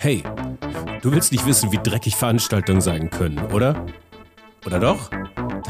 Hey, 0.00 0.22
du 1.02 1.10
willst 1.10 1.32
nicht 1.32 1.44
wissen, 1.44 1.72
wie 1.72 1.78
dreckig 1.82 2.14
Veranstaltungen 2.14 2.80
sein 2.80 3.10
können, 3.10 3.36
oder? 3.52 3.84
Oder 4.64 4.78
doch? 4.78 5.10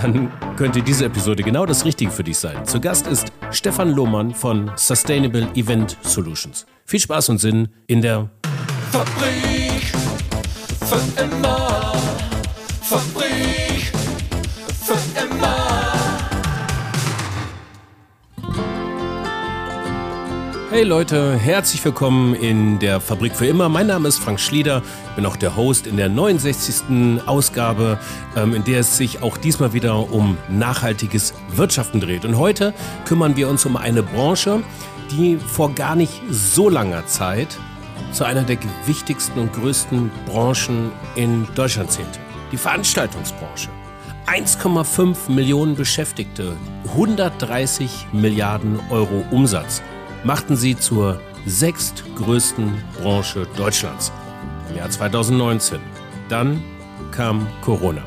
Dann 0.03 0.31
könnte 0.55 0.83
diese 0.83 1.07
Episode 1.07 1.43
genau 1.43 1.65
das 1.65 1.87
Richtige 1.87 2.11
für 2.11 2.25
dich 2.25 2.37
sein. 2.37 2.63
Zu 2.67 2.79
Gast 2.79 3.07
ist 3.07 3.33
Stefan 3.51 3.91
Lohmann 3.91 4.35
von 4.35 4.71
Sustainable 4.77 5.49
Event 5.55 5.97
Solutions. 6.03 6.67
Viel 6.85 7.01
Spaß 7.01 7.31
und 7.31 7.39
Sinn 7.39 7.71
in 7.87 8.03
der 8.03 8.29
Fabrik 8.93 9.95
für 10.85 11.23
immer. 11.23 11.95
Fabrik 12.83 13.68
Hey 20.79 20.87
Leute, 20.87 21.35
herzlich 21.35 21.85
willkommen 21.85 22.35
in 22.35 22.79
der 22.79 23.01
Fabrik 23.01 23.35
für 23.35 23.47
immer. 23.47 23.69
Mein 23.69 23.89
Name 23.89 24.07
ist 24.07 24.19
Frank 24.19 24.39
Schlieder, 24.39 24.81
bin 25.17 25.27
auch 25.27 25.35
der 25.35 25.57
Host 25.57 25.89
in 25.89 25.97
der 25.97 26.09
69. 26.09 27.21
Ausgabe, 27.27 27.99
ähm, 28.37 28.55
in 28.55 28.63
der 28.63 28.79
es 28.79 28.97
sich 28.97 29.21
auch 29.21 29.39
diesmal 29.39 29.73
wieder 29.73 30.13
um 30.13 30.39
nachhaltiges 30.49 31.35
Wirtschaften 31.49 31.99
dreht. 31.99 32.25
Und 32.25 32.39
heute 32.39 32.75
kümmern 33.07 33.35
wir 33.37 33.49
uns 33.49 33.67
um 33.67 33.77
eine 33.77 34.05
Branche, 34.05 34.63
die 35.11 35.37
vor 35.39 35.75
gar 35.75 35.97
nicht 35.97 36.23
so 36.31 36.69
langer 36.69 37.05
Zeit 37.07 37.59
zu 38.13 38.23
einer 38.23 38.45
der 38.45 38.59
wichtigsten 38.87 39.41
und 39.41 39.53
größten 39.55 40.13
Branchen 40.27 40.93
in 41.17 41.49
Deutschland 41.57 41.91
zählte. 41.91 42.21
Die 42.53 42.57
Veranstaltungsbranche. 42.57 43.69
1,5 44.29 45.29
Millionen 45.29 45.75
Beschäftigte, 45.75 46.57
130 46.91 48.07
Milliarden 48.13 48.79
Euro 48.91 49.25
Umsatz 49.33 49.83
machten 50.25 50.57
sie 50.57 50.77
zur 50.77 51.21
sechstgrößten 51.47 52.83
Branche 53.01 53.47
Deutschlands 53.57 54.13
im 54.71 54.77
Jahr 54.77 54.91
2019. 54.91 55.79
Dann 56.29 56.63
kam 57.11 57.47
Corona. 57.63 58.03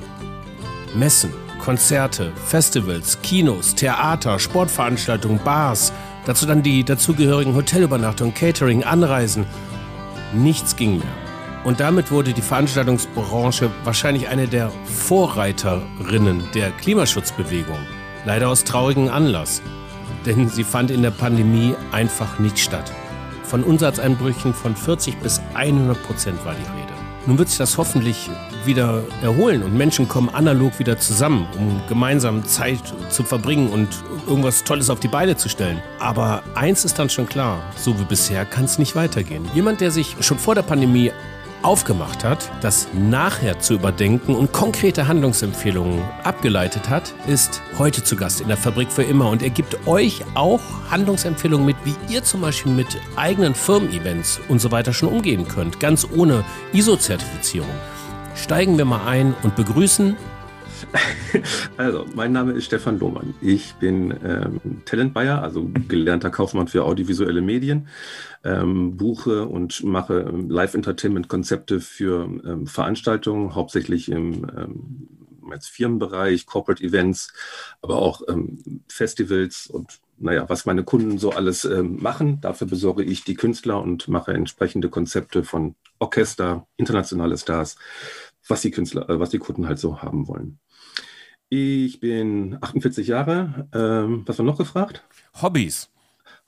Messen, 0.93 1.33
Konzerte, 1.59 2.31
Festivals, 2.45 3.21
Kinos, 3.21 3.75
Theater, 3.75 4.39
Sportveranstaltungen, 4.39 5.39
Bars, 5.43 5.93
dazu 6.25 6.45
dann 6.45 6.63
die 6.63 6.83
dazugehörigen 6.83 7.55
Hotelübernachtungen, 7.55 8.33
Catering, 8.33 8.83
Anreisen. 8.83 9.45
Nichts 10.33 10.75
ging 10.75 10.97
mehr. 10.97 11.07
Und 11.63 11.79
damit 11.79 12.11
wurde 12.11 12.33
die 12.33 12.41
Veranstaltungsbranche 12.41 13.69
wahrscheinlich 13.83 14.27
eine 14.27 14.47
der 14.47 14.71
Vorreiterinnen 14.85 16.43
der 16.55 16.71
Klimaschutzbewegung. 16.71 17.77
Leider 18.25 18.49
aus 18.49 18.63
traurigem 18.63 19.09
Anlass 19.09 19.61
denn 20.25 20.49
sie 20.49 20.63
fand 20.63 20.91
in 20.91 21.01
der 21.01 21.11
Pandemie 21.11 21.75
einfach 21.91 22.39
nicht 22.39 22.59
statt. 22.59 22.91
Von 23.43 23.63
Umsatzeinbrüchen 23.63 24.53
von 24.53 24.75
40 24.75 25.17
bis 25.19 25.41
100 25.53 26.01
Prozent 26.03 26.45
war 26.45 26.53
die 26.53 26.61
Rede. 26.61 26.93
Nun 27.27 27.37
wird 27.37 27.49
sich 27.49 27.59
das 27.59 27.77
hoffentlich 27.77 28.29
wieder 28.65 29.03
erholen 29.21 29.61
und 29.61 29.77
Menschen 29.77 30.07
kommen 30.07 30.29
analog 30.29 30.79
wieder 30.79 30.97
zusammen, 30.97 31.45
um 31.55 31.81
gemeinsam 31.87 32.43
Zeit 32.45 32.81
zu 33.09 33.23
verbringen 33.23 33.69
und 33.69 33.89
irgendwas 34.27 34.63
Tolles 34.63 34.89
auf 34.89 34.99
die 34.99 35.07
Beine 35.07 35.35
zu 35.35 35.47
stellen. 35.47 35.81
Aber 35.99 36.41
eins 36.55 36.83
ist 36.83 36.97
dann 36.97 37.09
schon 37.09 37.27
klar, 37.27 37.61
so 37.75 37.99
wie 37.99 38.05
bisher 38.05 38.45
kann 38.45 38.65
es 38.65 38.79
nicht 38.79 38.95
weitergehen. 38.95 39.47
Jemand, 39.53 39.81
der 39.81 39.91
sich 39.91 40.15
schon 40.21 40.39
vor 40.39 40.55
der 40.55 40.63
Pandemie 40.63 41.11
aufgemacht 41.63 42.23
hat, 42.23 42.51
das 42.61 42.87
nachher 42.93 43.59
zu 43.59 43.73
überdenken 43.73 44.35
und 44.35 44.51
konkrete 44.51 45.07
Handlungsempfehlungen 45.07 46.01
abgeleitet 46.23 46.89
hat, 46.89 47.13
ist 47.27 47.61
heute 47.77 48.03
zu 48.03 48.15
Gast 48.15 48.41
in 48.41 48.47
der 48.47 48.57
Fabrik 48.57 48.91
für 48.91 49.03
immer 49.03 49.29
und 49.29 49.43
er 49.43 49.49
gibt 49.49 49.87
euch 49.87 50.23
auch 50.33 50.61
Handlungsempfehlungen 50.89 51.65
mit, 51.65 51.75
wie 51.83 51.95
ihr 52.13 52.23
zum 52.23 52.41
Beispiel 52.41 52.71
mit 52.71 52.87
eigenen 53.15 53.55
Firmen-Events 53.55 54.41
und 54.49 54.59
so 54.59 54.71
weiter 54.71 54.93
schon 54.93 55.09
umgehen 55.09 55.47
könnt, 55.47 55.79
ganz 55.79 56.07
ohne 56.15 56.43
ISO-Zertifizierung. 56.73 57.69
Steigen 58.35 58.77
wir 58.77 58.85
mal 58.85 59.05
ein 59.07 59.35
und 59.43 59.55
begrüßen 59.55 60.15
also, 61.77 62.05
mein 62.15 62.31
Name 62.31 62.53
ist 62.53 62.65
Stefan 62.65 62.99
Lohmann. 62.99 63.33
Ich 63.41 63.73
bin 63.75 64.13
ähm, 64.23 64.81
Talent 64.85 65.13
Buyer, 65.13 65.41
also 65.41 65.69
gelernter 65.87 66.29
Kaufmann 66.29 66.67
für 66.67 66.83
audiovisuelle 66.85 67.41
Medien, 67.41 67.87
ähm, 68.43 68.97
buche 68.97 69.45
und 69.47 69.83
mache 69.83 70.21
ähm, 70.21 70.49
Live-Entertainment-Konzepte 70.49 71.79
für 71.79 72.23
ähm, 72.45 72.67
Veranstaltungen, 72.67 73.55
hauptsächlich 73.55 74.09
im 74.11 74.45
ähm, 74.55 75.07
als 75.49 75.67
Firmenbereich, 75.67 76.45
Corporate 76.45 76.81
Events, 76.81 77.33
aber 77.81 77.97
auch 77.97 78.21
ähm, 78.29 78.83
Festivals 78.87 79.67
und 79.67 79.99
naja, 80.17 80.47
was 80.47 80.65
meine 80.65 80.83
Kunden 80.83 81.17
so 81.17 81.31
alles 81.31 81.67
machen. 81.81 82.39
Dafür 82.41 82.67
besorge 82.67 83.03
ich 83.03 83.23
die 83.23 83.33
Künstler 83.33 83.81
und 83.81 84.07
mache 84.07 84.33
entsprechende 84.33 84.87
Konzepte 84.87 85.43
von 85.43 85.75
Orchester, 85.99 86.67
internationale 86.77 87.37
Stars, 87.37 87.75
was 88.47 88.61
die 88.61 88.71
Künstler, 88.71 89.09
äh, 89.09 89.19
was 89.19 89.29
die 89.29 89.39
Kunden 89.39 89.67
halt 89.67 89.79
so 89.79 90.01
haben 90.01 90.27
wollen. 90.27 90.59
Ich 91.53 91.99
bin 91.99 92.57
48 92.61 93.07
Jahre. 93.07 93.67
Ähm, 93.73 94.23
was 94.25 94.37
war 94.37 94.45
noch 94.45 94.57
gefragt? 94.57 95.03
Hobbys. 95.41 95.91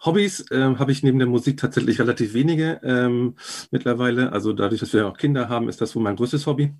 Hobbys 0.05 0.45
ähm, 0.49 0.79
habe 0.79 0.93
ich 0.93 1.03
neben 1.03 1.19
der 1.19 1.27
Musik 1.27 1.57
tatsächlich 1.57 1.99
relativ 1.99 2.33
wenige 2.33 2.79
ähm, 2.85 3.35
mittlerweile. 3.69 4.31
Also 4.31 4.53
dadurch, 4.53 4.79
dass 4.79 4.93
wir 4.93 5.05
auch 5.05 5.17
Kinder 5.17 5.49
haben, 5.49 5.67
ist 5.67 5.81
das 5.81 5.93
wohl 5.97 6.03
mein 6.03 6.15
größtes 6.15 6.47
Hobby. 6.47 6.73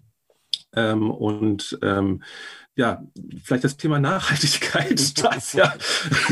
Ähm, 0.74 1.12
und 1.12 1.78
ähm, 1.82 2.24
ja, 2.76 3.04
vielleicht 3.44 3.64
das 3.64 3.78
Thema 3.78 4.00
Nachhaltigkeit, 4.00 5.00
das 5.24 5.54
ja, 5.54 5.74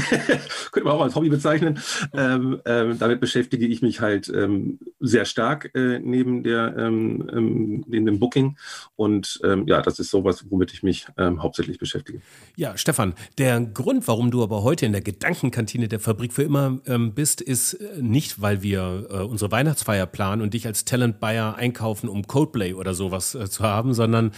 könnte 0.72 0.88
man 0.88 0.98
auch 0.98 1.02
als 1.02 1.16
Hobby 1.16 1.30
bezeichnen. 1.30 1.80
Ähm, 2.14 2.62
ähm, 2.66 2.98
damit 2.98 3.20
beschäftige 3.20 3.68
ich 3.68 3.82
mich 3.82 4.02
halt 4.02 4.30
ähm, 4.30 4.80
sehr 5.00 5.26
stark 5.26 5.72
äh, 5.76 6.00
neben, 6.00 6.44
der, 6.44 6.76
ähm, 6.78 7.30
ähm, 7.32 7.86
neben 7.88 8.06
dem 8.06 8.20
Booking. 8.20 8.58
Und 8.96 9.40
ähm, 9.44 9.68
ja, 9.68 9.82
das 9.82 10.00
ist 10.00 10.10
sowas, 10.10 10.46
womit 10.50 10.74
ich 10.74 10.84
mich 10.84 11.08
hauptsächlich 11.18 11.78
beschäftige. 11.78 12.22
Ja, 12.56 12.78
Stefan, 12.78 13.14
der 13.38 13.60
Grund, 13.62 14.08
warum 14.08 14.32
du 14.32 14.44
aber 14.44 14.64
heute 14.64 14.86
in 14.86 14.92
der 14.92 15.02
Gedankenkantine 15.02 15.88
der 15.88 16.00
Fabrik 16.00 16.34
für 16.34 16.44
immer 16.44 16.80
bist, 17.14 17.42
ist 17.42 17.74
äh, 17.74 18.02
nicht, 18.02 18.42
weil 18.42 18.62
wir 18.62 19.08
äh, 19.10 19.18
unsere 19.18 19.52
Weihnachtsfeier 19.52 20.06
planen 20.06 20.42
und 20.42 20.54
dich 20.54 20.66
als 20.66 20.86
Talent 20.86 21.20
Buyer 21.20 21.56
einkaufen, 21.56 22.10
um 22.10 22.28
Codeplay 22.28 22.74
oder 22.74 22.94
sowas 22.94 23.36
äh, 23.36 23.50
zu 23.50 23.64
haben, 23.64 23.94
sondern 23.94 24.32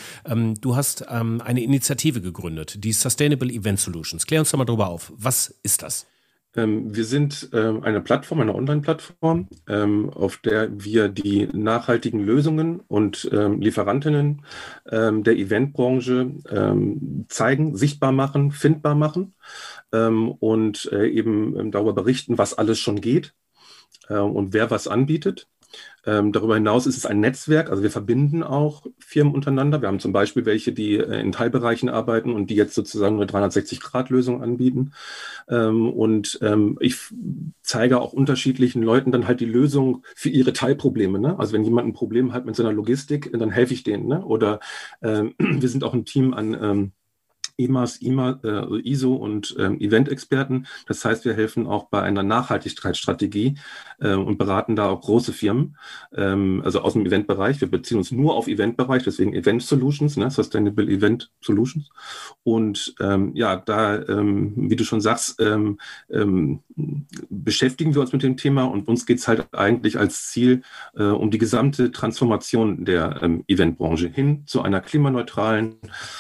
du 0.62 0.76
hast 0.76 1.08
eine 1.08 1.62
Initiative 1.62 1.93
Initiative 1.94 2.22
gegründet, 2.22 2.84
die 2.84 2.92
Sustainable 2.92 3.52
Event 3.52 3.80
Solutions. 3.80 4.26
Klär 4.26 4.40
uns 4.40 4.52
doch 4.52 4.58
mal 4.58 4.66
darüber 4.66 4.88
auf. 4.88 5.14
Was 5.16 5.60
ist 5.62 5.84
das? 5.84 6.08
Ähm, 6.56 6.96
wir 6.96 7.06
sind 7.06 7.50
ähm, 7.54 7.84
eine 7.84 8.02
Plattform, 8.02 8.42
eine 8.42 8.56
Online-Plattform, 8.56 9.48
ähm, 9.68 10.10
auf 10.10 10.38
der 10.38 10.70
wir 10.84 11.10
die 11.10 11.48
nachhaltigen 11.54 12.20
Lösungen 12.20 12.80
und 12.88 13.30
Lieferantinnen 13.32 14.44
der 14.86 15.38
Eventbranche 15.38 16.32
zeigen, 17.28 17.76
sichtbar 17.76 18.12
machen, 18.12 18.52
findbar 18.52 18.96
machen 18.96 19.36
und 19.92 20.92
äh, 20.92 21.08
eben 21.08 21.72
darüber 21.72 21.94
berichten, 21.94 22.38
was 22.38 22.54
alles 22.54 22.80
schon 22.80 23.02
geht 23.02 23.34
und 24.10 24.54
wer 24.54 24.72
was 24.72 24.88
anbietet. 24.88 25.48
Ähm, 26.06 26.32
darüber 26.32 26.56
hinaus 26.56 26.86
ist 26.86 26.98
es 26.98 27.06
ein 27.06 27.20
Netzwerk, 27.20 27.70
also 27.70 27.82
wir 27.82 27.92
verbinden 27.92 28.44
auch 28.44 28.86
Firmen 29.00 29.34
untereinander. 29.34 29.82
Wir 29.82 29.88
haben 29.88 30.00
zum 30.00 30.12
Beispiel 30.12 30.46
welche, 30.46 30.74
die 30.74 30.98
äh, 30.98 31.20
in 31.22 31.32
Teilbereichen 31.32 31.90
arbeiten 31.90 32.34
und 32.34 32.50
die 32.50 32.56
jetzt 32.56 32.76
sozusagen 32.76 33.16
eine 33.16 33.26
360-Grad-Lösung 33.26 34.42
anbieten. 34.42 34.94
Ähm, 35.48 35.90
und 35.90 36.40
ähm, 36.42 36.78
ich 36.82 36.98
zeige 37.62 38.02
auch 38.02 38.14
unterschiedlichen 38.14 38.84
Leuten 38.84 39.12
dann 39.12 39.28
halt 39.28 39.40
die 39.40 39.46
Lösung 39.46 40.04
für 40.16 40.30
ihre 40.30 40.54
Teilprobleme. 40.54 41.20
Ne? 41.20 41.40
Also 41.40 41.54
wenn 41.54 41.64
jemand 41.64 41.88
ein 41.88 41.94
Problem 41.94 42.34
hat 42.34 42.46
mit 42.46 42.56
seiner 42.56 42.74
Logistik, 42.74 43.32
dann 43.34 43.52
helfe 43.52 43.74
ich 43.74 43.84
denen. 43.84 44.08
Ne? 44.08 44.26
Oder 44.26 44.60
ähm, 45.02 45.36
wir 45.40 45.70
sind 45.70 45.84
auch 45.84 45.94
ein 45.94 46.06
Team 46.06 46.34
an 46.34 46.58
ähm, 46.62 46.92
EMAS, 47.58 47.98
IMA, 47.98 48.40
äh, 48.44 48.80
ISO 48.82 49.14
und 49.14 49.56
ähm, 49.60 49.80
Event-Experten. 49.80 50.66
Das 50.88 51.06
heißt, 51.06 51.24
wir 51.26 51.34
helfen 51.34 51.68
auch 51.68 51.86
bei 51.86 52.02
einer 52.02 52.24
Nachhaltigkeitsstrategie 52.24 53.56
äh, 54.00 54.14
und 54.16 54.38
beraten 54.38 54.76
da 54.76 54.90
auch 54.90 55.02
große 55.02 55.34
Firmen, 55.34 55.78
ähm, 56.16 56.62
also 56.66 56.82
aus 56.82 56.94
dem 56.94 57.06
Eventbereich. 57.06 57.62
Wir 57.62 57.70
beziehen 57.70 57.98
uns 57.98 58.12
nur 58.12 58.36
auf 58.36 58.48
Eventbereich, 58.48 59.04
deswegen 59.04 59.34
Event 59.34 59.62
Solutions, 59.62 60.18
ne, 60.18 60.32
Sustainable 60.32 60.88
Event 60.88 61.32
Solutions. 61.42 61.90
Und 62.44 62.96
ähm, 63.00 63.36
ja, 63.36 63.56
da, 63.56 64.02
ähm, 64.02 64.54
wie 64.56 64.76
du 64.76 64.84
schon 64.84 65.02
sagst, 65.02 65.40
ähm, 65.40 65.78
ähm, 66.10 66.62
beschäftigen 67.30 67.94
wir 67.94 68.02
uns 68.02 68.14
mit 68.14 68.24
dem 68.24 68.36
Thema 68.36 68.64
und 68.64 68.88
uns 68.88 69.06
geht 69.06 69.20
es 69.20 69.28
halt 69.28 69.54
eigentlich 69.54 70.00
als 70.00 70.32
Ziel 70.32 70.64
äh, 70.96 71.04
um 71.04 71.30
die 71.30 71.38
gesamte 71.38 71.92
Transformation 71.92 72.84
der 72.86 73.22
Eventbranche 73.48 74.08
hin 74.08 74.44
zu 74.48 74.62
einer 74.62 74.82
klimaneutralen 74.82 75.76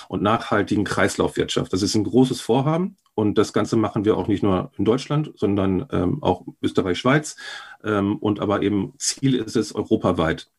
und 0.07 0.21
nachhaltigen 0.21 0.83
Kreislauf 0.83 1.22
Kreislaufwirtschaft. 1.23 1.73
Das 1.73 1.81
ist 1.81 1.95
ein 1.95 2.03
großes 2.03 2.41
Vorhaben 2.41 2.97
und 3.15 3.37
das 3.37 3.53
Ganze 3.53 3.75
machen 3.75 4.05
wir 4.05 4.17
auch 4.17 4.27
nicht 4.27 4.43
nur 4.43 4.71
in 4.77 4.85
Deutschland, 4.85 5.31
sondern 5.35 5.85
ähm, 5.91 6.21
auch 6.21 6.45
Österreich, 6.61 6.97
Schweiz. 6.97 7.35
Ähm, 7.83 8.17
und 8.17 8.39
aber 8.39 8.61
eben 8.61 8.93
Ziel 8.97 9.35
ist 9.35 9.55
es 9.55 9.73
europaweit 9.73 10.49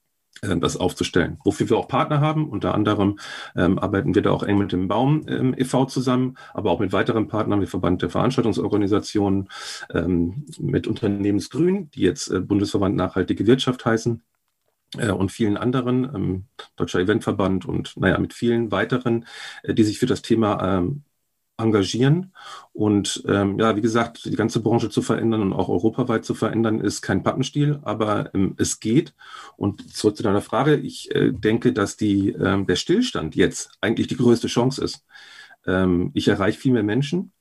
äh, 0.43 0.56
das 0.56 0.76
aufzustellen. 0.76 1.38
Wofür 1.44 1.69
wir 1.69 1.76
auch 1.76 1.88
Partner 1.88 2.20
haben. 2.20 2.49
Unter 2.49 2.75
anderem 2.75 3.19
ähm, 3.56 3.78
arbeiten 3.78 4.14
wir 4.14 4.22
da 4.22 4.31
auch 4.31 4.43
eng 4.43 4.58
mit 4.58 4.72
dem 4.72 4.88
Baum 4.88 5.26
ähm, 5.28 5.55
e.V. 5.56 5.87
zusammen, 5.87 6.37
aber 6.52 6.70
auch 6.70 6.81
mit 6.81 6.93
weiteren 6.93 7.28
Partnern 7.28 7.60
wie 7.60 7.67
Verband 7.67 8.02
der 8.02 8.10
Veranstaltungsorganisationen, 8.10 9.49
ähm, 9.93 10.46
mit 10.58 10.87
Unternehmensgrün, 10.87 11.90
die 11.90 12.00
jetzt 12.00 12.31
äh, 12.31 12.40
Bundesverband 12.40 12.96
Nachhaltige 12.96 13.46
Wirtschaft 13.46 13.84
heißen 13.84 14.22
und 14.94 15.32
vielen 15.32 15.56
anderen, 15.56 16.05
ähm, 16.14 16.44
Deutscher 16.76 17.00
Eventverband 17.00 17.67
und 17.67 17.96
naja, 17.96 18.19
mit 18.19 18.35
vielen 18.35 18.70
weiteren, 18.70 19.26
äh, 19.62 19.75
die 19.75 19.85
sich 19.85 19.99
für 19.99 20.06
das 20.06 20.23
Thema 20.23 20.79
ähm, 20.79 21.05
engagieren. 21.56 22.32
Und 22.73 23.23
ähm, 23.29 23.58
ja, 23.58 23.76
wie 23.76 23.81
gesagt, 23.81 24.25
die 24.25 24.37
ganze 24.37 24.61
Branche 24.61 24.91
zu 24.91 25.02
verändern 25.02 25.43
und 25.43 25.52
auch 25.52 25.69
europaweit 25.69 26.25
zu 26.25 26.35
verändern, 26.35 26.81
ist 26.81 27.02
kein 27.02 27.23
Pappenstiel, 27.23 27.79
aber 27.82 28.35
ähm, 28.35 28.55
es 28.58 28.81
geht. 28.81 29.14
Und 29.56 29.94
zurück 29.94 30.17
zu 30.17 30.23
deiner 30.23 30.41
Frage, 30.41 30.76
ich 30.76 31.14
äh, 31.14 31.32
denke, 31.32 31.73
dass 31.73 31.96
die, 31.96 32.31
ähm, 32.31 32.67
der 32.67 32.76
Stillstand 32.76 33.37
jetzt 33.37 33.70
eigentlich 33.81 34.08
die 34.08 34.17
größte 34.17 34.49
Chance 34.49 34.82
ist. 34.82 35.05
Ähm, 35.67 36.11
ich 36.14 36.29
erreiche 36.29 36.58
viel 36.58 36.73
mehr 36.73 36.82
Menschen. 36.82 37.32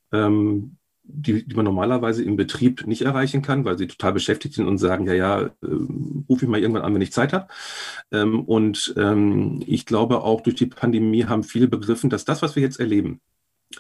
Die, 1.06 1.46
die 1.46 1.56
man 1.56 1.66
normalerweise 1.66 2.24
im 2.24 2.38
Betrieb 2.38 2.88
nicht 2.88 3.02
erreichen 3.02 3.42
kann, 3.42 3.66
weil 3.66 3.78
sie 3.78 3.88
total 3.88 4.14
beschäftigt 4.14 4.56
sind 4.56 4.68
und 4.68 4.78
sagen, 4.78 5.06
ja, 5.06 5.14
ja, 5.14 5.42
äh, 5.42 5.52
rufe 6.30 6.46
ich 6.46 6.48
mal 6.50 6.62
irgendwann 6.62 6.84
an, 6.84 6.94
wenn 6.94 7.02
ich 7.02 7.12
Zeit 7.12 7.34
habe. 7.34 7.48
Ähm, 8.12 8.42
und 8.46 8.94
ähm, 8.98 9.62
ich 9.68 9.86
glaube, 9.86 10.24
auch 10.24 10.42
durch 10.42 10.56
die 10.56 10.68
Pandemie 10.68 11.26
haben 11.26 11.44
viele 11.44 11.68
begriffen, 11.68 12.10
dass 12.10 12.26
das, 12.26 12.42
was 12.42 12.56
wir 12.56 12.64
jetzt 12.64 12.80
erleben, 12.80 13.20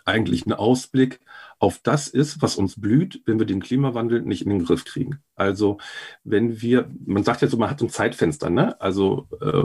eigentlich 0.06 0.46
ein 0.46 0.54
Ausblick 0.54 1.20
auf 1.60 1.80
das 1.82 2.08
ist, 2.08 2.42
was 2.42 2.58
uns 2.58 2.80
blüht, 2.80 3.22
wenn 3.26 3.40
wir 3.40 3.46
den 3.46 3.62
Klimawandel 3.62 4.22
nicht 4.22 4.42
in 4.42 4.50
den 4.50 4.66
Griff 4.66 4.86
kriegen. 4.86 5.20
Also 5.36 5.78
wenn 6.24 6.62
wir, 6.62 6.90
man 7.06 7.24
sagt 7.24 7.42
ja 7.42 7.48
so, 7.48 7.58
man 7.58 7.70
hat 7.70 7.80
so 7.80 7.86
ein 7.86 7.90
Zeitfenster, 7.90 8.50
ne? 8.50 8.80
Also 8.82 9.28
äh, 9.40 9.64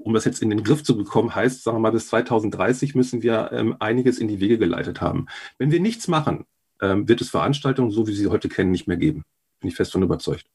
um 0.00 0.14
das 0.14 0.24
jetzt 0.24 0.42
in 0.42 0.50
den 0.50 0.62
Griff 0.62 0.84
zu 0.84 0.96
bekommen, 0.96 1.34
heißt, 1.34 1.64
sagen 1.64 1.78
wir 1.78 1.80
mal, 1.80 1.92
bis 1.92 2.08
2030 2.08 2.94
müssen 2.94 3.22
wir 3.22 3.50
ähm, 3.52 3.76
einiges 3.80 4.18
in 4.18 4.28
die 4.28 4.40
Wege 4.40 4.58
geleitet 4.58 5.00
haben. 5.00 5.26
Wenn 5.58 5.72
wir 5.72 5.80
nichts 5.80 6.08
machen, 6.08 6.44
ähm, 6.80 7.08
wird 7.08 7.20
es 7.20 7.30
Veranstaltungen, 7.30 7.90
so 7.90 8.06
wie 8.06 8.14
Sie 8.14 8.28
heute 8.28 8.48
kennen, 8.48 8.70
nicht 8.70 8.86
mehr 8.86 8.96
geben. 8.96 9.24
Bin 9.60 9.68
ich 9.68 9.76
fest 9.76 9.92
von 9.92 10.02
überzeugt. 10.02 10.46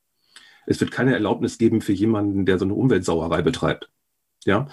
Es 0.66 0.80
wird 0.80 0.92
keine 0.92 1.13
Erlaubnis 1.13 1.57
geben 1.57 1.81
für 1.81 1.94
jemanden, 1.94 2.45
der 2.45 2.57
so 2.57 2.66
eine 2.66 2.74
Umweltsauerei 2.74 3.42
betreibt. 3.42 3.89
Ja, 4.45 4.68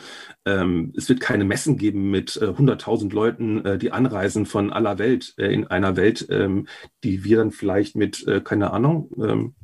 ähm, 0.45 0.93
es 0.97 1.09
wird 1.09 1.21
keine 1.21 1.45
Messen 1.45 1.79
geben 1.79 2.11
mit 2.11 2.37
äh, 2.37 2.47
100.000 2.47 3.11
Leuten, 3.13 3.65
äh, 3.65 3.79
die 3.79 3.91
anreisen 3.91 4.45
von 4.45 4.71
aller 4.71 4.99
Welt 4.99 5.35
äh, 5.39 5.53
in 5.53 5.67
einer 5.67 5.97
Welt, 5.97 6.27
ähm, 6.31 6.67
die 7.05 7.25
wir 7.25 7.39
dann 7.39 7.53
vielleicht 7.53 7.97
mit, 7.97 8.27
äh, 8.29 8.43
keine 8.43 8.71
Ahnung, 8.73 9.11
ähm, 9.19 9.55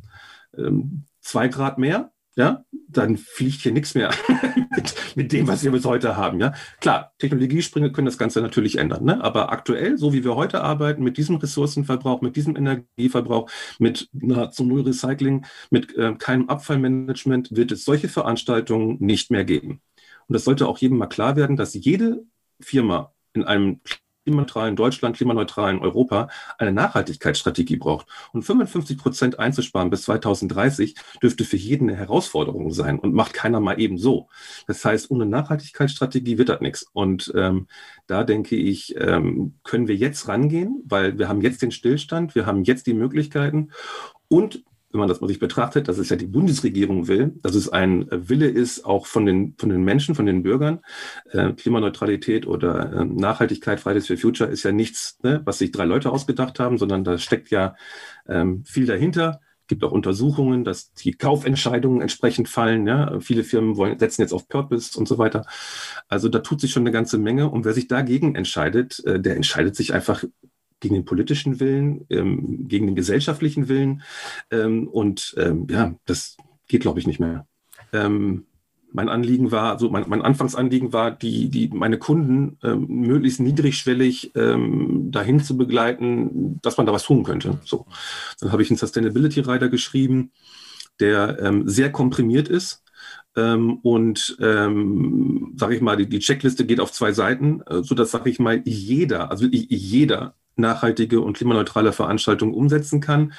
ähm, 0.57 1.05
zwei 1.21 1.49
Grad 1.49 1.77
mehr 1.77 2.11
ja, 2.39 2.65
dann 2.89 3.17
fliegt 3.17 3.63
hier 3.63 3.73
nichts 3.73 3.97
mehr 3.97 4.15
mit, 4.77 4.95
mit, 5.17 5.33
dem, 5.33 5.49
was 5.49 5.65
wir 5.65 5.73
bis 5.73 5.85
heute 5.85 6.17
haben. 6.17 6.39
Ja, 6.39 6.55
klar, 6.81 7.13
Technologiesprünge 7.19 7.91
können 7.91 8.07
das 8.07 8.17
Ganze 8.17 8.41
natürlich 8.41 8.79
ändern, 8.79 9.05
ne? 9.05 9.23
aber 9.23 9.51
aktuell, 9.51 9.99
so 9.99 10.13
wie 10.13 10.23
wir 10.23 10.37
heute 10.37 10.63
arbeiten, 10.63 11.03
mit 11.03 11.17
diesem 11.19 11.37
Ressourcenverbrauch, 11.37 12.21
mit 12.21 12.37
diesem 12.37 12.55
Energieverbrauch, 12.57 13.51
mit 13.81 14.09
nahezu 14.13 14.65
Null 14.65 14.83
Recycling, 14.83 15.47
mit 15.71 15.97
äh, 15.97 16.15
keinem 16.15 16.49
Abfallmanagement, 16.49 17.57
wird 17.57 17.73
es 17.73 17.85
solche 17.85 18.09
Veranstaltungen 18.09 18.99
nicht 19.01 19.33
mehr 19.33 19.45
geben. 19.45 19.83
Und 20.29 20.35
das 20.35 20.45
sollte 20.45 20.69
auch 20.69 20.79
jedem 20.79 20.99
mal 20.99 21.09
klar 21.09 21.35
werden, 21.35 21.57
dass 21.57 21.75
jede 21.75 22.23
Firma 22.61 23.13
in 23.33 23.43
einem 23.43 23.81
klimaneutralen 24.29 24.77
Deutschland, 24.77 25.17
klimaneutralen 25.17 25.79
Europa 25.79 26.29
eine 26.59 26.73
Nachhaltigkeitsstrategie 26.73 27.77
braucht. 27.77 28.07
Und 28.33 28.43
55 28.43 28.99
Prozent 28.99 29.39
einzusparen 29.39 29.89
bis 29.89 30.03
2030 30.03 30.97
dürfte 31.23 31.45
für 31.45 31.57
jeden 31.57 31.89
eine 31.89 31.99
Herausforderung 31.99 32.71
sein 32.71 32.99
und 32.99 33.15
macht 33.15 33.33
keiner 33.33 33.61
mal 33.61 33.81
eben 33.81 33.97
so. 33.97 34.29
Das 34.67 34.85
heißt, 34.85 35.11
ohne 35.11 35.25
Nachhaltigkeitsstrategie 35.25 36.37
wird 36.37 36.51
das 36.51 36.61
nichts. 36.61 36.87
Und 36.93 37.33
ähm, 37.35 37.69
da 38.07 38.23
denke 38.23 38.57
ich, 38.57 38.95
ähm, 38.99 39.55
können 39.65 39.89
wir 39.89 39.97
jetzt 39.97 40.29
rangehen, 40.29 40.83
weil 40.85 41.19
wir 41.19 41.29
haben 41.29 41.41
jetzt 41.41 41.63
den 41.63 41.71
Stillstand, 41.71 42.35
wir 42.35 42.45
haben 42.45 42.65
jetzt 42.65 42.87
die 42.87 42.95
Möglichkeiten 42.95 43.71
und 44.29 44.63
wenn 44.91 45.01
man 45.01 45.09
das 45.09 45.21
mal 45.21 45.29
sich 45.29 45.39
betrachtet, 45.39 45.89
dass 45.89 45.99
es 45.99 46.09
ja 46.09 46.17
die 46.17 46.27
Bundesregierung 46.27 47.09
will, 47.09 47.35
dass 47.43 47.55
es 47.55 47.69
ein 47.69 48.07
Wille 48.11 48.49
ist, 48.49 48.85
auch 48.85 49.07
von 49.07 49.27
den, 49.27 49.55
von 49.59 49.69
den 49.69 49.83
Menschen, 49.83 50.15
von 50.15 50.27
den 50.27 50.43
Bürgern. 50.43 50.81
Äh, 51.31 51.53
Klimaneutralität 51.53 52.47
oder 52.47 52.93
äh, 52.93 53.05
Nachhaltigkeit, 53.05 53.81
Fridays 53.81 54.07
for 54.07 54.17
Future 54.17 54.51
ist 54.51 54.63
ja 54.63 54.73
nichts, 54.73 55.19
ne, 55.23 55.43
was 55.45 55.59
sich 55.59 55.73
drei 55.73 55.85
Leute 55.85 56.11
ausgedacht 56.11 56.59
haben, 56.59 56.79
sondern 56.79 57.05
da 57.05 57.19
steckt 57.19 57.51
ja 57.51 57.77
ähm, 58.27 58.65
viel 58.65 58.87
dahinter. 58.87 59.41
Es 59.63 59.67
gibt 59.69 59.85
auch 59.85 59.93
Untersuchungen, 59.93 60.65
dass 60.65 60.95
die 60.95 61.13
Kaufentscheidungen 61.13 62.01
entsprechend 62.01 62.49
fallen. 62.49 62.87
Ja? 62.87 63.21
Viele 63.21 63.45
Firmen 63.45 63.77
wollen, 63.77 63.99
setzen 63.99 64.23
jetzt 64.23 64.33
auf 64.33 64.49
Purpose 64.49 64.99
und 64.99 65.07
so 65.07 65.19
weiter. 65.19 65.45
Also 66.09 66.31
da 66.31 66.39
tut 66.39 66.63
sich 66.63 66.73
schon 66.73 66.85
eine 66.85 66.93
ganze 66.93 67.19
Menge. 67.19 67.51
Und 67.51 67.67
wer 67.67 67.75
sich 67.75 67.87
dagegen 67.87 68.35
entscheidet, 68.35 69.05
äh, 69.05 69.21
der 69.21 69.37
entscheidet 69.37 69.77
sich 69.77 69.93
einfach 69.93 70.25
gegen 70.81 70.95
den 70.95 71.05
politischen 71.05 71.61
Willen, 71.61 72.07
ähm, 72.11 72.69
gegen 72.69 72.87
den 72.87 72.97
gesellschaftlichen 72.97 73.69
Willen. 73.69 74.03
Ähm, 74.51 74.89
und 74.89 75.35
ähm, 75.39 75.67
ja, 75.71 75.95
das 76.07 76.37
geht, 76.69 76.83
glaube 76.83 77.01
ich, 77.01 77.07
nicht 77.07 77.21
mehr. 77.21 77.47
Ähm, 77.93 78.45
mein 78.91 79.09
Anliegen 79.09 79.53
war, 79.53 79.73
also 79.73 79.91
mein, 79.91 80.05
mein 80.09 80.23
Anfangsanliegen 80.23 80.93
war, 80.93 81.11
die, 81.11 81.51
die, 81.51 81.69
meine 81.69 81.99
Kunden 81.99 82.59
ähm, 82.63 82.87
möglichst 82.89 83.41
niedrigschwellig 83.41 84.33
ähm, 84.35 85.11
dahin 85.11 85.41
zu 85.41 85.59
begleiten, 85.59 86.59
dass 86.63 86.79
man 86.79 86.87
da 86.87 86.93
was 86.93 87.05
tun 87.05 87.23
könnte. 87.23 87.61
So. 87.65 87.87
Dann 88.41 88.51
habe 88.53 88.63
ich 88.63 88.71
einen 88.71 88.79
Sustainability 88.79 89.41
Rider 89.41 89.69
geschrieben, 89.69 90.31
der 91.01 91.63
sehr 91.67 91.93
komprimiert 91.93 92.49
ist. 92.49 92.83
und 93.37 94.37
ähm, 94.41 95.55
sage 95.57 95.77
ich 95.77 95.81
mal, 95.81 95.97
die, 95.97 96.09
die, 96.09 96.19
Checkliste 96.19 96.67
geht 96.67 96.81
auf 96.81 96.91
zwei 96.91 97.13
Seiten, 97.13 97.61
äh, 97.69 97.85
so 97.85 97.95
dass 97.95 98.11
sage 98.11 98.31
ich 98.31 98.41
mal 98.41 98.63
jeder, 98.65 99.31
also 99.31 99.47
jeder 99.47 100.35
nachhaltige 100.59 101.21
und 101.21 101.37
klimaneutrale 101.37 101.93
Veranstaltungen 101.93 102.55
umsetzen 102.55 103.01
kann. 103.01 103.33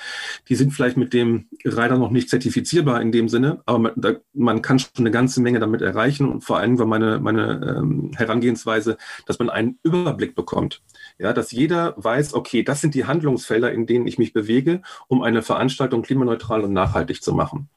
Die 0.48 0.56
sind 0.56 0.72
vielleicht 0.72 0.98
mit 0.98 1.14
dem 1.14 1.48
Rider 1.64 1.98
noch 1.98 2.12
nicht 2.12 2.30
zertifizierbar 2.30 3.02
in 3.02 3.12
dem 3.12 3.30
Sinne, 3.30 3.62
aber 3.66 3.80
man, 3.80 3.92
da, 3.96 4.14
man 4.34 4.62
kann 4.62 4.80
schon 4.80 4.90
eine 4.98 5.12
ganze 5.12 5.42
Menge 5.42 5.60
damit 5.60 5.82
erreichen 5.82 6.30
und 6.30 6.42
vor 6.42 6.58
allem 6.58 6.80
war 6.80 6.86
meine, 6.86 7.20
meine 7.20 7.78
ähm, 7.78 8.12
Herangehensweise, 8.16 8.98
dass 9.26 9.40
man 9.40 9.50
einen 9.50 9.80
Überblick 9.84 10.36
bekommt. 10.36 10.82
Ja, 11.18 11.34
dass 11.34 11.52
jeder 11.52 11.94
weiß, 11.98 12.34
okay, 12.34 12.64
das 12.64 12.82
sind 12.82 12.96
die 12.96 13.06
Handlungsfelder, 13.06 13.72
in 13.72 13.86
denen 13.86 14.08
ich 14.08 14.18
mich 14.18 14.34
bewege, 14.34 14.82
um 15.08 15.22
eine 15.22 15.42
Veranstaltung 15.42 16.02
klimaneutral 16.02 16.62
und 16.62 16.74
nachhaltig 16.74 17.22
zu 17.22 17.34
machen. 17.34 17.70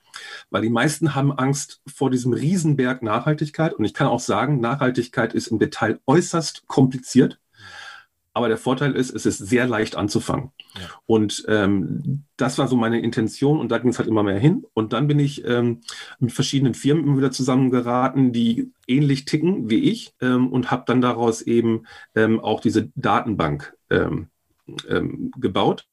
Weil 0.51 0.63
die 0.63 0.71
meisten 0.71 1.15
haben 1.15 1.33
Angst 1.33 1.81
vor 1.87 2.11
diesem 2.11 2.33
Riesenberg 2.33 3.03
Nachhaltigkeit. 3.03 3.75
Und 3.75 3.85
ich 3.85 3.95
kann 3.95 4.07
auch 4.07 4.21
sagen, 4.21 4.61
Nachhaltigkeit 4.61 5.35
ist 5.35 5.49
im 5.49 5.59
Detail 5.59 6.01
äußerst 6.07 6.67
kompliziert. 6.67 7.39
Aber 8.35 8.49
der 8.49 8.57
Vorteil 8.57 8.95
ist, 8.95 9.15
es 9.15 9.27
ist 9.27 9.39
sehr 9.39 9.67
leicht 9.67 9.97
anzufangen. 9.97 10.53
Ja. 10.75 10.89
Und 11.07 11.45
ähm, 11.49 12.25
das 12.37 12.59
war 12.59 12.67
so 12.67 12.77
meine 12.77 13.01
Intention 13.01 13.61
und 13.61 13.71
da 13.71 13.79
ging 13.79 13.91
es 13.91 13.99
halt 13.99 14.09
immer 14.09 14.23
mehr 14.23 14.39
hin. 14.39 14.65
Und 14.73 14.93
dann 14.93 15.07
bin 15.07 15.19
ich 15.19 15.45
ähm, 15.45 15.83
mit 16.19 16.33
verschiedenen 16.33 16.75
Firmen 16.75 17.05
immer 17.05 17.19
wieder 17.19 17.31
zusammengeraten, 17.31 18.33
die 18.33 18.73
ähnlich 18.87 19.27
ticken 19.27 19.69
wie 19.69 19.91
ich 19.91 20.15
ähm, 20.21 20.51
und 20.51 20.71
habe 20.71 20.85
dann 20.87 21.01
daraus 21.01 21.43
eben 21.43 21.85
ähm, 22.15 22.41
auch 22.41 22.61
diese 22.61 22.91
Datenbank 22.95 23.75
ähm, 23.91 24.29
ähm, 24.89 25.31
gebaut 25.37 25.87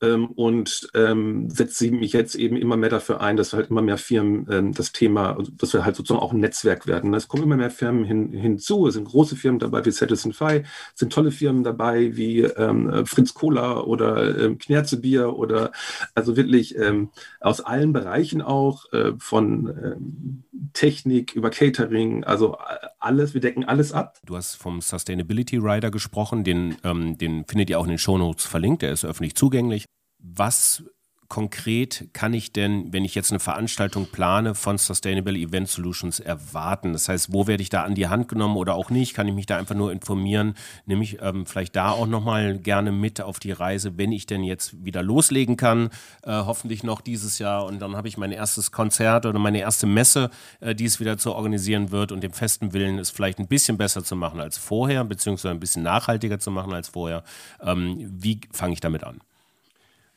und 0.00 0.88
ähm, 0.94 1.50
setze 1.50 1.90
mich 1.90 2.12
jetzt 2.12 2.34
eben 2.34 2.56
immer 2.56 2.76
mehr 2.76 2.90
dafür 2.90 3.20
ein, 3.20 3.36
dass 3.36 3.52
halt 3.52 3.70
immer 3.70 3.82
mehr 3.82 3.98
Firmen 3.98 4.46
ähm, 4.50 4.72
das 4.72 4.92
Thema, 4.92 5.36
also, 5.36 5.52
dass 5.56 5.72
wir 5.72 5.84
halt 5.84 5.96
sozusagen 5.96 6.22
auch 6.22 6.32
ein 6.32 6.40
Netzwerk 6.40 6.86
werden. 6.86 7.12
Es 7.14 7.28
kommen 7.28 7.42
immer 7.42 7.56
mehr 7.56 7.70
Firmen 7.70 8.04
hin, 8.04 8.32
hinzu, 8.32 8.86
es 8.86 8.94
sind 8.94 9.04
große 9.04 9.36
Firmen 9.36 9.58
dabei 9.58 9.84
wie 9.84 9.92
Citizen 9.92 10.32
Fi, 10.32 10.62
es 10.94 11.00
sind 11.00 11.12
tolle 11.12 11.30
Firmen 11.30 11.64
dabei 11.64 12.16
wie 12.16 12.40
ähm, 12.40 13.04
Fritz 13.06 13.34
Cola 13.34 13.80
oder 13.80 14.38
ähm, 14.38 14.58
Knerzebier 14.58 15.36
oder 15.36 15.72
also 16.14 16.36
wirklich 16.36 16.76
ähm, 16.78 17.10
aus 17.40 17.60
allen 17.60 17.92
Bereichen 17.92 18.42
auch, 18.42 18.92
äh, 18.92 19.12
von 19.18 19.68
ähm, 19.68 20.42
Technik 20.72 21.34
über 21.34 21.50
Catering, 21.50 22.24
also 22.24 22.56
alles, 23.00 23.34
wir 23.34 23.40
decken 23.40 23.64
alles 23.64 23.92
ab. 23.92 24.18
Du 24.24 24.36
hast 24.36 24.54
vom 24.54 24.80
Sustainability 24.80 25.56
Rider 25.56 25.90
gesprochen, 25.90 26.44
den, 26.44 26.76
ähm, 26.84 27.16
den 27.18 27.44
findet 27.46 27.70
ihr 27.70 27.78
auch 27.78 27.84
in 27.84 27.90
den 27.90 27.98
Shownotes 27.98 28.44
verlinkt, 28.44 28.82
der 28.82 28.92
ist 28.92 29.04
öffentlich 29.04 29.34
zugänglich 29.34 29.86
was 30.22 30.84
konkret 31.30 32.08
kann 32.12 32.34
ich 32.34 32.52
denn, 32.52 32.92
wenn 32.92 33.04
ich 33.04 33.14
jetzt 33.14 33.30
eine 33.30 33.38
Veranstaltung 33.38 34.06
plane, 34.06 34.54
von 34.54 34.76
Sustainable 34.76 35.38
Event 35.38 35.68
Solutions 35.68 36.20
erwarten? 36.20 36.92
Das 36.92 37.08
heißt, 37.08 37.32
wo 37.32 37.46
werde 37.46 37.62
ich 37.62 37.70
da 37.70 37.84
an 37.84 37.94
die 37.94 38.08
Hand 38.08 38.28
genommen 38.28 38.56
oder 38.56 38.74
auch 38.74 38.90
nicht? 38.90 39.14
Kann 39.14 39.28
ich 39.28 39.34
mich 39.34 39.46
da 39.46 39.56
einfach 39.56 39.76
nur 39.76 39.92
informieren? 39.92 40.54
Nehme 40.86 41.04
ich 41.04 41.22
ähm, 41.22 41.46
vielleicht 41.46 41.76
da 41.76 41.92
auch 41.92 42.08
nochmal 42.08 42.58
gerne 42.58 42.90
mit 42.90 43.20
auf 43.22 43.38
die 43.38 43.52
Reise, 43.52 43.96
wenn 43.96 44.10
ich 44.12 44.26
denn 44.26 44.42
jetzt 44.42 44.84
wieder 44.84 45.02
loslegen 45.04 45.56
kann, 45.56 45.90
äh, 46.24 46.32
hoffentlich 46.32 46.82
noch 46.82 47.00
dieses 47.00 47.38
Jahr 47.38 47.64
und 47.64 47.80
dann 47.80 47.96
habe 47.96 48.08
ich 48.08 48.18
mein 48.18 48.32
erstes 48.32 48.72
Konzert 48.72 49.24
oder 49.24 49.38
meine 49.38 49.60
erste 49.60 49.86
Messe, 49.86 50.30
äh, 50.58 50.74
die 50.74 50.84
es 50.84 50.98
wieder 50.98 51.16
zu 51.16 51.32
organisieren 51.32 51.92
wird 51.92 52.10
und 52.10 52.24
dem 52.24 52.32
festen 52.32 52.72
Willen, 52.72 52.98
es 52.98 53.10
vielleicht 53.10 53.38
ein 53.38 53.46
bisschen 53.46 53.78
besser 53.78 54.02
zu 54.02 54.16
machen 54.16 54.40
als 54.40 54.58
vorher, 54.58 55.04
beziehungsweise 55.04 55.54
ein 55.54 55.60
bisschen 55.60 55.84
nachhaltiger 55.84 56.40
zu 56.40 56.50
machen 56.50 56.74
als 56.74 56.88
vorher. 56.88 57.22
Ähm, 57.62 57.96
wie 58.18 58.40
fange 58.52 58.72
ich 58.72 58.80
damit 58.80 59.04
an? 59.04 59.20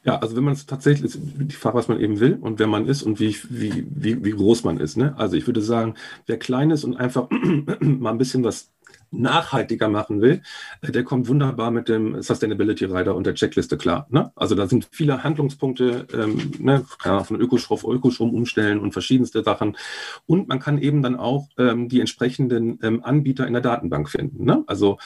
Ja, 0.05 0.17
also 0.19 0.35
wenn 0.35 0.43
man 0.43 0.53
es 0.53 0.65
tatsächlich, 0.65 1.13
die 1.17 1.55
Frage, 1.55 1.77
was 1.77 1.87
man 1.87 1.99
eben 1.99 2.19
will 2.19 2.37
und 2.41 2.59
wer 2.59 2.67
man 2.67 2.87
ist 2.87 3.03
und 3.03 3.21
wie, 3.21 3.37
wie, 3.49 3.85
wie, 3.89 4.23
wie 4.25 4.31
groß 4.31 4.65
man 4.65 4.77
ist. 4.79 4.97
Ne? 4.97 5.17
Also 5.17 5.37
ich 5.37 5.47
würde 5.47 5.61
sagen, 5.61 5.95
wer 6.25 6.37
klein 6.37 6.71
ist 6.71 6.83
und 6.83 6.97
einfach 6.97 7.29
mal 7.79 8.11
ein 8.11 8.17
bisschen 8.17 8.43
was 8.43 8.72
nachhaltiger 9.13 9.89
machen 9.89 10.21
will, 10.21 10.41
äh, 10.81 10.91
der 10.91 11.03
kommt 11.03 11.27
wunderbar 11.27 11.71
mit 11.71 11.89
dem 11.89 12.21
Sustainability 12.21 12.85
Rider 12.85 13.15
und 13.15 13.25
der 13.25 13.35
Checkliste 13.35 13.77
klar. 13.77 14.07
Ne? 14.09 14.31
Also 14.35 14.55
da 14.55 14.67
sind 14.67 14.87
viele 14.91 15.23
Handlungspunkte, 15.23 16.07
ähm, 16.13 16.51
ne, 16.59 16.85
von 17.23 17.39
Ökostrom 17.39 17.79
Ökostrom 17.83 18.33
umstellen 18.33 18.79
und 18.79 18.91
verschiedenste 18.91 19.43
Sachen. 19.43 19.77
Und 20.25 20.47
man 20.47 20.59
kann 20.59 20.77
eben 20.77 21.01
dann 21.01 21.15
auch 21.15 21.47
ähm, 21.57 21.89
die 21.89 21.99
entsprechenden 21.99 22.79
ähm, 22.81 23.03
Anbieter 23.03 23.47
in 23.47 23.53
der 23.53 23.61
Datenbank 23.61 24.09
finden. 24.09 24.43
Ne? 24.45 24.63
Also 24.67 24.97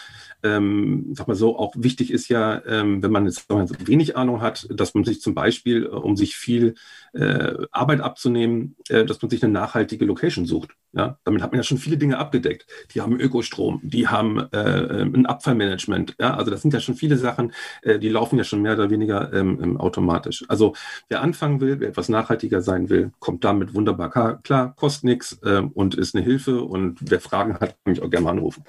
ähm, 0.43 1.13
sag 1.13 1.27
mal 1.27 1.35
so, 1.35 1.57
auch 1.57 1.73
wichtig 1.77 2.11
ist 2.11 2.29
ja, 2.29 2.63
ähm, 2.65 3.01
wenn 3.01 3.11
man 3.11 3.25
jetzt 3.25 3.45
so 3.47 3.67
wenig 3.85 4.15
Ahnung 4.15 4.41
hat, 4.41 4.67
dass 4.69 4.93
man 4.93 5.03
sich 5.03 5.21
zum 5.21 5.33
Beispiel, 5.33 5.85
äh, 5.85 5.89
um 5.89 6.15
sich 6.15 6.35
viel 6.35 6.75
äh, 7.13 7.53
Arbeit 7.71 8.01
abzunehmen, 8.01 8.75
äh, 8.89 9.05
dass 9.05 9.21
man 9.21 9.29
sich 9.29 9.43
eine 9.43 9.53
nachhaltige 9.53 10.05
Location 10.05 10.45
sucht. 10.45 10.71
Ja, 10.93 11.19
damit 11.25 11.41
hat 11.41 11.51
man 11.51 11.59
ja 11.59 11.63
schon 11.63 11.77
viele 11.77 11.97
Dinge 11.97 12.17
abgedeckt. 12.17 12.65
Die 12.93 13.01
haben 13.01 13.19
Ökostrom, 13.19 13.81
die 13.83 14.07
haben 14.07 14.39
äh, 14.51 15.01
ein 15.03 15.25
Abfallmanagement. 15.25 16.15
Ja, 16.19 16.35
also 16.35 16.49
das 16.49 16.61
sind 16.61 16.73
ja 16.73 16.79
schon 16.79 16.95
viele 16.95 17.17
Sachen, 17.17 17.53
äh, 17.81 17.99
die 17.99 18.09
laufen 18.09 18.37
ja 18.37 18.43
schon 18.43 18.61
mehr 18.61 18.73
oder 18.73 18.89
weniger 18.89 19.31
ähm, 19.33 19.59
ähm 19.61 19.77
automatisch. 19.77 20.45
Also 20.47 20.73
wer 21.09 21.21
anfangen 21.21 21.61
will, 21.61 21.79
wer 21.79 21.89
etwas 21.89 22.09
nachhaltiger 22.09 22.61
sein 22.61 22.89
will, 22.89 23.11
kommt 23.19 23.43
damit 23.43 23.73
wunderbar 23.75 24.09
klar, 24.41 24.73
kostet 24.75 25.03
nichts 25.03 25.39
äh, 25.43 25.61
und 25.61 25.95
ist 25.95 26.15
eine 26.15 26.23
Hilfe. 26.23 26.61
Und 26.61 26.99
wer 27.01 27.19
Fragen 27.19 27.55
hat, 27.55 27.59
kann 27.83 27.93
mich 27.93 28.01
auch 28.01 28.09
gerne 28.09 28.23
mal 28.23 28.31
anrufen. 28.31 28.63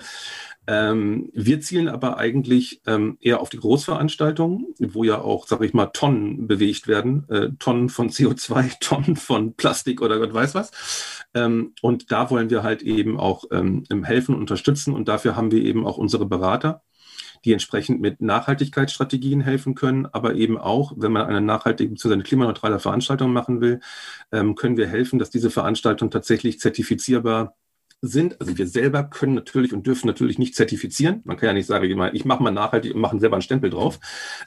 Ähm, 0.68 1.30
wir 1.32 1.62
zielen 1.62 1.88
aber 1.88 2.18
eigentlich 2.18 2.82
ähm, 2.86 3.16
eher 3.22 3.40
auf 3.40 3.48
die 3.48 3.56
Großveranstaltungen, 3.56 4.66
wo 4.78 5.02
ja 5.02 5.18
auch, 5.18 5.46
sage 5.46 5.64
ich 5.64 5.72
mal, 5.72 5.86
Tonnen 5.86 6.46
bewegt 6.46 6.86
werden, 6.86 7.26
äh, 7.30 7.48
Tonnen 7.58 7.88
von 7.88 8.10
CO2, 8.10 8.78
Tonnen 8.80 9.16
von 9.16 9.54
Plastik 9.54 10.02
oder 10.02 10.18
Gott 10.18 10.34
weiß 10.34 10.54
was. 10.54 11.24
Ähm, 11.32 11.72
und 11.80 12.12
da 12.12 12.28
wollen 12.28 12.50
wir 12.50 12.62
halt 12.64 12.82
eben 12.82 13.18
auch 13.18 13.44
ähm, 13.50 13.86
helfen, 14.04 14.34
unterstützen 14.34 14.92
und 14.92 15.08
dafür 15.08 15.36
haben 15.36 15.50
wir 15.52 15.62
eben 15.62 15.86
auch 15.86 15.96
unsere 15.96 16.26
Berater, 16.26 16.82
die 17.46 17.54
entsprechend 17.54 18.02
mit 18.02 18.20
Nachhaltigkeitsstrategien 18.20 19.40
helfen 19.40 19.74
können, 19.74 20.04
aber 20.04 20.34
eben 20.34 20.58
auch, 20.58 20.92
wenn 20.96 21.12
man 21.12 21.24
eine 21.24 21.40
nachhaltige 21.40 21.92
bzw. 21.92 22.12
eine 22.12 22.22
klimaneutrale 22.24 22.78
Veranstaltung 22.78 23.32
machen 23.32 23.62
will, 23.62 23.80
ähm, 24.32 24.54
können 24.54 24.76
wir 24.76 24.86
helfen, 24.86 25.18
dass 25.18 25.30
diese 25.30 25.48
Veranstaltung 25.48 26.10
tatsächlich 26.10 26.60
zertifizierbar 26.60 27.54
sind. 28.00 28.40
Also 28.40 28.56
wir 28.56 28.66
selber 28.66 29.02
können 29.04 29.34
natürlich 29.34 29.72
und 29.72 29.86
dürfen 29.86 30.06
natürlich 30.06 30.38
nicht 30.38 30.54
zertifizieren. 30.54 31.20
Man 31.24 31.36
kann 31.36 31.48
ja 31.48 31.52
nicht 31.52 31.66
sagen, 31.66 31.84
ich 32.12 32.24
mache 32.24 32.42
mal 32.42 32.50
nachhaltig 32.52 32.94
und 32.94 33.00
mache 33.00 33.18
selber 33.18 33.36
einen 33.36 33.42
Stempel 33.42 33.70
drauf. 33.70 33.98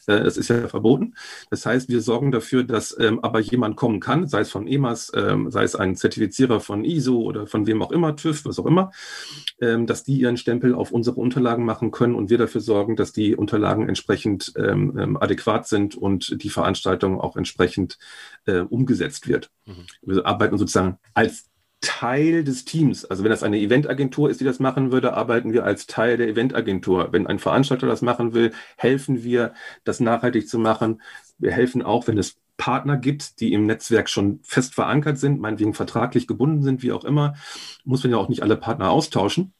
Äh, 0.08 0.24
das 0.24 0.38
ist 0.38 0.50
ja 0.50 0.68
verboten. 0.68 1.16
Das 1.50 1.66
heißt, 1.66 1.90
wir 1.90 2.02
sorgen 2.02 2.32
dafür, 2.32 2.64
dass 2.64 2.98
ähm, 2.98 3.20
aber 3.22 3.40
jemand 3.40 3.76
kommen 3.76 4.00
kann, 4.00 4.28
sei 4.28 4.42
es 4.42 4.52
von 4.52 4.68
EMAS, 4.68 5.12
ähm, 5.16 5.52
sei 5.52 5.64
es 5.64 5.76
ein 5.76 5.96
Zertifizierer 5.96 6.60
von 6.62 6.86
ISO 6.86 7.20
oder 7.20 7.46
von 7.46 7.68
wem 7.68 7.82
auch 7.82 7.92
immer, 7.92 8.16
TÜV, 8.16 8.46
was 8.46 8.60
auch 8.60 8.66
immer, 8.66 8.92
ähm, 9.60 9.86
dass 9.86 10.04
die 10.04 10.20
ihren 10.20 10.38
Stempel 10.38 10.74
auf 10.74 10.92
unsere 10.92 11.20
Unterlagen 11.20 11.66
machen 11.66 11.92
können 11.92 12.16
und 12.16 12.30
wir 12.30 12.38
dafür 12.38 12.62
sorgen, 12.62 12.96
dass 12.96 13.12
die 13.12 13.36
Unterlagen 13.36 13.88
entsprechend 13.90 14.54
adäquat 14.56 15.68
sind 15.68 15.96
und 15.96 16.44
die 16.44 16.50
Veranstaltung 16.50 17.20
auch 17.20 17.36
entsprechend 17.36 17.98
äh, 18.46 18.60
umgesetzt 18.60 19.28
wird. 19.28 19.52
Mhm. 19.66 19.86
Wir 20.02 20.26
arbeiten 20.26 20.58
sozusagen 20.58 20.98
als 21.14 21.51
Teil 21.82 22.44
des 22.44 22.64
Teams. 22.64 23.06
Also 23.06 23.24
wenn 23.24 23.32
das 23.32 23.44
eine 23.44 23.60
Eventagentur 23.60 24.30
ist, 24.30 24.40
die 24.40 24.46
das 24.46 24.60
machen 24.60 24.92
würde, 24.92 25.14
arbeiten 25.14 25.52
wir 25.52 25.66
als 25.66 25.88
Teil 25.88 26.18
der 26.18 26.28
Eventagentur. 26.28 27.12
Wenn 27.12 27.28
ein 27.28 27.40
Veranstalter 27.40 27.88
das 27.88 28.02
machen 28.02 28.34
will, 28.34 28.54
helfen 28.78 29.24
wir, 29.24 29.54
das 29.84 30.00
nachhaltig 30.00 30.48
zu 30.48 30.60
machen. 30.60 31.02
Wir 31.40 31.52
helfen 31.52 31.82
auch, 31.82 32.08
wenn 32.08 32.18
es 32.20 32.38
Partner 32.58 32.98
gibt, 32.98 33.40
die 33.40 33.54
im 33.54 33.66
Netzwerk 33.66 34.10
schon 34.10 34.40
fest 34.44 34.76
verankert 34.76 35.18
sind, 35.18 35.42
meinetwegen 35.42 35.74
vertraglich 35.74 36.28
gebunden 36.28 36.62
sind, 36.62 36.84
wie 36.84 36.92
auch 36.92 37.04
immer, 37.04 37.34
muss 37.84 38.04
man 38.04 38.12
ja 38.12 38.18
auch 38.18 38.30
nicht 38.30 38.44
alle 38.44 38.58
Partner 38.58 38.92
austauschen. 38.92 39.54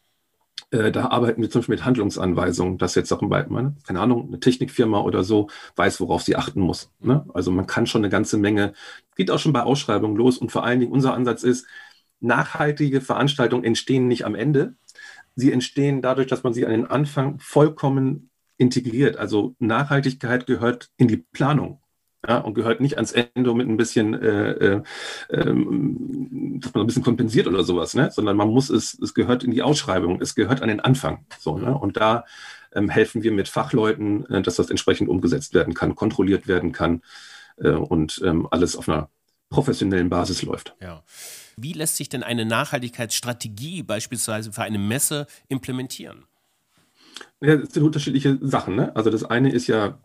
Äh, 0.70 0.92
da 0.92 1.08
arbeiten 1.08 1.42
wir 1.42 1.50
zum 1.50 1.62
Beispiel 1.62 1.76
mit 1.76 1.86
Handlungsanweisungen, 1.86 2.78
dass 2.78 2.94
jetzt 2.94 3.12
auch 3.12 3.22
meine, 3.22 3.76
keine 3.88 4.00
Ahnung, 4.00 4.28
eine 4.28 4.40
Technikfirma 4.40 5.02
oder 5.02 5.24
so 5.24 5.50
weiß, 5.76 6.00
worauf 6.00 6.22
sie 6.22 6.36
achten 6.36 6.62
muss. 6.62 6.92
Ne? 7.00 7.26
Also 7.34 7.50
man 7.50 7.66
kann 7.66 7.88
schon 7.88 8.02
eine 8.02 8.10
ganze 8.10 8.38
Menge, 8.38 8.74
geht 9.16 9.32
auch 9.32 9.40
schon 9.40 9.54
bei 9.54 9.64
Ausschreibungen 9.64 10.16
los 10.16 10.38
und 10.38 10.52
vor 10.52 10.64
allen 10.64 10.80
Dingen 10.80 10.92
unser 10.92 11.14
Ansatz 11.16 11.42
ist, 11.44 11.66
nachhaltige 12.22 13.02
Veranstaltungen 13.02 13.64
entstehen 13.64 14.08
nicht 14.08 14.26
am 14.26 14.36
Ende. 14.36 14.76
Sie 15.36 15.52
entstehen 15.52 16.02
dadurch, 16.02 16.28
dass 16.28 16.44
man 16.44 16.54
sie 16.54 16.66
an 16.66 16.72
den 16.72 16.88
Anfang 16.88 17.40
vollkommen 17.40 18.30
integriert. 18.58 19.18
Also 19.18 19.56
Nachhaltigkeit 19.60 20.46
gehört 20.46 20.90
in 20.98 21.08
die 21.08 21.18
Planung. 21.18 21.82
Ja, 22.28 22.38
und 22.38 22.54
gehört 22.54 22.82
nicht 22.82 22.98
ans 22.98 23.14
Ende 23.14 23.52
mit 23.56 23.68
ein 23.68 23.78
bisschen, 23.78 24.14
äh, 24.14 24.52
äh, 24.52 24.84
ähm, 25.32 26.60
dass 26.62 26.72
man 26.72 26.84
ein 26.84 26.88
bisschen 26.88 27.02
kompensiert 27.02 27.48
oder 27.48 27.64
sowas, 27.64 27.96
ne? 27.96 28.12
sondern 28.12 28.38
man 28.38 28.48
muss 28.48 28.70
es, 28.70 28.94
es 29.02 29.16
gehört 29.16 29.44
in 29.44 29.50
die 29.50 29.64
Ausschreibung, 29.64 30.22
es 30.22 30.36
gehört 30.36 30.62
an 30.62 30.70
den 30.70 30.82
Anfang. 30.82 31.26
So, 31.40 31.58
ne? 31.58 31.76
Und 31.76 31.98
da 31.98 32.26
ähm, 32.74 32.90
helfen 32.90 33.24
wir 33.24 33.32
mit 33.32 33.48
Fachleuten, 33.48 34.30
äh, 34.30 34.44
dass 34.44 34.58
das 34.58 34.70
entsprechend 34.70 35.10
umgesetzt 35.10 35.56
werden 35.56 35.74
kann, 35.74 35.96
kontrolliert 35.96 36.48
werden 36.48 36.72
kann 36.72 37.02
äh, 37.58 37.72
und 37.72 38.22
ähm, 38.24 38.48
alles 38.52 38.76
auf 38.76 38.88
einer 38.88 39.10
professionellen 39.50 40.10
Basis 40.10 40.44
läuft. 40.44 40.76
Ja. 40.80 41.04
Wie 41.62 41.74
lässt 41.74 41.98
sich 41.98 42.10
denn 42.10 42.24
eine 42.24 42.46
Nachhaltigkeitsstrategie 42.46 43.84
beispielsweise 43.84 44.52
für 44.52 44.64
eine 44.64 44.80
Messe 44.80 45.28
implementieren? 45.48 46.26
Ja, 47.40 47.56
das 47.58 47.74
sind 47.74 47.84
unterschiedliche 47.84 48.40
Sachen. 48.42 48.76
Ne? 48.76 48.96
Also 48.96 49.10
das 49.10 49.24
eine 49.24 49.52
ist 49.52 49.68
ja 49.68 50.00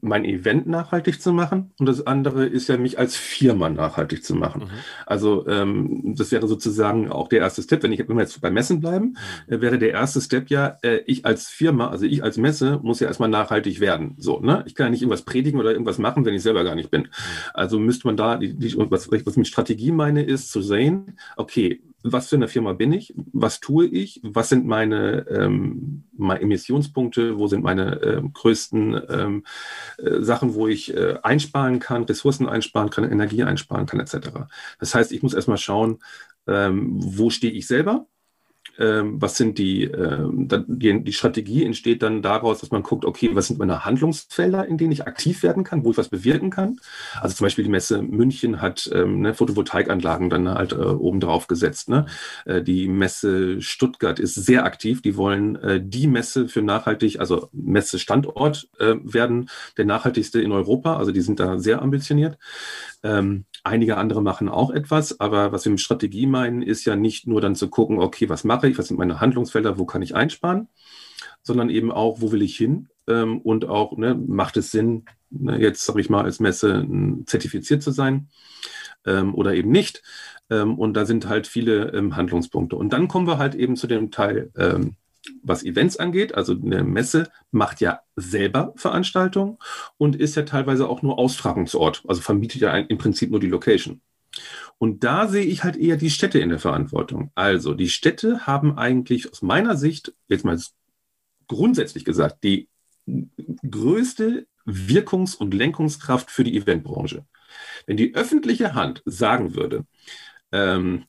mein 0.00 0.24
Event 0.24 0.66
nachhaltig 0.66 1.20
zu 1.20 1.32
machen 1.32 1.72
und 1.78 1.86
das 1.86 2.06
andere 2.06 2.46
ist 2.46 2.68
ja, 2.68 2.76
mich 2.76 2.98
als 2.98 3.16
Firma 3.16 3.68
nachhaltig 3.68 4.24
zu 4.24 4.34
machen. 4.34 4.62
Mhm. 4.62 4.68
Also 5.06 5.46
ähm, 5.46 6.14
das 6.16 6.32
wäre 6.32 6.46
sozusagen 6.48 7.10
auch 7.10 7.28
der 7.28 7.40
erste 7.40 7.62
Step. 7.62 7.82
Wenn, 7.82 7.92
ich, 7.92 8.00
wenn 8.00 8.16
wir 8.16 8.22
jetzt 8.22 8.40
bei 8.40 8.50
Messen 8.50 8.80
bleiben, 8.80 9.16
mhm. 9.46 9.54
äh, 9.54 9.60
wäre 9.60 9.78
der 9.78 9.90
erste 9.90 10.20
Step 10.20 10.48
ja, 10.48 10.78
äh, 10.82 11.00
ich 11.06 11.26
als 11.26 11.48
Firma, 11.48 11.88
also 11.88 12.06
ich 12.06 12.22
als 12.22 12.38
Messe, 12.38 12.80
muss 12.82 13.00
ja 13.00 13.08
erstmal 13.08 13.28
nachhaltig 13.28 13.80
werden. 13.80 14.14
So, 14.18 14.40
ne? 14.40 14.64
Ich 14.66 14.74
kann 14.74 14.86
ja 14.86 14.90
nicht 14.90 15.02
irgendwas 15.02 15.22
predigen 15.22 15.60
oder 15.60 15.72
irgendwas 15.72 15.98
machen, 15.98 16.24
wenn 16.24 16.34
ich 16.34 16.42
selber 16.42 16.64
gar 16.64 16.74
nicht 16.74 16.90
bin. 16.90 17.02
Mhm. 17.02 17.08
Also 17.52 17.78
müsste 17.78 18.06
man 18.06 18.16
da, 18.16 18.36
die, 18.36 18.54
die, 18.54 18.76
was, 18.76 19.10
was 19.10 19.20
ich 19.20 19.36
mit 19.36 19.48
Strategie 19.48 19.92
meine, 19.92 20.22
ist 20.22 20.50
zu 20.50 20.62
sehen, 20.62 21.18
okay, 21.36 21.82
was 22.02 22.28
für 22.28 22.36
eine 22.36 22.48
Firma 22.48 22.72
bin 22.74 22.92
ich, 22.92 23.12
was 23.32 23.60
tue 23.60 23.86
ich, 23.86 24.20
was 24.22 24.48
sind 24.48 24.66
meine, 24.66 25.26
ähm, 25.28 26.04
meine 26.16 26.40
Emissionspunkte, 26.40 27.38
wo 27.38 27.48
sind 27.48 27.64
meine 27.64 28.00
äh, 28.00 28.22
größten 28.32 29.00
ähm, 29.08 29.44
äh, 29.98 30.20
Sachen, 30.20 30.54
wo 30.54 30.68
ich 30.68 30.94
äh, 30.94 31.18
einsparen 31.22 31.80
kann, 31.80 32.04
Ressourcen 32.04 32.48
einsparen 32.48 32.90
kann, 32.90 33.10
Energie 33.10 33.42
einsparen 33.42 33.86
kann, 33.86 34.00
etc. 34.00 34.30
Das 34.78 34.94
heißt, 34.94 35.12
ich 35.12 35.22
muss 35.22 35.34
erstmal 35.34 35.58
schauen, 35.58 35.98
ähm, 36.46 36.98
wo 36.98 37.30
stehe 37.30 37.52
ich 37.52 37.66
selber, 37.66 38.06
ähm, 38.78 39.20
was 39.20 39.36
sind 39.36 39.58
die, 39.58 39.84
ähm, 39.84 40.48
die, 40.66 41.02
die 41.02 41.12
Strategie 41.12 41.64
entsteht 41.64 42.02
dann 42.02 42.22
daraus, 42.22 42.60
dass 42.60 42.70
man 42.70 42.82
guckt, 42.82 43.04
okay, 43.04 43.30
was 43.32 43.48
sind 43.48 43.58
meine 43.58 43.84
Handlungsfelder, 43.84 44.66
in 44.66 44.78
denen 44.78 44.92
ich 44.92 45.06
aktiv 45.06 45.42
werden 45.42 45.64
kann, 45.64 45.84
wo 45.84 45.90
ich 45.90 45.98
was 45.98 46.08
bewirken 46.08 46.50
kann. 46.50 46.78
Also 47.20 47.34
zum 47.36 47.44
Beispiel 47.46 47.64
die 47.64 47.70
Messe 47.70 48.02
München 48.02 48.60
hat 48.60 48.88
ähm, 48.92 49.20
ne, 49.20 49.34
Photovoltaikanlagen 49.34 50.30
dann 50.30 50.48
halt 50.48 50.72
äh, 50.72 50.76
oben 50.76 51.20
drauf 51.20 51.46
gesetzt. 51.46 51.88
Ne? 51.88 52.06
Äh, 52.44 52.62
die 52.62 52.88
Messe 52.88 53.60
Stuttgart 53.60 54.18
ist 54.18 54.34
sehr 54.34 54.64
aktiv. 54.64 55.02
Die 55.02 55.16
wollen 55.16 55.56
äh, 55.56 55.80
die 55.82 56.06
Messe 56.06 56.48
für 56.48 56.62
nachhaltig, 56.62 57.20
also 57.20 57.48
Messestandort 57.52 58.68
äh, 58.78 58.94
werden, 59.02 59.50
der 59.76 59.84
nachhaltigste 59.84 60.40
in 60.40 60.52
Europa. 60.52 60.96
Also 60.96 61.12
die 61.12 61.20
sind 61.20 61.40
da 61.40 61.58
sehr 61.58 61.82
ambitioniert. 61.82 62.38
Ähm, 63.02 63.44
einige 63.64 63.96
andere 63.96 64.22
machen 64.22 64.48
auch 64.48 64.70
etwas, 64.70 65.20
aber 65.20 65.52
was 65.52 65.64
wir 65.64 65.70
mit 65.70 65.80
Strategie 65.80 66.26
meinen, 66.26 66.62
ist 66.62 66.84
ja 66.84 66.96
nicht 66.96 67.26
nur 67.26 67.40
dann 67.40 67.54
zu 67.54 67.68
gucken, 67.68 67.98
okay, 67.98 68.28
was 68.28 68.44
mache 68.44 68.68
ich, 68.68 68.78
was 68.78 68.88
sind 68.88 68.98
meine 68.98 69.20
Handlungsfelder, 69.20 69.78
wo 69.78 69.86
kann 69.86 70.02
ich 70.02 70.14
einsparen, 70.14 70.68
sondern 71.42 71.70
eben 71.70 71.92
auch, 71.92 72.20
wo 72.20 72.32
will 72.32 72.42
ich 72.42 72.56
hin 72.56 72.88
ähm, 73.06 73.40
und 73.40 73.66
auch, 73.66 73.96
ne, 73.96 74.14
macht 74.14 74.56
es 74.56 74.70
Sinn, 74.70 75.04
ne, 75.30 75.58
jetzt 75.60 75.84
sage 75.84 76.00
ich 76.00 76.10
mal 76.10 76.24
als 76.24 76.40
Messe 76.40 76.86
zertifiziert 77.26 77.82
zu 77.82 77.90
sein 77.90 78.28
ähm, 79.06 79.34
oder 79.34 79.54
eben 79.54 79.70
nicht. 79.70 80.02
Ähm, 80.50 80.78
und 80.78 80.94
da 80.94 81.04
sind 81.04 81.28
halt 81.28 81.46
viele 81.46 81.92
ähm, 81.92 82.16
Handlungspunkte. 82.16 82.76
Und 82.76 82.92
dann 82.92 83.08
kommen 83.08 83.26
wir 83.26 83.38
halt 83.38 83.54
eben 83.54 83.76
zu 83.76 83.86
dem 83.86 84.10
Teil, 84.10 84.50
ähm, 84.56 84.96
was 85.42 85.64
Events 85.64 85.96
angeht. 85.96 86.34
Also 86.34 86.54
eine 86.54 86.84
Messe 86.84 87.30
macht 87.50 87.80
ja 87.80 88.00
selber 88.16 88.72
Veranstaltungen 88.76 89.58
und 89.96 90.16
ist 90.16 90.36
ja 90.36 90.42
teilweise 90.42 90.88
auch 90.88 91.02
nur 91.02 91.18
Austragungsort, 91.18 92.04
also 92.06 92.20
vermietet 92.20 92.60
ja 92.60 92.76
im 92.76 92.98
Prinzip 92.98 93.30
nur 93.30 93.40
die 93.40 93.48
Location. 93.48 94.00
Und 94.78 95.02
da 95.04 95.26
sehe 95.26 95.44
ich 95.44 95.64
halt 95.64 95.76
eher 95.76 95.96
die 95.96 96.10
Städte 96.10 96.38
in 96.38 96.50
der 96.50 96.58
Verantwortung. 96.58 97.32
Also 97.34 97.74
die 97.74 97.88
Städte 97.88 98.46
haben 98.46 98.78
eigentlich 98.78 99.30
aus 99.30 99.42
meiner 99.42 99.76
Sicht, 99.76 100.14
jetzt 100.28 100.44
mal 100.44 100.58
grundsätzlich 101.48 102.04
gesagt, 102.04 102.44
die 102.44 102.68
größte 103.68 104.46
Wirkungs- 104.64 105.34
und 105.34 105.54
Lenkungskraft 105.54 106.30
für 106.30 106.44
die 106.44 106.56
Eventbranche. 106.56 107.24
Wenn 107.86 107.96
die 107.96 108.14
öffentliche 108.14 108.74
Hand 108.74 109.02
sagen 109.06 109.54
würde, 109.54 109.86
ähm, 110.52 111.06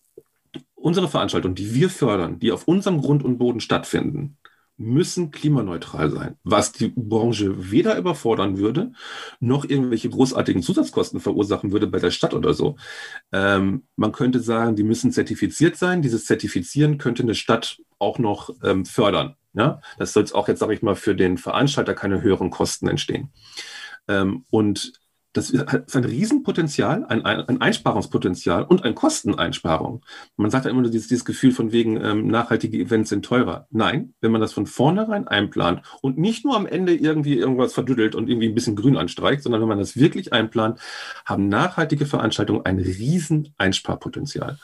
unsere 0.80 1.10
Veranstaltungen, 1.10 1.56
die 1.56 1.74
wir 1.74 1.90
fördern, 1.90 2.40
die 2.40 2.52
auf 2.52 2.68
unserem 2.68 3.02
Grund 3.02 3.24
und 3.24 3.38
Boden 3.38 3.60
stattfinden, 3.60 4.38
müssen 4.80 5.32
klimaneutral 5.32 6.10
sein, 6.10 6.38
was 6.44 6.72
die 6.72 6.94
Branche 6.96 7.70
weder 7.70 7.98
überfordern 7.98 8.58
würde, 8.58 8.94
noch 9.42 9.66
irgendwelche 9.66 10.10
großartigen 10.10 10.64
Zusatzkosten 10.64 11.20
verursachen 11.20 11.74
würde 11.74 11.86
bei 11.86 12.00
der 12.00 12.12
Stadt 12.12 12.34
oder 12.34 12.54
so. 12.54 12.78
Ähm, 13.34 13.84
man 13.98 14.14
könnte 14.14 14.40
sagen, 14.40 14.78
die 14.78 14.84
müssen 14.84 15.12
zertifiziert 15.12 15.76
sein. 15.76 16.02
Dieses 16.02 16.26
Zertifizieren 16.26 16.98
könnte 16.98 17.24
eine 17.24 17.36
Stadt 17.36 17.82
auch 18.00 18.20
noch 18.20 18.52
ähm, 18.64 18.86
fördern. 18.86 19.36
Ja? 19.54 19.82
Das 19.98 20.14
soll 20.14 20.26
auch 20.32 20.48
jetzt, 20.48 20.60
sage 20.60 20.74
ich 20.74 20.82
mal, 20.82 20.96
für 20.96 21.14
den 21.14 21.38
Veranstalter 21.38 21.94
keine 21.94 22.22
höheren 22.22 22.50
Kosten 22.50 22.88
entstehen. 22.88 23.34
Ähm, 24.08 24.46
und 24.50 24.94
das 25.34 25.52
ist 25.52 25.96
ein 25.96 26.06
Riesenpotenzial, 26.06 27.06
ein, 27.06 27.24
ein 27.24 27.62
Einsparungspotenzial 27.62 28.64
und 28.64 28.84
ein 28.84 28.96
Kosteneinsparung. 28.96 30.04
Man 30.38 30.50
sagt 30.50 30.66
ja 30.66 30.72
immer 30.72 30.82
dieses, 30.90 31.08
dieses 31.08 31.26
Gefühl 31.26 31.52
von 31.52 31.72
wegen, 31.72 32.04
ähm, 32.04 32.28
nachhaltige 32.28 32.80
Events 32.80 33.10
sind 33.10 33.24
teurer. 33.24 33.68
Nein, 33.70 34.14
wenn 34.22 34.32
man 34.32 34.42
das 34.42 34.54
von 34.54 34.66
vornherein 34.66 35.28
einplant 35.28 35.84
und 36.02 36.18
nicht 36.18 36.46
nur 36.46 36.56
am 36.56 36.66
Ende 36.66 36.96
irgendwie 36.96 37.36
irgendwas 37.38 37.74
verdüdelt 37.74 38.16
und 38.16 38.28
irgendwie 38.28 38.50
ein 38.50 38.56
bisschen 38.56 38.76
grün 38.76 38.98
anstreicht, 38.98 39.44
sondern 39.44 39.62
wenn 39.62 39.70
man 39.70 39.80
das 39.80 39.98
wirklich 39.98 40.34
einplant, 40.34 40.80
haben 41.26 41.48
nachhaltige 41.48 42.08
Veranstaltungen 42.08 42.66
ein 42.66 42.80
riesen 42.80 43.54
Einsparpotenzial. 43.58 44.58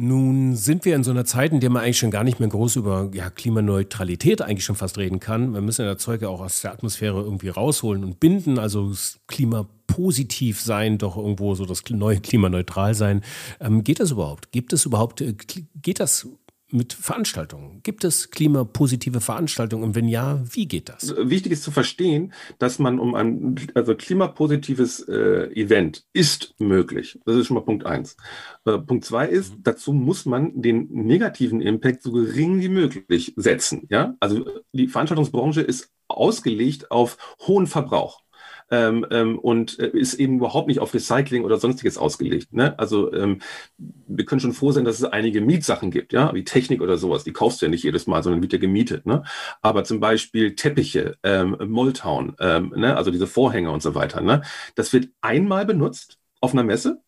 Nun 0.00 0.54
sind 0.54 0.84
wir 0.84 0.94
in 0.94 1.02
so 1.02 1.10
einer 1.10 1.24
Zeit, 1.24 1.50
in 1.50 1.58
der 1.58 1.70
man 1.70 1.82
eigentlich 1.82 1.98
schon 1.98 2.12
gar 2.12 2.22
nicht 2.22 2.38
mehr 2.38 2.48
groß 2.48 2.76
über 2.76 3.10
ja, 3.14 3.30
Klimaneutralität 3.30 4.40
eigentlich 4.40 4.64
schon 4.64 4.76
fast 4.76 4.96
reden 4.96 5.18
kann. 5.18 5.54
Wir 5.54 5.60
müssen 5.60 5.84
ja 5.84 5.94
das 5.94 6.00
Zeug 6.04 6.22
auch 6.22 6.40
aus 6.40 6.60
der 6.60 6.70
Atmosphäre 6.70 7.20
irgendwie 7.20 7.48
rausholen 7.48 8.04
und 8.04 8.20
binden, 8.20 8.60
also 8.60 8.92
klimapositiv 9.26 10.60
sein, 10.60 10.98
doch 10.98 11.16
irgendwo 11.16 11.56
so 11.56 11.64
das 11.64 11.82
neue 11.90 12.20
klimaneutral 12.20 12.94
sein. 12.94 13.22
Ähm, 13.58 13.82
geht 13.82 13.98
das 13.98 14.12
überhaupt? 14.12 14.52
Gibt 14.52 14.72
es 14.72 14.86
überhaupt, 14.86 15.20
äh, 15.20 15.34
geht 15.82 15.98
das 15.98 16.28
mit 16.70 16.92
Veranstaltungen? 16.92 17.80
Gibt 17.82 18.04
es 18.04 18.30
klimapositive 18.30 19.20
Veranstaltungen? 19.20 19.84
Und 19.84 19.94
wenn 19.94 20.08
ja, 20.08 20.42
wie 20.50 20.66
geht 20.66 20.88
das? 20.88 21.14
Wichtig 21.16 21.52
ist 21.52 21.62
zu 21.62 21.70
verstehen, 21.70 22.32
dass 22.58 22.78
man 22.78 22.98
um 22.98 23.14
ein 23.14 23.56
also 23.74 23.94
klimapositives 23.94 25.00
äh, 25.08 25.50
Event 25.54 26.06
ist 26.12 26.54
möglich. 26.58 27.18
Das 27.24 27.36
ist 27.36 27.46
schon 27.46 27.54
mal 27.56 27.64
Punkt 27.64 27.86
eins. 27.86 28.16
Äh, 28.64 28.78
Punkt 28.78 29.04
zwei 29.04 29.26
ist, 29.26 29.56
mhm. 29.56 29.62
dazu 29.62 29.92
muss 29.92 30.26
man 30.26 30.60
den 30.60 30.88
negativen 30.90 31.60
Impact 31.60 32.02
so 32.02 32.12
gering 32.12 32.60
wie 32.60 32.68
möglich 32.68 33.32
setzen. 33.36 33.86
Ja, 33.90 34.14
also 34.20 34.46
die 34.72 34.88
Veranstaltungsbranche 34.88 35.62
ist 35.62 35.90
ausgelegt 36.08 36.90
auf 36.90 37.18
hohen 37.46 37.66
Verbrauch 37.66 38.22
ähm, 38.70 39.06
ähm, 39.10 39.38
und 39.38 39.78
äh, 39.78 39.88
ist 39.88 40.14
eben 40.14 40.36
überhaupt 40.36 40.68
nicht 40.68 40.80
auf 40.80 40.94
Recycling 40.94 41.44
oder 41.44 41.58
sonstiges 41.58 41.98
ausgelegt. 41.98 42.52
Ne? 42.52 42.78
Also 42.78 43.12
ähm, 43.12 43.40
wir 43.76 44.24
können 44.24 44.40
schon 44.40 44.52
froh 44.52 44.72
sein, 44.72 44.84
dass 44.84 44.98
es 44.98 45.04
einige 45.04 45.40
Mietsachen 45.40 45.90
gibt, 45.90 46.12
ja, 46.12 46.34
wie 46.34 46.44
Technik 46.44 46.80
oder 46.80 46.96
sowas. 46.98 47.24
Die 47.24 47.32
kaufst 47.32 47.60
du 47.60 47.66
ja 47.66 47.70
nicht 47.70 47.84
jedes 47.84 48.06
Mal, 48.06 48.22
sondern 48.22 48.42
wird 48.42 48.52
ja 48.52 48.58
gemietet. 48.58 49.06
Ne? 49.06 49.22
Aber 49.62 49.84
zum 49.84 50.00
Beispiel 50.00 50.54
Teppiche, 50.54 51.16
ähm, 51.22 51.56
Molltown, 51.66 52.36
ähm, 52.40 52.72
ne? 52.76 52.96
also 52.96 53.10
diese 53.10 53.26
Vorhänge 53.26 53.70
und 53.70 53.82
so 53.82 53.94
weiter. 53.94 54.20
Ne? 54.20 54.42
Das 54.74 54.92
wird 54.92 55.08
einmal 55.20 55.64
benutzt 55.66 56.18
auf 56.40 56.52
einer 56.52 56.64
Messe 56.64 57.02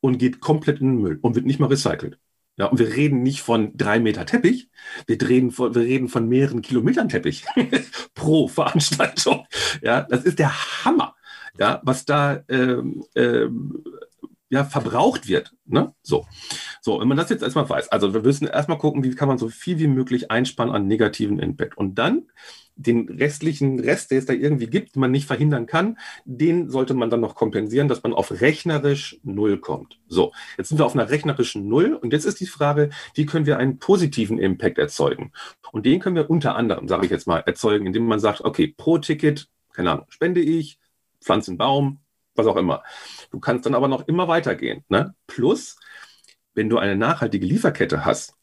und 0.00 0.18
geht 0.18 0.40
komplett 0.40 0.80
in 0.80 0.88
den 0.88 1.02
Müll 1.02 1.18
und 1.22 1.34
wird 1.34 1.46
nicht 1.46 1.60
mal 1.60 1.66
recycelt. 1.66 2.18
Ja, 2.62 2.68
und 2.68 2.78
wir 2.78 2.94
reden 2.94 3.24
nicht 3.24 3.42
von 3.42 3.76
drei 3.76 3.98
Meter 3.98 4.24
Teppich, 4.24 4.68
wir 5.08 5.20
reden 5.20 5.50
von, 5.50 5.74
wir 5.74 5.82
reden 5.82 6.08
von 6.08 6.28
mehreren 6.28 6.62
Kilometern 6.62 7.08
Teppich 7.08 7.44
pro 8.14 8.46
Veranstaltung. 8.46 9.48
Ja, 9.82 10.02
das 10.02 10.22
ist 10.22 10.38
der 10.38 10.52
Hammer, 10.84 11.16
ja, 11.58 11.80
was 11.82 12.04
da 12.04 12.44
ähm, 12.48 13.02
ähm, 13.16 13.82
ja, 14.52 14.64
verbraucht 14.64 15.28
wird. 15.28 15.54
Ne? 15.64 15.94
So. 16.02 16.26
so, 16.82 17.00
wenn 17.00 17.08
man 17.08 17.16
das 17.16 17.30
jetzt 17.30 17.42
erstmal 17.42 17.70
weiß, 17.70 17.88
also 17.88 18.12
wir 18.12 18.20
müssen 18.20 18.46
erstmal 18.46 18.76
gucken, 18.76 19.02
wie 19.02 19.14
kann 19.14 19.26
man 19.26 19.38
so 19.38 19.48
viel 19.48 19.78
wie 19.78 19.86
möglich 19.86 20.30
einsparen 20.30 20.70
an 20.70 20.86
negativen 20.86 21.38
Impact. 21.38 21.78
Und 21.78 21.94
dann 21.94 22.26
den 22.76 23.08
restlichen 23.08 23.80
Rest, 23.80 24.10
der 24.10 24.18
es 24.18 24.26
da 24.26 24.34
irgendwie 24.34 24.66
gibt, 24.66 24.94
den 24.94 25.00
man 25.00 25.10
nicht 25.10 25.26
verhindern 25.26 25.64
kann, 25.64 25.96
den 26.26 26.68
sollte 26.68 26.92
man 26.92 27.08
dann 27.08 27.20
noch 27.20 27.34
kompensieren, 27.34 27.88
dass 27.88 28.02
man 28.02 28.12
auf 28.12 28.42
rechnerisch 28.42 29.18
Null 29.22 29.58
kommt. 29.58 29.98
So, 30.06 30.32
jetzt 30.58 30.68
sind 30.68 30.76
wir 30.78 30.84
auf 30.84 30.94
einer 30.94 31.08
rechnerischen 31.08 31.66
Null 31.66 31.94
und 31.94 32.12
jetzt 32.12 32.26
ist 32.26 32.40
die 32.40 32.46
Frage, 32.46 32.90
wie 33.14 33.24
können 33.24 33.46
wir 33.46 33.56
einen 33.56 33.78
positiven 33.78 34.38
Impact 34.38 34.76
erzeugen? 34.76 35.32
Und 35.70 35.86
den 35.86 35.98
können 35.98 36.16
wir 36.16 36.28
unter 36.28 36.56
anderem, 36.56 36.88
sage 36.88 37.06
ich 37.06 37.10
jetzt 37.10 37.26
mal, 37.26 37.38
erzeugen, 37.38 37.86
indem 37.86 38.04
man 38.04 38.20
sagt, 38.20 38.42
okay, 38.42 38.74
pro 38.76 38.98
Ticket, 38.98 39.48
keine 39.72 39.92
Ahnung, 39.92 40.06
spende 40.10 40.42
ich, 40.42 40.78
pflanze 41.22 41.52
einen 41.52 41.58
Baum, 41.58 42.00
was 42.34 42.46
auch 42.46 42.56
immer. 42.56 42.82
Du 43.32 43.40
kannst 43.40 43.66
dann 43.66 43.74
aber 43.74 43.88
noch 43.88 44.06
immer 44.06 44.28
weitergehen. 44.28 44.84
Ne? 44.88 45.14
Plus, 45.26 45.76
wenn 46.54 46.68
du 46.68 46.78
eine 46.78 46.96
nachhaltige 46.96 47.46
Lieferkette 47.46 48.04
hast, 48.04 48.36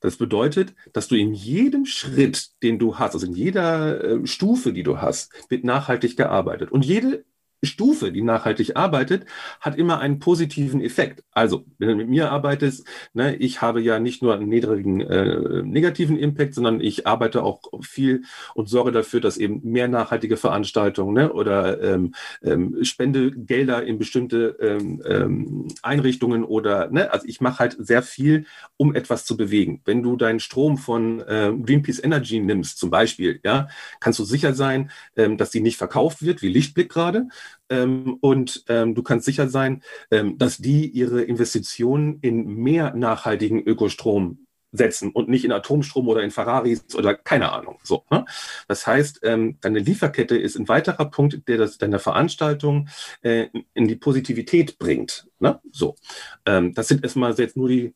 das 0.00 0.16
bedeutet, 0.16 0.74
dass 0.92 1.08
du 1.08 1.16
in 1.16 1.34
jedem 1.34 1.84
Schritt, 1.84 2.50
den 2.62 2.78
du 2.78 2.98
hast, 2.98 3.14
also 3.14 3.26
in 3.26 3.32
jeder 3.32 4.04
äh, 4.04 4.26
Stufe, 4.26 4.72
die 4.72 4.84
du 4.84 5.00
hast, 5.00 5.32
wird 5.50 5.64
nachhaltig 5.64 6.16
gearbeitet. 6.16 6.70
Und 6.70 6.84
jede 6.84 7.24
Stufe, 7.62 8.12
die 8.12 8.22
nachhaltig 8.22 8.76
arbeitet, 8.76 9.26
hat 9.60 9.76
immer 9.76 9.98
einen 9.98 10.18
positiven 10.18 10.80
Effekt. 10.80 11.24
Also, 11.32 11.64
wenn 11.78 11.88
du 11.88 11.96
mit 11.96 12.08
mir 12.08 12.30
arbeitest, 12.30 12.86
ne, 13.14 13.36
ich 13.36 13.60
habe 13.62 13.80
ja 13.80 13.98
nicht 13.98 14.22
nur 14.22 14.34
einen 14.34 14.48
niedrigen 14.48 15.00
äh, 15.00 15.62
negativen 15.62 16.18
Impact, 16.18 16.54
sondern 16.54 16.80
ich 16.80 17.06
arbeite 17.06 17.42
auch 17.42 17.62
viel 17.82 18.22
und 18.54 18.68
sorge 18.68 18.92
dafür, 18.92 19.20
dass 19.20 19.38
eben 19.38 19.60
mehr 19.62 19.88
nachhaltige 19.88 20.36
Veranstaltungen 20.36 21.14
ne, 21.14 21.32
oder 21.32 21.82
ähm, 21.82 22.14
ähm, 22.42 22.78
spende 22.82 23.32
Gelder 23.32 23.82
in 23.82 23.98
bestimmte 23.98 24.56
ähm, 24.60 25.02
ähm, 25.04 25.68
Einrichtungen 25.82 26.44
oder, 26.44 26.90
ne, 26.90 27.12
also 27.12 27.26
ich 27.26 27.40
mache 27.40 27.58
halt 27.58 27.76
sehr 27.78 28.02
viel, 28.02 28.46
um 28.76 28.94
etwas 28.94 29.24
zu 29.24 29.36
bewegen. 29.36 29.80
Wenn 29.84 30.02
du 30.02 30.16
deinen 30.16 30.40
Strom 30.40 30.78
von 30.78 31.20
äh, 31.20 31.52
Greenpeace 31.60 32.02
Energy 32.02 32.40
nimmst, 32.40 32.78
zum 32.78 32.90
Beispiel, 32.90 33.40
ja, 33.44 33.68
kannst 34.00 34.18
du 34.18 34.24
sicher 34.24 34.54
sein, 34.54 34.90
ähm, 35.16 35.36
dass 35.36 35.50
die 35.50 35.60
nicht 35.60 35.76
verkauft 35.76 36.22
wird, 36.22 36.42
wie 36.42 36.48
Lichtblick 36.48 36.88
gerade, 36.88 37.28
und 37.70 38.64
ähm, 38.68 38.94
du 38.94 39.02
kannst 39.02 39.26
sicher 39.26 39.48
sein, 39.48 39.82
ähm, 40.10 40.38
dass 40.38 40.58
die 40.58 40.88
ihre 40.88 41.22
Investitionen 41.22 42.18
in 42.20 42.46
mehr 42.46 42.94
nachhaltigen 42.94 43.62
Ökostrom 43.62 44.46
setzen 44.72 45.10
und 45.12 45.28
nicht 45.28 45.44
in 45.44 45.52
Atomstrom 45.52 46.08
oder 46.08 46.22
in 46.22 46.30
Ferraris 46.30 46.84
oder 46.94 47.14
keine 47.14 47.52
Ahnung. 47.52 47.78
So, 47.82 48.04
ne? 48.10 48.24
Das 48.66 48.86
heißt, 48.86 49.20
ähm, 49.22 49.58
deine 49.60 49.78
Lieferkette 49.78 50.36
ist 50.36 50.56
ein 50.56 50.68
weiterer 50.68 51.06
Punkt, 51.10 51.48
der 51.48 51.56
das 51.56 51.78
deine 51.78 51.98
Veranstaltung 51.98 52.88
äh, 53.22 53.46
in 53.74 53.88
die 53.88 53.96
Positivität 53.96 54.78
bringt. 54.78 55.26
Ne? 55.38 55.60
So, 55.72 55.96
ähm, 56.44 56.74
das 56.74 56.88
sind 56.88 57.02
erstmal 57.02 57.34
jetzt 57.34 57.56
nur 57.56 57.68
die 57.68 57.94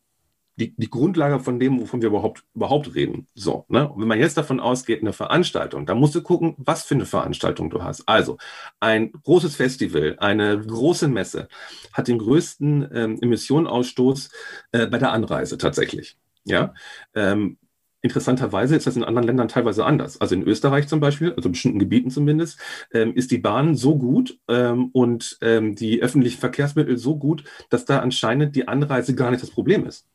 die, 0.55 0.75
die 0.75 0.89
Grundlage 0.89 1.39
von 1.39 1.59
dem, 1.59 1.79
wovon 1.81 2.01
wir 2.01 2.09
überhaupt, 2.09 2.43
überhaupt 2.53 2.93
reden. 2.95 3.27
So, 3.33 3.65
ne? 3.69 3.89
Und 3.89 4.01
wenn 4.01 4.07
man 4.07 4.19
jetzt 4.19 4.37
davon 4.37 4.59
ausgeht, 4.59 5.01
eine 5.01 5.13
Veranstaltung, 5.13 5.85
dann 5.85 5.99
musst 5.99 6.15
du 6.15 6.21
gucken, 6.21 6.55
was 6.57 6.83
für 6.83 6.95
eine 6.95 7.05
Veranstaltung 7.05 7.69
du 7.69 7.83
hast. 7.83 8.07
Also, 8.07 8.37
ein 8.79 9.11
großes 9.11 9.55
Festival, 9.55 10.17
eine 10.19 10.59
große 10.59 11.07
Messe 11.07 11.47
hat 11.91 12.07
den 12.07 12.19
größten 12.19 12.89
ähm, 12.93 13.19
Emissionenausstoß 13.21 14.29
äh, 14.71 14.87
bei 14.87 14.97
der 14.97 15.11
Anreise 15.11 15.57
tatsächlich. 15.57 16.17
Ja, 16.45 16.73
ähm, 17.15 17.57
Interessanterweise 18.05 18.75
ist 18.75 18.85
das 18.85 18.97
in 18.97 19.05
anderen 19.05 19.27
Ländern 19.27 19.47
teilweise 19.47 19.85
anders. 19.85 20.19
Also 20.19 20.35
in 20.35 20.43
Österreich 20.43 20.89
zum 20.89 20.99
Beispiel, 20.99 21.31
also 21.37 21.47
in 21.47 21.53
bestimmten 21.53 21.79
Gebieten 21.79 22.11
zumindest, 22.11 22.59
ähm, 22.93 23.15
ist 23.15 23.31
die 23.31 23.37
Bahn 23.37 23.75
so 23.75 23.97
gut 23.97 24.37
ähm, 24.49 24.89
und 24.91 25.37
ähm, 25.41 25.73
die 25.75 26.01
öffentlichen 26.01 26.37
Verkehrsmittel 26.37 26.97
so 26.97 27.17
gut, 27.17 27.45
dass 27.69 27.85
da 27.85 27.99
anscheinend 27.99 28.57
die 28.57 28.67
Anreise 28.67 29.15
gar 29.15 29.31
nicht 29.31 29.41
das 29.41 29.51
Problem 29.51 29.85
ist. 29.87 30.05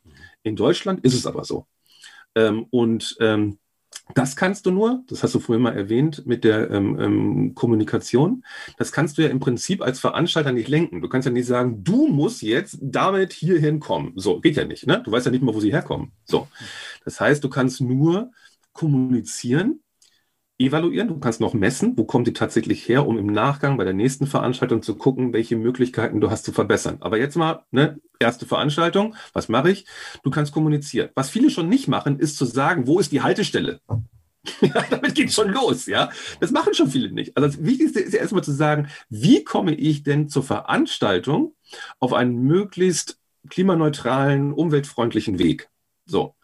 In 0.42 0.56
Deutschland 0.56 1.04
ist 1.04 1.14
es 1.14 1.26
aber 1.26 1.44
so. 1.44 1.66
Ähm, 2.34 2.66
und 2.70 3.16
ähm, 3.20 3.58
das 4.14 4.36
kannst 4.36 4.64
du 4.66 4.70
nur, 4.70 5.04
das 5.08 5.22
hast 5.22 5.34
du 5.34 5.40
vorhin 5.40 5.62
mal 5.62 5.76
erwähnt, 5.76 6.26
mit 6.26 6.44
der 6.44 6.70
ähm, 6.70 6.98
ähm, 6.98 7.54
Kommunikation. 7.54 8.44
Das 8.78 8.92
kannst 8.92 9.18
du 9.18 9.22
ja 9.22 9.28
im 9.28 9.40
Prinzip 9.40 9.82
als 9.82 10.00
Veranstalter 10.00 10.52
nicht 10.52 10.68
lenken. 10.68 11.02
Du 11.02 11.08
kannst 11.08 11.26
ja 11.26 11.32
nicht 11.32 11.46
sagen, 11.46 11.84
du 11.84 12.08
musst 12.08 12.42
jetzt 12.42 12.78
damit 12.80 13.32
hierhin 13.32 13.80
kommen. 13.80 14.12
So, 14.16 14.40
geht 14.40 14.56
ja 14.56 14.64
nicht. 14.64 14.86
Ne? 14.86 15.02
Du 15.04 15.12
weißt 15.12 15.26
ja 15.26 15.32
nicht 15.32 15.42
mal, 15.42 15.54
wo 15.54 15.60
sie 15.60 15.72
herkommen. 15.72 16.12
So. 16.24 16.48
Das 17.04 17.20
heißt, 17.20 17.44
du 17.44 17.50
kannst 17.50 17.80
nur 17.80 18.30
kommunizieren 18.72 19.80
evaluieren, 20.58 21.08
du 21.08 21.18
kannst 21.18 21.40
noch 21.40 21.54
messen, 21.54 21.96
wo 21.96 22.04
kommt 22.04 22.26
die 22.26 22.32
tatsächlich 22.32 22.88
her, 22.88 23.06
um 23.06 23.16
im 23.16 23.26
Nachgang 23.26 23.76
bei 23.76 23.84
der 23.84 23.92
nächsten 23.92 24.26
Veranstaltung 24.26 24.82
zu 24.82 24.96
gucken, 24.96 25.32
welche 25.32 25.56
Möglichkeiten 25.56 26.20
du 26.20 26.30
hast 26.30 26.44
zu 26.44 26.52
verbessern. 26.52 26.98
Aber 27.00 27.18
jetzt 27.18 27.36
mal, 27.36 27.64
ne, 27.70 28.00
erste 28.18 28.44
Veranstaltung, 28.46 29.14
was 29.32 29.48
mache 29.48 29.70
ich? 29.70 29.86
Du 30.24 30.30
kannst 30.30 30.52
kommunizieren. 30.52 31.10
Was 31.14 31.30
viele 31.30 31.50
schon 31.50 31.68
nicht 31.68 31.86
machen, 31.86 32.18
ist 32.18 32.36
zu 32.36 32.44
sagen, 32.44 32.86
wo 32.86 32.98
ist 32.98 33.12
die 33.12 33.22
Haltestelle? 33.22 33.80
Ja, 34.62 34.82
damit 34.88 35.14
geht 35.14 35.32
schon 35.32 35.50
los, 35.50 35.86
ja. 35.86 36.10
Das 36.40 36.52
machen 36.52 36.72
schon 36.72 36.88
viele 36.88 37.10
nicht. 37.10 37.36
Also 37.36 37.48
das 37.48 37.66
Wichtigste 37.66 38.00
ist 38.00 38.14
ja 38.14 38.20
erstmal 38.20 38.44
zu 38.44 38.52
sagen, 38.52 38.88
wie 39.10 39.44
komme 39.44 39.74
ich 39.74 40.04
denn 40.04 40.28
zur 40.28 40.42
Veranstaltung 40.42 41.54
auf 41.98 42.14
einen 42.14 42.44
möglichst 42.44 43.18
klimaneutralen, 43.50 44.54
umweltfreundlichen 44.54 45.38
Weg? 45.38 45.68
So. 46.06 46.34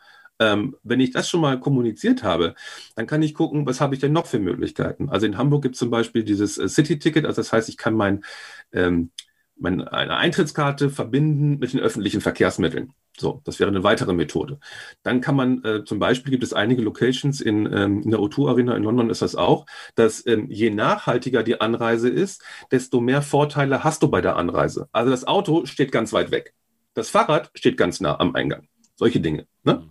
Ähm, 0.40 0.77
wenn 0.83 1.01
ich 1.01 1.12
das 1.12 1.29
schon 1.29 1.40
mal 1.40 1.61
kommuniziert 1.61 2.23
habe, 2.23 2.55
dann 2.97 3.07
kann 3.07 3.23
ich 3.23 3.35
gucken, 3.35 3.66
was 3.66 3.81
habe 3.81 3.94
ich 3.94 4.01
denn 4.01 4.12
noch 4.12 4.27
für 4.27 4.40
Möglichkeiten. 4.40 5.09
Also 5.09 5.27
in 5.27 5.38
Hamburg 5.38 5.62
gibt 5.62 5.77
es 5.77 5.79
zum 5.79 5.90
Beispiel 5.90 6.25
dieses 6.25 6.59
äh, 6.59 6.68
City-Ticket, 6.68 7.25
also 7.25 7.40
das 7.40 7.53
heißt, 7.53 7.68
ich 7.68 7.77
kann 7.77 7.94
mein, 7.94 8.25
ähm, 8.73 9.11
meine, 9.57 9.92
eine 9.92 10.16
Eintrittskarte 10.16 10.90
verbinden 10.90 11.59
mit 11.59 11.73
den 11.73 11.81
öffentlichen 11.81 12.20
Verkehrsmitteln. 12.20 12.92
So, 13.16 13.40
das 13.44 13.61
wäre 13.61 13.70
eine 13.70 13.85
weitere 13.85 14.12
Methode. 14.12 14.59
Dann 15.05 15.20
kann 15.20 15.37
man 15.37 15.62
äh, 15.62 15.85
zum 15.85 16.01
Beispiel 16.01 16.33
gibt 16.33 16.42
es 16.42 16.53
einige 16.53 16.83
Locations 16.83 17.40
in, 17.40 17.66
ähm, 17.73 18.03
in 18.03 18.11
der 18.11 18.18
O2 18.18 18.49
Arena 18.49 18.77
in 18.77 18.83
London 18.83 19.11
ist 19.11 19.23
das 19.23 19.37
auch, 19.37 19.66
dass 19.94 20.27
ähm, 20.27 20.51
je 20.51 20.70
nachhaltiger 20.70 21.44
die 21.44 21.61
Anreise 21.61 22.09
ist, 22.09 22.42
desto 22.73 23.01
mehr 23.01 23.23
Vorteile 23.23 23.85
hast 23.85 24.03
du 24.03 24.09
bei 24.09 24.20
der 24.20 24.37
Anreise. 24.37 24.88
Also 24.90 25.11
das 25.11 25.27
Auto 25.27 25.64
steht 25.66 25.92
ganz 25.92 26.12
weit 26.12 26.33
weg. 26.33 26.55
Das 26.94 27.11
Fahrrad 27.11 27.51
steht 27.55 27.77
ganz 27.77 28.01
nah 28.01 28.18
am 28.18 28.35
Eingang. 28.35 28.68
Solche 28.96 29.20
Dinge. 29.20 29.46
Ne? 29.64 29.74
Mhm. 29.74 29.90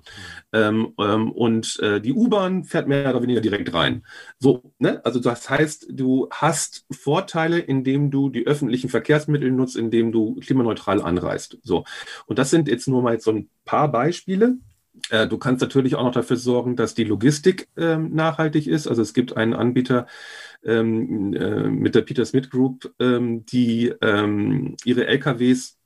Ähm, 0.54 0.94
ähm, 1.00 1.32
und 1.32 1.80
äh, 1.80 2.00
die 2.00 2.13
U-Bahn 2.13 2.63
fährt 2.63 2.88
mehr 2.88 3.10
oder 3.10 3.22
weniger 3.22 3.42
direkt 3.42 3.74
rein. 3.74 4.06
So, 4.39 4.74
ne? 4.80 5.04
Also 5.04 5.20
das 5.20 5.50
heißt, 5.50 5.88
du 5.89 6.30
hast 6.32 6.86
Vorteile, 6.92 7.60
indem 7.60 8.12
du 8.12 8.30
die 8.30 8.48
öffentlichen 8.48 8.89
Verkehrsmittel 8.89 9.52
nutzt, 9.52 9.76
indem 9.76 10.12
du 10.12 10.36
klimaneutral 10.36 11.02
anreist. 11.02 11.58
So. 11.63 11.84
Und 12.28 12.39
das 12.39 12.50
sind 12.50 12.68
jetzt 12.68 12.88
nur 12.88 13.02
mal 13.02 13.13
jetzt 13.13 13.26
so 13.26 13.32
ein 13.32 13.50
paar 13.66 13.92
Beispiele. 13.92 14.58
Äh, 15.10 15.28
du 15.28 15.38
kannst 15.38 15.62
natürlich 15.62 15.96
auch 15.96 16.04
noch 16.04 16.13
dafür 16.13 16.38
sorgen, 16.38 16.76
dass 16.76 16.94
die 16.94 17.04
Logistik 17.04 17.68
ähm, 17.76 18.13
nachhaltig 18.13 18.68
ist. 18.68 18.88
Also 18.88 19.02
es 19.02 19.13
gibt 19.13 19.36
einen 19.36 19.54
Anbieter, 19.54 20.08
ähm, 20.63 21.34
äh, 21.34 21.68
mit 21.70 21.96
der 21.96 22.02
Peter 22.02 22.26
Smith 22.26 22.50
Group, 22.50 22.94
ähm, 23.00 23.46
die 23.46 23.94
ähm, 24.02 24.76
ihre 24.86 25.08
LKWs 25.08 25.78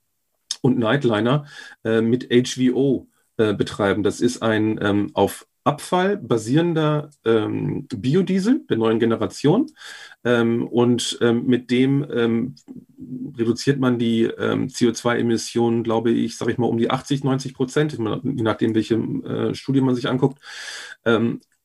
und 0.62 0.78
Nightliner 0.78 1.46
äh, 1.84 2.02
mit 2.02 2.30
HVO 2.30 3.08
äh, 3.38 3.54
betreiben. 3.54 4.04
Das 4.04 4.22
ist 4.22 4.42
ein 4.42 4.80
ähm, 4.82 5.12
auf 5.14 5.48
Abfall 5.68 6.16
basierender 6.16 7.12
ähm, 7.26 7.88
Biodiesel 7.88 8.66
der 8.70 8.78
neuen 8.78 9.00
Generation. 9.00 9.70
Ähm, 10.24 10.66
und 10.66 11.18
ähm, 11.22 11.46
mit 11.46 11.70
dem 11.72 12.08
ähm, 12.10 12.56
reduziert 13.38 13.78
man 13.78 14.00
die 14.00 14.24
ähm, 14.24 14.68
CO2-Emissionen, 14.70 15.84
glaube 15.84 16.12
ich, 16.12 16.38
sage 16.38 16.54
ich 16.54 16.58
mal, 16.58 16.68
um 16.68 16.78
die 16.78 16.90
80, 16.90 17.26
90 17.26 17.54
Prozent, 17.54 17.94
je 17.94 18.00
nachdem, 18.24 18.76
welche 18.76 18.96
äh, 18.96 19.54
Studie 19.56 19.82
man 19.82 19.94
sich 19.94 20.08
anguckt. 20.08 20.40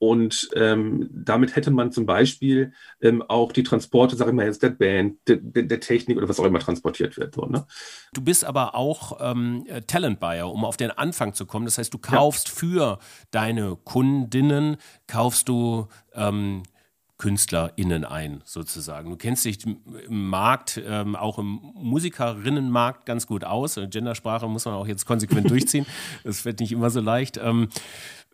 Und 0.02 0.48
ähm, 0.56 1.08
damit 1.12 1.54
hätte 1.54 1.70
man 1.70 1.92
zum 1.92 2.06
Beispiel 2.06 2.72
ähm, 3.00 3.22
auch 3.22 3.52
die 3.52 3.62
Transporte, 3.62 4.16
sage 4.16 4.30
ich 4.30 4.36
mal 4.36 4.46
jetzt, 4.46 4.60
der 4.60 4.70
Band, 4.70 5.18
der, 5.28 5.36
der, 5.36 5.78
Technik 5.78 6.16
oder 6.16 6.28
was 6.28 6.40
auch 6.40 6.44
immer 6.44 6.58
transportiert 6.58 7.16
wird. 7.16 7.36
So, 7.36 7.46
ne? 7.46 7.68
Du 8.12 8.20
bist 8.20 8.44
aber 8.44 8.74
auch 8.74 9.18
ähm, 9.20 9.64
Talent 9.86 10.18
Buyer, 10.18 10.50
um 10.50 10.64
auf 10.64 10.76
den 10.76 10.90
Anfang 10.90 11.34
zu 11.34 11.46
kommen. 11.46 11.66
Das 11.66 11.78
heißt, 11.78 11.94
du 11.94 11.98
kaufst 11.98 12.48
ja. 12.48 12.54
für 12.56 12.98
deine 13.30 13.76
Kundinnen, 13.76 14.76
kaufst 15.06 15.48
du 15.48 15.86
ähm, 16.14 16.64
KünstlerInnen 17.22 18.04
ein, 18.04 18.42
sozusagen. 18.44 19.08
Du 19.08 19.16
kennst 19.16 19.44
dich 19.44 19.64
im 19.64 20.28
Markt, 20.28 20.82
ähm, 20.84 21.14
auch 21.14 21.38
im 21.38 21.60
Musikerinnenmarkt 21.74 23.06
ganz 23.06 23.28
gut 23.28 23.44
aus. 23.44 23.76
Gendersprache 23.76 24.48
muss 24.48 24.64
man 24.64 24.74
auch 24.74 24.88
jetzt 24.88 25.06
konsequent 25.06 25.48
durchziehen. 25.50 25.86
Das 26.24 26.44
wird 26.44 26.58
nicht 26.58 26.72
immer 26.72 26.90
so 26.90 27.00
leicht. 27.00 27.36
Ähm, 27.36 27.68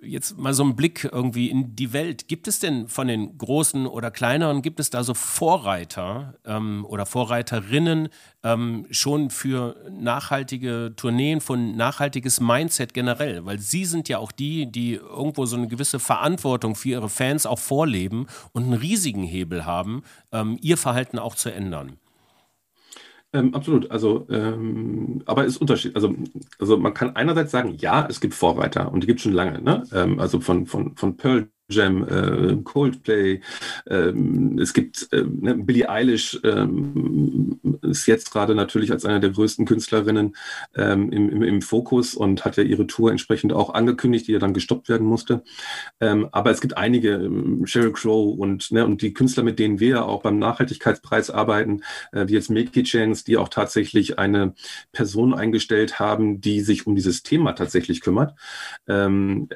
jetzt 0.03 0.39
mal 0.39 0.55
so 0.55 0.63
einen 0.63 0.77
Blick 0.77 1.09
irgendwie 1.11 1.51
in 1.51 1.75
die 1.75 1.93
Welt. 1.93 2.29
Gibt 2.29 2.49
es 2.49 2.59
denn 2.59 2.89
von 2.89 3.09
den 3.09 3.37
großen 3.39 3.87
oder 3.87 4.11
kleineren, 4.11 4.63
gibt 4.63 4.81
es 4.81 4.91
da 4.91 5.03
so 5.03 5.15
Vorreiter 5.15 6.35
ähm, 6.45 6.85
oder 6.89 7.07
Vorreiterinnen 7.07 8.09
ähm, 8.43 8.87
schon 8.91 9.31
für 9.31 9.77
nachhaltige 9.91 10.93
Tourneen, 10.97 11.41
von 11.41 11.77
nachhaltiges 11.77 12.41
Mindset 12.41 12.95
generell? 12.95 13.45
Weil 13.45 13.59
sie 13.59 13.85
sind 13.85 14.09
ja 14.09 14.19
auch 14.19 14.33
die, 14.33 14.71
die 14.71 14.95
irgendwo 14.95 15.47
so 15.47 15.57
eine 15.57 15.69
gewisse 15.69 15.99
Verantwortung 15.99 16.75
für 16.75 16.91
ihre 16.91 17.09
Fans 17.09 17.47
auch 17.47 17.59
vorleben 17.59 18.27
und 18.53 18.65
einen 18.65 18.75
riesigen 18.75 19.23
Hebel 19.23 19.65
haben, 19.65 20.03
ähm, 20.33 20.59
ihr 20.61 20.77
Verhalten 20.77 21.19
auch 21.19 21.35
zu 21.35 21.53
ändern. 21.53 21.99
Ähm, 23.33 23.55
absolut. 23.55 23.91
Also, 23.91 24.27
ähm, 24.31 25.23
aber 25.27 25.45
es 25.45 25.55
ist 25.55 25.61
Unterschied. 25.61 25.95
Also, 25.95 26.15
also 26.59 26.79
man 26.79 26.95
kann 26.95 27.15
einerseits 27.15 27.51
sagen, 27.51 27.75
ja, 27.79 28.07
es 28.09 28.21
gibt 28.21 28.35
Vorreiter 28.35 28.91
und 28.91 29.03
die 29.03 29.07
gibt 29.07 29.19
es 29.19 29.25
schon 29.25 29.33
lange. 29.33 29.61
Ne? 29.61 29.85
Ähm, 29.93 30.19
also 30.19 30.41
von, 30.41 30.67
von, 30.67 30.97
von 30.97 31.17
Pearl 31.17 31.51
Jam, 31.71 32.03
äh, 32.09 32.57
Coldplay, 32.65 33.43
ähm, 33.91 34.59
es 34.59 34.73
gibt 34.73 35.07
äh, 35.13 35.23
ne, 35.23 35.55
Billie 35.55 35.87
Eilish 35.87 36.41
ähm, 36.43 37.61
ist 37.83 38.07
jetzt 38.07 38.33
gerade 38.33 38.55
natürlich 38.55 38.91
als 38.91 39.05
eine 39.05 39.21
der 39.21 39.31
größten 39.31 39.67
Künstlerinnen 39.67 40.35
ähm, 40.75 41.13
im, 41.13 41.29
im, 41.29 41.43
im, 41.43 41.61
Fokus 41.61 42.15
und 42.15 42.47
hat 42.47 42.57
ja 42.57 42.63
ihre 42.63 42.87
Tour 42.87 43.11
entsprechend 43.11 43.53
auch 43.53 43.75
angekündigt, 43.75 44.29
die 44.29 44.33
ja 44.33 44.39
dann 44.39 44.55
gestoppt 44.55 44.89
werden 44.89 45.07
musste. 45.07 45.43
Ähm, 46.01 46.29
aber 46.33 46.51
es 46.51 46.63
gibt 46.63 46.79
einige, 46.79 47.11
ähm, 47.11 47.67
Sheryl 47.67 47.93
Crow 47.93 48.39
und, 48.39 48.73
ne, 48.73 48.87
und 48.87 49.03
die 49.03 49.13
Künstler, 49.13 49.43
mit 49.43 49.59
denen 49.59 49.79
wir 49.79 50.07
auch 50.07 50.23
beim 50.23 50.39
Nachhaltigkeitspreis 50.39 51.31
arbeiten, 51.31 51.83
äh, 52.13 52.29
wie 52.29 52.33
jetzt 52.33 52.49
Milky 52.49 52.83
Chance, 52.83 53.25
die 53.27 53.37
auch 53.37 53.51
tatsächlich 53.51 54.19
eine 54.19 54.55
Person 54.93 55.35
eingestellt 55.35 56.01
haben, 56.01 56.41
die 56.41 56.63
sich 56.63 56.87
um 56.87 56.95
dieses 56.97 57.23
Thema 57.23 57.53
tatsächlich 57.53 58.01
kümmert. 58.01 58.35
Ähm, 58.87 59.49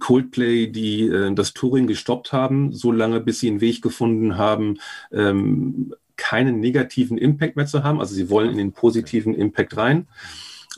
Coldplay, 0.00 0.66
die 0.66 1.06
äh, 1.06 1.32
Touring 1.54 1.86
gestoppt 1.86 2.32
haben, 2.32 2.72
so 2.72 2.92
lange, 2.92 3.20
bis 3.20 3.40
sie 3.40 3.48
einen 3.48 3.60
Weg 3.60 3.82
gefunden 3.82 4.36
haben, 4.36 4.78
ähm, 5.12 5.94
keinen 6.16 6.60
negativen 6.60 7.18
Impact 7.18 7.56
mehr 7.56 7.66
zu 7.66 7.82
haben. 7.82 8.00
Also 8.00 8.14
sie 8.14 8.30
wollen 8.30 8.50
in 8.50 8.58
den 8.58 8.72
positiven 8.72 9.34
Impact 9.34 9.76
rein. 9.76 10.06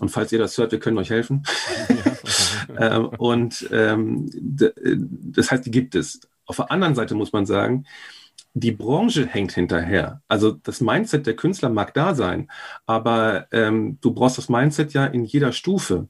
Und 0.00 0.08
falls 0.08 0.32
ihr 0.32 0.38
das 0.38 0.56
hört, 0.58 0.72
wir 0.72 0.80
können 0.80 0.98
euch 0.98 1.10
helfen. 1.10 1.44
ähm, 2.78 3.06
und 3.18 3.68
ähm, 3.72 4.28
das 5.32 5.50
heißt, 5.50 5.66
die 5.66 5.70
gibt 5.70 5.94
es. 5.94 6.20
Auf 6.46 6.56
der 6.56 6.70
anderen 6.70 6.94
Seite 6.94 7.14
muss 7.14 7.32
man 7.32 7.46
sagen, 7.46 7.86
die 8.54 8.72
Branche 8.72 9.26
hängt 9.26 9.52
hinterher. 9.52 10.22
Also 10.28 10.52
das 10.52 10.80
Mindset 10.80 11.26
der 11.26 11.36
Künstler 11.36 11.70
mag 11.70 11.92
da 11.94 12.14
sein, 12.14 12.50
aber 12.86 13.48
ähm, 13.52 13.98
du 14.00 14.12
brauchst 14.12 14.38
das 14.38 14.48
Mindset 14.48 14.92
ja 14.92 15.06
in 15.06 15.24
jeder 15.24 15.52
Stufe. 15.52 16.08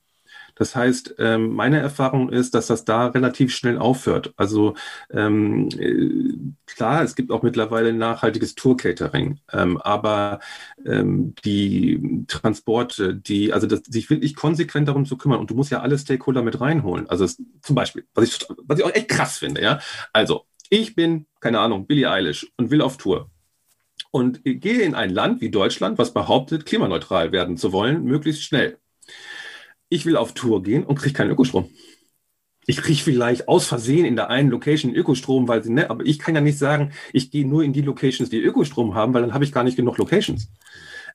Das 0.55 0.77
heißt, 0.77 1.17
ähm, 1.19 1.51
meine 1.55 1.79
Erfahrung 1.81 2.31
ist, 2.31 2.55
dass 2.55 2.69
das 2.69 2.85
da 2.85 3.09
relativ 3.09 3.55
schnell 3.55 3.79
aufhört. 3.79 4.33
Also 4.37 4.75
ähm, 5.11 5.69
äh, 5.79 6.37
klar, 6.67 7.03
es 7.03 7.15
gibt 7.15 7.31
auch 7.31 7.43
mittlerweile 7.43 7.93
nachhaltiges 7.93 8.55
Tour-Catering, 8.55 9.41
ähm, 9.53 9.81
aber 9.81 10.41
die 10.87 12.25
Transporte, 12.29 13.15
die, 13.15 13.53
also 13.53 13.67
das, 13.67 13.83
sich 13.87 14.11
wirklich 14.11 14.35
konsequent 14.35 14.89
darum 14.89 15.07
zu 15.07 15.17
kümmern 15.17 15.41
und 15.41 15.51
du 15.51 15.55
musst 15.55 15.71
ja 15.71 15.81
alle 15.81 15.99
Stakeholder 15.99 16.43
mit 16.43 16.61
reinholen. 16.61 17.09
Also 17.09 17.27
zum 17.27 17.75
Beispiel, 17.75 18.07
was 18.15 18.25
ich, 18.25 18.47
was 18.65 18.79
ich 18.79 18.85
auch 18.85 18.95
echt 18.95 19.09
krass 19.09 19.39
finde, 19.39 19.63
ja. 19.63 19.81
Also 20.13 20.45
ich 20.69 20.95
bin, 20.95 21.27
keine 21.41 21.61
Ahnung, 21.61 21.87
Billie 21.87 22.11
Eilish 22.11 22.47
und 22.57 22.71
will 22.71 22.83
auf 22.83 22.97
Tour 22.97 23.31
und 24.11 24.43
gehe 24.45 24.83
in 24.83 24.95
ein 24.95 25.11
Land 25.11 25.41
wie 25.41 25.51
Deutschland, 25.51 25.99
was 25.99 26.13
behauptet, 26.13 26.67
klimaneutral 26.67 27.33
werden 27.33 27.57
zu 27.57 27.73
wollen, 27.73 28.05
möglichst 28.05 28.43
schnell 28.43 28.79
ich 29.95 30.07
will 30.07 30.17
auf 30.17 30.35
Tour 30.35 30.63
gehen 30.63 30.85
und 30.85 30.97
kriege 30.97 31.15
keinen 31.15 31.31
Ökostrom. 31.31 31.71
Ich 32.67 32.79
kriege 32.79 32.99
vielleicht 32.99 33.47
aus 33.47 33.67
Versehen 33.67 34.07
in 34.07 34.17
der 34.17 34.31
einen 34.31 34.51
Location 34.51 34.95
Ökostrom, 34.95 35.49
weil 35.49 35.63
sie, 35.63 35.73
ne, 35.73 35.91
aber 35.91 36.05
ich 36.05 36.19
kann 36.19 36.35
ja 36.35 36.41
nicht 36.41 36.59
sagen, 36.59 36.93
ich 37.13 37.31
gehe 37.31 37.47
nur 37.47 37.63
in 37.63 37.73
die 37.73 37.83
Locations, 37.83 38.31
die 38.31 38.41
Ökostrom 38.41 38.95
haben, 38.95 39.13
weil 39.15 39.23
dann 39.23 39.35
habe 39.35 39.45
ich 39.45 39.53
gar 39.53 39.65
nicht 39.65 39.77
genug 39.77 39.99
Locations. 39.99 40.51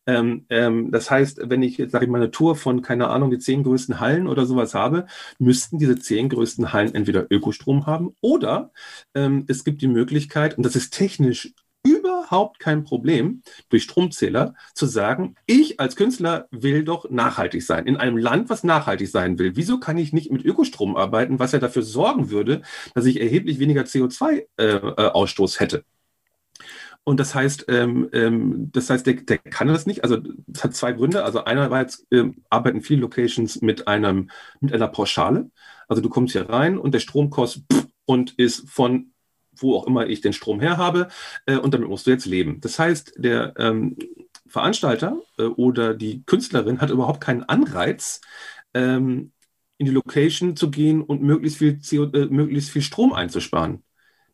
Ähm, 0.05 0.45
ähm, 0.49 0.91
das 0.91 1.11
heißt, 1.11 1.41
wenn 1.49 1.61
ich 1.61 1.77
jetzt, 1.77 1.91
sage 1.91 2.05
ich 2.05 2.11
mal, 2.11 2.21
eine 2.21 2.31
Tour 2.31 2.55
von, 2.55 2.81
keine 2.81 3.09
Ahnung, 3.09 3.31
die 3.31 3.39
zehn 3.39 3.63
größten 3.63 3.99
Hallen 3.99 4.27
oder 4.27 4.45
sowas 4.45 4.73
habe, 4.73 5.07
müssten 5.39 5.77
diese 5.77 5.97
zehn 5.99 6.29
größten 6.29 6.71
Hallen 6.71 6.95
entweder 6.95 7.27
Ökostrom 7.29 7.85
haben 7.85 8.15
oder 8.21 8.71
ähm, 9.13 9.45
es 9.47 9.63
gibt 9.63 9.81
die 9.81 9.87
Möglichkeit, 9.87 10.55
und 10.57 10.65
das 10.65 10.75
ist 10.75 10.93
technisch 10.93 11.53
überhaupt 11.83 12.59
kein 12.59 12.83
Problem, 12.83 13.41
durch 13.69 13.83
Stromzähler 13.83 14.53
zu 14.73 14.85
sagen, 14.85 15.35
ich 15.45 15.79
als 15.79 15.95
Künstler 15.95 16.47
will 16.51 16.83
doch 16.83 17.09
nachhaltig 17.09 17.63
sein. 17.63 17.87
In 17.87 17.97
einem 17.97 18.17
Land, 18.17 18.49
was 18.49 18.63
nachhaltig 18.63 19.09
sein 19.09 19.39
will. 19.39 19.55
Wieso 19.55 19.79
kann 19.79 19.97
ich 19.97 20.13
nicht 20.13 20.31
mit 20.31 20.43
Ökostrom 20.45 20.95
arbeiten, 20.95 21.39
was 21.39 21.51
ja 21.51 21.59
dafür 21.59 21.83
sorgen 21.83 22.29
würde, 22.29 22.61
dass 22.93 23.05
ich 23.05 23.21
erheblich 23.21 23.59
weniger 23.59 23.83
CO2-Ausstoß 23.83 25.55
äh, 25.55 25.59
hätte? 25.59 25.83
Und 27.03 27.19
das 27.19 27.33
heißt, 27.33 27.65
ähm, 27.69 28.09
ähm, 28.13 28.69
das 28.71 28.89
heißt, 28.89 29.07
der, 29.07 29.15
der 29.15 29.37
kann 29.39 29.67
das 29.67 29.87
nicht. 29.87 30.03
Also 30.03 30.17
das 30.47 30.63
hat 30.63 30.75
zwei 30.75 30.91
Gründe. 30.91 31.23
Also 31.23 31.43
einerseits 31.43 32.05
ähm, 32.11 32.43
arbeiten 32.49 32.81
viele 32.81 33.01
Locations 33.01 33.61
mit 33.61 33.87
einem 33.87 34.29
mit 34.59 34.73
einer 34.73 34.89
Pauschale. 34.89 35.49
Also 35.87 36.01
du 36.03 36.09
kommst 36.09 36.33
hier 36.33 36.49
rein 36.49 36.77
und 36.77 36.93
der 36.93 36.99
Strom 36.99 37.29
kostet 37.31 37.63
und 38.05 38.33
ist 38.37 38.69
von 38.69 39.11
wo 39.61 39.75
auch 39.75 39.87
immer 39.87 40.07
ich 40.07 40.21
den 40.21 40.33
Strom 40.33 40.59
her 40.59 40.77
habe, 40.77 41.07
äh, 41.45 41.57
und 41.57 41.73
damit 41.73 41.89
musst 41.89 42.07
du 42.07 42.11
jetzt 42.11 42.25
leben. 42.25 42.61
Das 42.61 42.79
heißt, 42.79 43.13
der 43.17 43.53
ähm, 43.57 43.97
Veranstalter 44.47 45.19
äh, 45.37 45.43
oder 45.43 45.93
die 45.93 46.23
Künstlerin 46.25 46.81
hat 46.81 46.89
überhaupt 46.89 47.21
keinen 47.21 47.43
Anreiz, 47.43 48.21
ähm, 48.73 49.31
in 49.77 49.85
die 49.85 49.91
Location 49.91 50.55
zu 50.55 50.69
gehen 50.69 51.01
und 51.01 51.21
möglichst 51.21 51.57
viel, 51.57 51.79
CO, 51.79 52.03
äh, 52.11 52.25
möglichst 52.27 52.71
viel 52.71 52.81
Strom 52.81 53.13
einzusparen. 53.13 53.83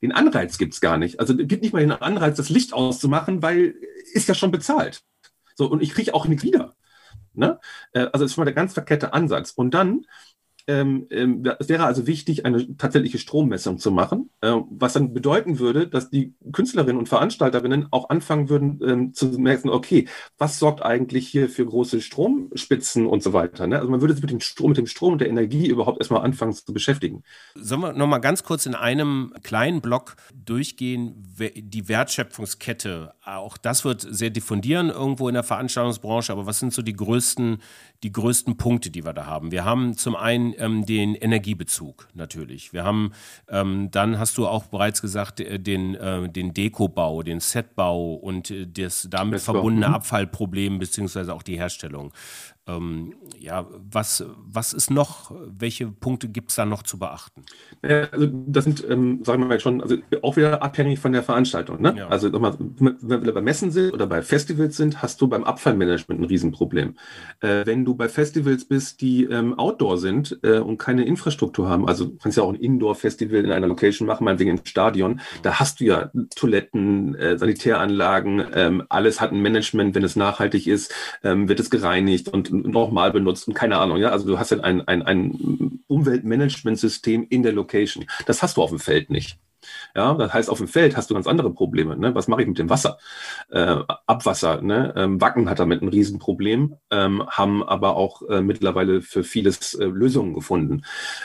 Den 0.01 0.11
Anreiz 0.11 0.57
gibt 0.57 0.73
es 0.73 0.81
gar 0.81 0.97
nicht. 0.97 1.19
Also 1.19 1.35
gibt 1.35 1.61
nicht 1.63 1.73
mal 1.73 1.79
den 1.79 1.91
Anreiz, 1.91 2.37
das 2.37 2.49
Licht 2.49 2.73
auszumachen, 2.73 3.41
weil 3.41 3.75
ist 4.13 4.27
ja 4.27 4.35
schon 4.35 4.51
bezahlt. 4.51 5.01
So, 5.55 5.67
und 5.67 5.81
ich 5.81 5.91
kriege 5.91 6.13
auch 6.13 6.27
nichts 6.27 6.43
wieder. 6.43 6.75
Ne? 7.33 7.59
Äh, 7.93 7.99
also 7.99 8.11
das 8.13 8.23
ist 8.23 8.33
schon 8.33 8.41
mal 8.41 8.45
der 8.45 8.53
ganz 8.53 8.73
verkehrte 8.73 9.13
Ansatz. 9.13 9.51
Und 9.51 9.73
dann 9.73 10.05
ähm, 10.67 11.05
ähm, 11.11 11.43
es 11.59 11.69
wäre 11.69 11.85
also 11.85 12.07
wichtig, 12.07 12.45
eine 12.45 12.75
tatsächliche 12.77 13.19
Strommessung 13.19 13.77
zu 13.77 13.91
machen, 13.91 14.31
äh, 14.41 14.53
was 14.69 14.93
dann 14.93 15.13
bedeuten 15.13 15.59
würde, 15.59 15.87
dass 15.87 16.09
die 16.09 16.33
Künstlerinnen 16.51 16.97
und 16.97 17.07
Veranstalterinnen 17.07 17.87
auch 17.91 18.09
anfangen 18.09 18.49
würden 18.49 18.79
ähm, 18.83 19.13
zu 19.13 19.27
merken, 19.39 19.69
okay, 19.69 20.07
was 20.37 20.57
sorgt 20.57 20.81
eigentlich 20.81 21.27
hier 21.27 21.49
für 21.49 21.65
große 21.65 22.01
Stromspitzen 22.01 23.05
und 23.05 23.21
so 23.21 23.33
weiter. 23.33 23.67
Ne? 23.67 23.77
Also 23.77 23.91
man 23.91 24.01
würde 24.01 24.13
sich 24.13 24.23
mit 24.23 24.31
dem 24.31 24.39
Strom, 24.39 24.69
mit 24.69 24.77
dem 24.77 24.87
Strom 24.87 25.13
und 25.13 25.21
der 25.21 25.29
Energie 25.29 25.67
überhaupt 25.67 25.99
erstmal 25.99 26.21
anfangen 26.21 26.53
zu 26.53 26.73
beschäftigen. 26.73 27.23
Sollen 27.53 27.81
wir 27.81 27.93
nochmal 27.93 28.21
ganz 28.21 28.43
kurz 28.43 28.65
in 28.65 28.73
einem 28.73 29.33
kleinen 29.43 29.81
Block 29.81 30.15
durchgehen, 30.33 31.27
die 31.55 31.87
Wertschöpfungskette. 31.87 33.13
Auch 33.23 33.57
das 33.57 33.85
wird 33.85 34.01
sehr 34.01 34.31
diffundieren 34.31 34.89
irgendwo 34.89 35.27
in 35.27 35.35
der 35.35 35.43
Veranstaltungsbranche, 35.43 36.31
aber 36.31 36.47
was 36.47 36.59
sind 36.59 36.73
so 36.73 36.81
die 36.81 36.93
größten, 36.93 37.61
die 38.01 38.11
größten 38.11 38.57
Punkte, 38.57 38.89
die 38.89 39.05
wir 39.05 39.13
da 39.13 39.27
haben? 39.27 39.51
Wir 39.51 39.63
haben 39.63 39.95
zum 39.95 40.15
einen 40.15 40.54
ähm, 40.57 40.85
den 40.85 41.15
Energiebezug 41.15 42.07
natürlich. 42.13 42.73
Wir 42.73 42.83
haben, 42.83 43.11
ähm, 43.49 43.89
dann 43.91 44.19
hast 44.19 44.37
du 44.37 44.47
auch 44.47 44.65
bereits 44.65 45.01
gesagt, 45.01 45.39
äh, 45.39 45.59
den, 45.59 45.95
äh, 45.95 46.29
den 46.29 46.53
Dekobau, 46.53 47.23
den 47.23 47.39
Setbau 47.39 48.13
und 48.13 48.51
äh, 48.51 48.67
das 48.67 49.07
damit 49.09 49.41
verbundene 49.41 49.89
mhm. 49.89 49.95
Abfallproblem 49.95 50.79
beziehungsweise 50.79 51.33
auch 51.33 51.43
die 51.43 51.57
Herstellung. 51.57 52.13
Ähm, 52.67 53.13
ja, 53.37 53.67
was, 53.91 54.25
was 54.37 54.73
ist 54.73 54.89
noch, 54.89 55.31
welche 55.45 55.85
Punkte 55.87 56.27
gibt 56.27 56.49
es 56.49 56.55
da 56.55 56.65
noch 56.65 56.81
zu 56.81 56.97
beachten? 56.97 57.43
Ja, 57.87 58.05
also 58.11 58.27
das 58.27 58.63
sind, 58.63 58.83
ähm, 58.89 59.23
sagen 59.23 59.43
wir 59.43 59.47
mal 59.47 59.59
schon, 59.59 59.81
also 59.81 59.97
auch 60.23 60.35
wieder 60.35 60.63
abhängig 60.63 60.97
von 60.97 61.11
der 61.11 61.21
Veranstaltung. 61.21 61.79
Ne? 61.79 61.93
Ja. 61.95 62.07
Also 62.07 62.31
mal, 62.31 62.55
wenn 62.59 63.23
wir 63.23 63.33
bei 63.33 63.41
Messen 63.41 63.69
sind 63.69 63.93
oder 63.93 64.07
bei 64.07 64.23
Festivals 64.23 64.77
sind, 64.77 65.03
hast 65.03 65.21
du 65.21 65.27
beim 65.27 65.43
Abfallmanagement 65.43 66.19
ein 66.19 66.23
Riesenproblem. 66.23 66.95
Äh, 67.41 67.67
wenn 67.67 67.85
du 67.85 67.93
bei 67.93 68.09
Festivals 68.09 68.65
bist, 68.65 69.01
die 69.01 69.25
ähm, 69.25 69.59
Outdoor 69.59 69.99
sind 69.99 70.39
äh, 70.41 70.57
und 70.57 70.79
keine 70.79 71.05
Infrastruktur 71.05 71.69
haben, 71.69 71.87
also 71.87 72.05
du 72.05 72.17
kannst 72.17 72.37
ja 72.37 72.43
auch 72.43 72.49
ein 72.49 72.55
Indoor-Festival 72.55 73.45
in 73.45 73.51
einer 73.51 73.67
Location 73.67 74.07
machen, 74.07 74.23
meinetwegen 74.25 74.57
im 74.57 74.65
Stadion, 74.65 75.21
da 75.43 75.59
hast 75.59 75.81
du 75.81 75.83
ja 75.83 76.09
Toiletten, 76.35 77.13
äh, 77.13 77.37
Sanitäranlagen, 77.37 78.43
ähm, 78.55 78.83
alles 78.89 79.21
hat 79.21 79.31
ein 79.33 79.41
Management, 79.43 79.93
wenn 79.93 80.03
es 80.03 80.15
nachhaltig 80.15 80.65
ist, 80.65 80.91
ähm, 81.23 81.47
wird 81.47 81.59
es 81.59 81.69
gereinigt 81.69 82.29
und 82.29 82.54
nochmal 82.61 83.11
benutzt 83.11 83.47
und 83.47 83.53
keine 83.53 83.77
Ahnung. 83.77 83.97
Ja? 83.97 84.09
Also 84.09 84.27
du 84.27 84.39
hast 84.39 84.51
ja 84.51 84.59
ein, 84.59 84.87
ein, 84.87 85.01
ein 85.01 85.83
Umweltmanagementsystem 85.87 87.27
in 87.29 87.43
der 87.43 87.53
Location. 87.53 88.05
Das 88.25 88.41
hast 88.41 88.57
du 88.57 88.61
auf 88.61 88.69
dem 88.69 88.79
Feld 88.79 89.09
nicht. 89.09 89.37
Ja, 89.95 90.13
das 90.13 90.33
heißt, 90.33 90.49
auf 90.49 90.57
dem 90.57 90.67
Feld 90.67 90.97
hast 90.97 91.09
du 91.09 91.13
ganz 91.13 91.27
andere 91.27 91.51
Probleme. 91.51 91.97
Ne? 91.97 92.13
Was 92.15 92.27
mache 92.27 92.41
ich 92.41 92.47
mit 92.47 92.59
dem 92.59 92.69
Wasser? 92.69 92.97
Äh, 93.49 93.77
Abwasser. 94.05 94.61
Ne? 94.61 94.93
Ähm, 94.95 95.21
Wacken 95.21 95.49
hat 95.49 95.59
damit 95.59 95.81
ein 95.81 95.87
Riesenproblem, 95.87 96.75
ähm, 96.91 97.25
haben 97.27 97.63
aber 97.63 97.95
auch 97.95 98.21
äh, 98.29 98.41
mittlerweile 98.41 99.01
für 99.01 99.23
vieles 99.23 99.73
äh, 99.73 99.85
Lösungen 99.85 100.33
gefunden. 100.33 100.83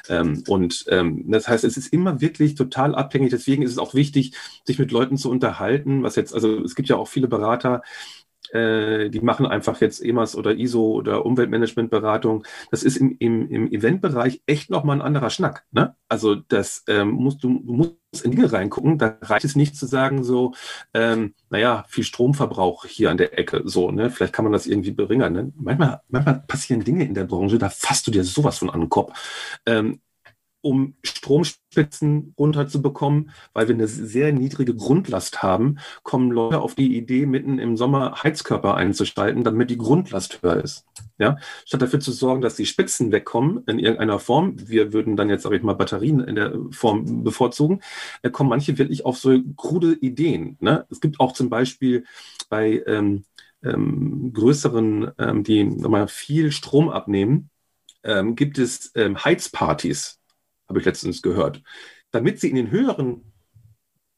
Ähm, 0.08 0.42
und 0.48 0.84
ähm, 0.88 1.24
das 1.30 1.48
heißt, 1.48 1.64
es 1.64 1.76
ist 1.76 1.92
immer 1.92 2.20
wirklich 2.20 2.54
total 2.54 2.94
abhängig. 2.94 3.30
Deswegen 3.30 3.62
ist 3.62 3.72
es 3.72 3.78
auch 3.78 3.94
wichtig, 3.94 4.34
sich 4.64 4.78
mit 4.78 4.90
Leuten 4.90 5.16
zu 5.16 5.30
unterhalten. 5.30 6.02
Was 6.02 6.16
jetzt, 6.16 6.34
also 6.34 6.62
es 6.62 6.74
gibt 6.74 6.88
ja 6.88 6.96
auch 6.96 7.08
viele 7.08 7.28
Berater, 7.28 7.82
äh, 8.52 9.10
die 9.10 9.20
machen 9.20 9.46
einfach 9.46 9.80
jetzt 9.80 10.04
EMAS 10.04 10.36
oder 10.36 10.54
ISO 10.54 10.92
oder 10.92 11.26
Umweltmanagementberatung. 11.26 12.44
Das 12.70 12.82
ist 12.82 12.96
im, 12.96 13.16
im, 13.18 13.48
im 13.48 13.72
Eventbereich 13.72 14.42
echt 14.46 14.70
nochmal 14.70 14.96
ein 14.96 15.02
anderer 15.02 15.30
Schnack. 15.30 15.64
Ne? 15.70 15.94
Also 16.08 16.34
das 16.34 16.84
ähm, 16.88 17.10
musst 17.10 17.42
du, 17.44 17.60
du 17.60 17.72
musst 17.72 18.24
in 18.24 18.32
Dinge 18.32 18.52
reingucken. 18.52 18.98
Da 18.98 19.18
reicht 19.22 19.44
es 19.44 19.56
nicht 19.56 19.76
zu 19.76 19.86
sagen, 19.86 20.24
so, 20.24 20.52
ähm, 20.94 21.34
naja, 21.48 21.84
viel 21.88 22.04
Stromverbrauch 22.04 22.86
hier 22.86 23.10
an 23.10 23.16
der 23.16 23.38
Ecke. 23.38 23.62
So, 23.64 23.90
ne? 23.90 24.10
Vielleicht 24.10 24.32
kann 24.32 24.44
man 24.44 24.52
das 24.52 24.66
irgendwie 24.66 24.92
beringern. 24.92 25.32
Ne? 25.32 25.52
Manchmal, 25.56 26.00
manchmal 26.08 26.42
passieren 26.46 26.84
Dinge 26.84 27.04
in 27.04 27.14
der 27.14 27.24
Branche, 27.24 27.58
da 27.58 27.68
fasst 27.68 28.06
du 28.06 28.10
dir 28.10 28.24
sowas 28.24 28.58
von 28.58 28.70
an 28.70 28.80
den 28.80 28.88
Kopf. 28.88 29.60
Ähm, 29.66 30.00
um 30.62 30.94
Stromspitzen 31.02 32.34
runterzubekommen, 32.38 33.30
weil 33.52 33.68
wir 33.68 33.74
eine 33.74 33.88
sehr 33.88 34.32
niedrige 34.32 34.74
Grundlast 34.74 35.42
haben, 35.42 35.78
kommen 36.02 36.30
Leute 36.30 36.60
auf 36.60 36.74
die 36.74 36.96
Idee, 36.96 37.26
mitten 37.26 37.58
im 37.58 37.76
Sommer 37.76 38.22
Heizkörper 38.22 38.74
einzuschalten, 38.74 39.44
damit 39.44 39.70
die 39.70 39.78
Grundlast 39.78 40.42
höher 40.42 40.62
ist. 40.62 40.84
Ja, 41.18 41.36
statt 41.66 41.82
dafür 41.82 42.00
zu 42.00 42.12
sorgen, 42.12 42.40
dass 42.40 42.56
die 42.56 42.64
Spitzen 42.64 43.12
wegkommen 43.12 43.62
in 43.66 43.78
irgendeiner 43.78 44.18
Form, 44.18 44.54
wir 44.56 44.94
würden 44.94 45.16
dann 45.16 45.28
jetzt, 45.28 45.42
sage 45.42 45.56
ich 45.56 45.62
mal, 45.62 45.74
Batterien 45.74 46.20
in 46.20 46.34
der 46.34 46.54
Form 46.70 47.24
bevorzugen, 47.24 47.80
äh, 48.22 48.30
kommen 48.30 48.48
manche 48.48 48.78
wirklich 48.78 49.04
auf 49.04 49.18
so 49.18 49.38
krude 49.56 49.92
Ideen. 49.92 50.56
Ne? 50.60 50.86
Es 50.90 51.00
gibt 51.00 51.20
auch 51.20 51.32
zum 51.32 51.50
Beispiel 51.50 52.04
bei 52.48 52.82
ähm, 52.86 53.24
ähm, 53.62 54.32
größeren, 54.32 55.12
ähm, 55.18 55.44
die 55.44 55.64
nochmal 55.64 56.08
viel 56.08 56.52
Strom 56.52 56.88
abnehmen, 56.88 57.50
ähm, 58.02 58.34
gibt 58.34 58.58
es 58.58 58.92
ähm, 58.94 59.22
Heizpartys 59.22 60.19
habe 60.70 60.78
ich 60.78 60.86
letztens 60.86 61.20
gehört. 61.20 61.62
Damit 62.12 62.40
sie 62.40 62.48
in 62.48 62.56
den 62.56 62.70
höheren 62.70 63.32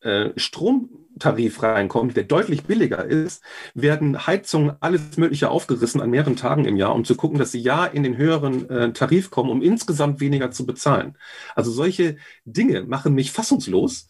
äh, 0.01 0.31
Stromtarif 0.37 1.63
reinkommen, 1.63 2.15
der 2.15 2.25
deutlich 2.25 2.65
billiger 2.65 3.05
ist, 3.05 3.43
werden 3.75 4.27
Heizungen 4.27 4.77
alles 4.81 5.17
Mögliche 5.17 5.51
aufgerissen 5.51 6.01
an 6.01 6.11
mehreren 6.11 6.37
Tagen 6.37 6.67
im 6.67 6.77
Jahr, 6.77 6.95
um 6.95 7.05
zu 7.05 7.17
gucken, 7.17 7.39
dass 7.39 7.53
sie 7.53 7.61
ja 7.61 7.87
in 7.87 8.03
den 8.03 8.17
höheren 8.17 8.69
äh, 8.71 8.93
Tarif 8.93 9.31
kommen, 9.31 9.51
um 9.51 9.63
insgesamt 9.63 10.21
weniger 10.21 10.51
zu 10.51 10.67
bezahlen. 10.67 11.17
Also 11.55 11.71
solche 11.73 12.17
Dinge 12.45 12.83
machen 12.83 13.15
mich 13.15 13.33
fassungslos, 13.33 14.09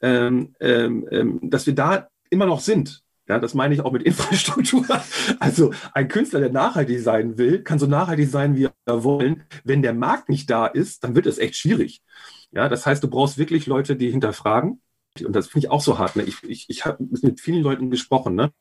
ähm, 0.00 0.54
ähm, 0.60 1.06
ähm 1.10 1.38
dass 1.42 1.66
wir 1.66 1.74
da 1.74 2.08
immer 2.30 2.46
noch 2.46 2.60
sind. 2.60 3.02
Ja, 3.28 3.38
das 3.38 3.54
meine 3.54 3.74
ich 3.74 3.82
auch 3.82 3.92
mit 3.92 4.02
Infrastruktur. 4.02 4.84
Also 5.40 5.72
ein 5.92 6.08
Künstler, 6.08 6.40
der 6.40 6.50
nachhaltig 6.50 7.00
sein 7.00 7.36
will, 7.38 7.62
kann 7.62 7.78
so 7.78 7.86
nachhaltig 7.86 8.28
sein, 8.28 8.56
wie 8.56 8.68
er 8.86 9.04
wollen. 9.04 9.44
Wenn 9.64 9.82
der 9.82 9.92
Markt 9.94 10.28
nicht 10.28 10.48
da 10.50 10.66
ist, 10.66 11.04
dann 11.04 11.14
wird 11.14 11.26
es 11.26 11.38
echt 11.38 11.56
schwierig. 11.56 12.02
Ja, 12.50 12.68
das 12.68 12.86
heißt, 12.86 13.02
du 13.02 13.08
brauchst 13.08 13.36
wirklich 13.36 13.66
Leute, 13.66 13.96
die 13.96 14.10
hinterfragen, 14.10 14.80
und 15.24 15.34
das 15.34 15.48
finde 15.48 15.66
ich 15.66 15.70
auch 15.70 15.80
so 15.80 15.98
hart. 15.98 16.16
Ne? 16.16 16.22
Ich, 16.24 16.42
ich, 16.42 16.66
ich 16.68 16.84
habe 16.84 17.04
mit 17.22 17.40
vielen 17.40 17.62
Leuten 17.62 17.90
gesprochen. 17.90 18.34
Ne? 18.34 18.52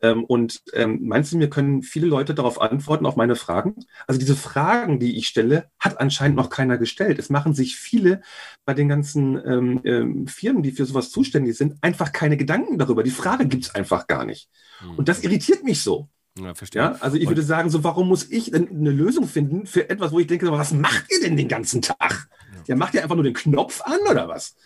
Ähm, 0.00 0.24
und 0.24 0.62
ähm, 0.72 1.00
meinst 1.02 1.32
du, 1.32 1.38
mir 1.38 1.50
können 1.50 1.82
viele 1.82 2.06
Leute 2.06 2.34
darauf 2.34 2.60
antworten, 2.60 3.06
auf 3.06 3.16
meine 3.16 3.36
Fragen? 3.36 3.76
Also 4.06 4.18
diese 4.18 4.36
Fragen, 4.36 4.98
die 4.98 5.16
ich 5.16 5.28
stelle, 5.28 5.70
hat 5.78 6.00
anscheinend 6.00 6.36
noch 6.36 6.50
keiner 6.50 6.78
gestellt. 6.78 7.18
Es 7.18 7.30
machen 7.30 7.54
sich 7.54 7.76
viele 7.76 8.22
bei 8.64 8.74
den 8.74 8.88
ganzen 8.88 9.36
ähm, 9.44 9.80
ähm 9.84 10.26
Firmen, 10.26 10.62
die 10.62 10.72
für 10.72 10.84
sowas 10.84 11.10
zuständig 11.10 11.56
sind, 11.56 11.76
einfach 11.82 12.12
keine 12.12 12.36
Gedanken 12.36 12.78
darüber. 12.78 13.02
Die 13.02 13.10
Frage 13.10 13.46
gibt 13.46 13.64
es 13.64 13.74
einfach 13.74 14.06
gar 14.06 14.24
nicht. 14.24 14.48
Mhm. 14.82 14.96
Und 14.96 15.08
das 15.08 15.22
irritiert 15.22 15.64
mich 15.64 15.82
so. 15.82 16.08
Ja, 16.38 16.54
verstehe. 16.54 16.82
Ja, 16.82 16.96
also 17.00 17.16
ich 17.16 17.28
würde 17.28 17.42
sagen, 17.42 17.70
so 17.70 17.82
warum 17.82 18.08
muss 18.08 18.30
ich 18.30 18.50
denn 18.50 18.68
eine 18.68 18.90
Lösung 18.90 19.26
finden 19.26 19.66
für 19.66 19.90
etwas, 19.90 20.12
wo 20.12 20.20
ich 20.20 20.26
denke, 20.26 20.50
was 20.50 20.72
macht 20.72 21.06
ihr 21.10 21.20
denn 21.20 21.36
den 21.36 21.48
ganzen 21.48 21.82
Tag? 21.82 22.28
Ja, 22.52 22.62
ja 22.68 22.76
macht 22.76 22.94
ihr 22.94 23.02
einfach 23.02 23.16
nur 23.16 23.24
den 23.24 23.34
Knopf 23.34 23.82
an 23.82 23.98
oder 24.08 24.28
was? 24.28 24.56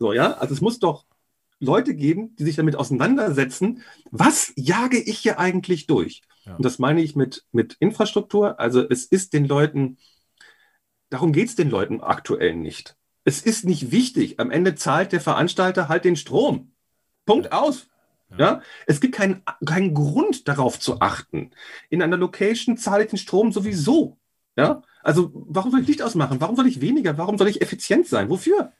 So, 0.00 0.14
ja, 0.14 0.32
also 0.32 0.54
es 0.54 0.62
muss 0.62 0.78
doch 0.78 1.04
Leute 1.60 1.94
geben, 1.94 2.34
die 2.36 2.44
sich 2.44 2.56
damit 2.56 2.74
auseinandersetzen, 2.74 3.82
was 4.10 4.50
jage 4.56 4.98
ich 4.98 5.18
hier 5.18 5.38
eigentlich 5.38 5.86
durch? 5.86 6.22
Ja. 6.46 6.56
Und 6.56 6.64
das 6.64 6.78
meine 6.78 7.02
ich 7.02 7.16
mit, 7.16 7.44
mit 7.52 7.76
Infrastruktur. 7.80 8.58
Also 8.58 8.82
es 8.88 9.04
ist 9.04 9.34
den 9.34 9.46
Leuten, 9.46 9.98
darum 11.10 11.32
geht 11.32 11.48
es 11.48 11.54
den 11.54 11.68
Leuten 11.68 12.00
aktuell 12.00 12.56
nicht. 12.56 12.96
Es 13.24 13.42
ist 13.42 13.66
nicht 13.66 13.90
wichtig. 13.90 14.40
Am 14.40 14.50
Ende 14.50 14.74
zahlt 14.74 15.12
der 15.12 15.20
Veranstalter 15.20 15.90
halt 15.90 16.06
den 16.06 16.16
Strom. 16.16 16.72
Punkt 17.26 17.52
aus. 17.52 17.88
Ja. 18.30 18.38
ja. 18.38 18.62
Es 18.86 19.02
gibt 19.02 19.14
keinen, 19.14 19.42
keinen 19.66 19.92
Grund 19.92 20.48
darauf 20.48 20.80
zu 20.80 21.00
achten. 21.02 21.50
In 21.90 22.00
einer 22.00 22.16
Location 22.16 22.78
zahle 22.78 23.04
ich 23.04 23.10
den 23.10 23.18
Strom 23.18 23.52
sowieso. 23.52 24.16
Ja. 24.56 24.82
Also 25.02 25.30
warum 25.34 25.70
soll 25.70 25.80
ich 25.80 25.88
Licht 25.88 26.02
ausmachen? 26.02 26.40
Warum 26.40 26.56
soll 26.56 26.66
ich 26.66 26.80
weniger? 26.80 27.18
Warum 27.18 27.36
soll 27.36 27.48
ich 27.48 27.60
effizient 27.60 28.06
sein? 28.06 28.30
Wofür? 28.30 28.72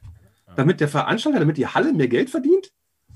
Damit 0.57 0.81
der 0.81 0.89
Veranstalter, 0.89 1.39
damit 1.41 1.57
die 1.57 1.67
Halle 1.67 1.93
mehr 1.93 2.09
Geld 2.09 2.31
verdient? 2.31 2.73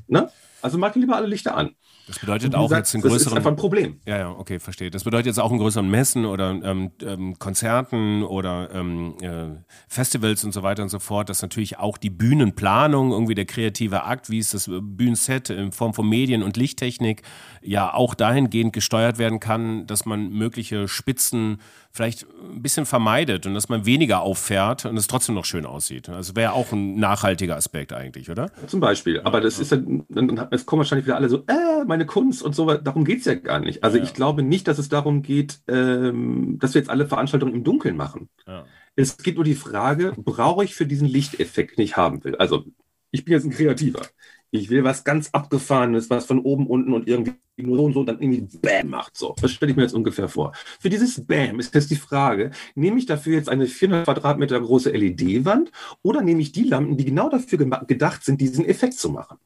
Ne? 0.06 0.30
Also 0.62 0.78
mach 0.78 0.94
lieber 0.94 1.16
alle 1.16 1.26
Lichter 1.26 1.56
an. 1.56 1.74
Das 2.06 2.18
bedeutet 2.18 2.54
auch 2.54 2.68
sagst, 2.68 2.92
jetzt 2.92 2.94
in 2.94 3.00
größeren. 3.00 3.18
Das 3.18 3.26
ist 3.32 3.36
einfach 3.36 3.50
ein 3.50 3.56
Problem. 3.56 4.00
Ja, 4.06 4.18
ja, 4.18 4.30
okay, 4.30 4.58
verstehe. 4.58 4.90
Das 4.90 5.04
bedeutet 5.04 5.26
jetzt 5.26 5.38
auch 5.38 5.50
in 5.50 5.58
größeren 5.58 5.88
Messen 5.88 6.26
oder 6.26 6.50
ähm, 6.50 6.90
ähm, 7.02 7.38
Konzerten 7.38 8.22
oder 8.22 8.68
ähm, 8.72 9.14
äh, 9.22 9.56
Festivals 9.88 10.44
und 10.44 10.52
so 10.52 10.62
weiter 10.62 10.82
und 10.82 10.90
so 10.90 10.98
fort, 10.98 11.28
dass 11.28 11.40
natürlich 11.40 11.78
auch 11.78 11.96
die 11.96 12.10
Bühnenplanung, 12.10 13.12
irgendwie 13.12 13.34
der 13.34 13.46
kreative 13.46 14.04
Akt, 14.04 14.28
wie 14.28 14.38
ist 14.38 14.52
das 14.52 14.70
Bühnenset 14.70 15.50
in 15.50 15.72
Form 15.72 15.94
von 15.94 16.08
Medien 16.08 16.42
und 16.42 16.56
Lichttechnik, 16.56 17.22
ja 17.62 17.94
auch 17.94 18.14
dahingehend 18.14 18.72
gesteuert 18.72 19.18
werden 19.18 19.40
kann, 19.40 19.86
dass 19.86 20.04
man 20.04 20.30
mögliche 20.30 20.88
Spitzen 20.88 21.58
vielleicht 21.90 22.26
ein 22.52 22.60
bisschen 22.60 22.86
vermeidet 22.86 23.46
und 23.46 23.54
dass 23.54 23.68
man 23.68 23.86
weniger 23.86 24.20
auffährt 24.20 24.84
und 24.84 24.96
es 24.96 25.06
trotzdem 25.06 25.36
noch 25.36 25.44
schön 25.44 25.64
aussieht. 25.64 26.08
Also 26.08 26.34
wäre 26.34 26.52
auch 26.52 26.72
ein 26.72 26.96
nachhaltiger 26.96 27.54
Aspekt 27.54 27.92
eigentlich, 27.92 28.30
oder? 28.30 28.50
Zum 28.66 28.80
Beispiel. 28.80 29.20
Aber 29.20 29.40
das 29.40 29.60
ist 29.60 29.70
dann, 29.70 30.04
dann, 30.08 30.48
es 30.50 30.66
kommen 30.66 30.80
wahrscheinlich 30.80 31.06
wieder 31.06 31.16
alle 31.16 31.28
so, 31.28 31.44
äh, 31.46 31.73
meine 31.86 32.06
Kunst 32.06 32.42
und 32.42 32.54
so, 32.54 32.72
darum 32.74 33.04
geht 33.04 33.20
es 33.20 33.24
ja 33.24 33.34
gar 33.34 33.60
nicht. 33.60 33.84
Also 33.84 33.98
ja. 33.98 34.04
ich 34.04 34.14
glaube 34.14 34.42
nicht, 34.42 34.68
dass 34.68 34.78
es 34.78 34.88
darum 34.88 35.22
geht, 35.22 35.60
ähm, 35.68 36.58
dass 36.60 36.74
wir 36.74 36.80
jetzt 36.80 36.90
alle 36.90 37.06
Veranstaltungen 37.06 37.54
im 37.54 37.64
Dunkeln 37.64 37.96
machen. 37.96 38.28
Ja. 38.46 38.64
Es 38.96 39.16
geht 39.18 39.36
nur 39.36 39.44
die 39.44 39.54
Frage, 39.54 40.12
brauche 40.16 40.64
ich 40.64 40.74
für 40.74 40.86
diesen 40.86 41.08
Lichteffekt, 41.08 41.78
den 41.78 41.84
ich 41.84 41.96
haben 41.96 42.22
will? 42.24 42.36
Also 42.36 42.64
ich 43.10 43.24
bin 43.24 43.34
jetzt 43.34 43.44
ein 43.44 43.50
Kreativer 43.50 44.02
Ich 44.50 44.70
will 44.70 44.82
was 44.82 45.04
ganz 45.04 45.30
Abgefahrenes, 45.30 46.10
was 46.10 46.26
von 46.26 46.40
oben, 46.40 46.66
unten 46.66 46.92
und 46.92 47.08
irgendwie 47.08 47.34
nur 47.56 47.76
so 47.76 47.84
und 47.84 47.92
so 47.92 48.04
dann 48.04 48.20
irgendwie 48.20 48.58
Bam 48.58 48.88
macht. 48.88 49.16
So, 49.16 49.36
das 49.40 49.52
stelle 49.52 49.70
ich 49.70 49.76
mir 49.76 49.84
jetzt 49.84 49.94
ungefähr 49.94 50.28
vor. 50.28 50.52
Für 50.80 50.88
dieses 50.90 51.24
Bam 51.24 51.60
ist 51.60 51.74
jetzt 51.74 51.90
die 51.90 51.96
Frage, 51.96 52.50
nehme 52.74 52.98
ich 52.98 53.06
dafür 53.06 53.34
jetzt 53.34 53.48
eine 53.48 53.66
400 53.66 54.04
Quadratmeter 54.04 54.60
große 54.60 54.90
LED-Wand 54.90 55.70
oder 56.02 56.22
nehme 56.22 56.40
ich 56.40 56.50
die 56.50 56.64
Lampen, 56.64 56.96
die 56.96 57.04
genau 57.04 57.28
dafür 57.28 57.58
gedacht 57.86 58.24
sind, 58.24 58.40
diesen 58.40 58.64
Effekt 58.64 58.94
zu 58.94 59.10
machen? 59.10 59.38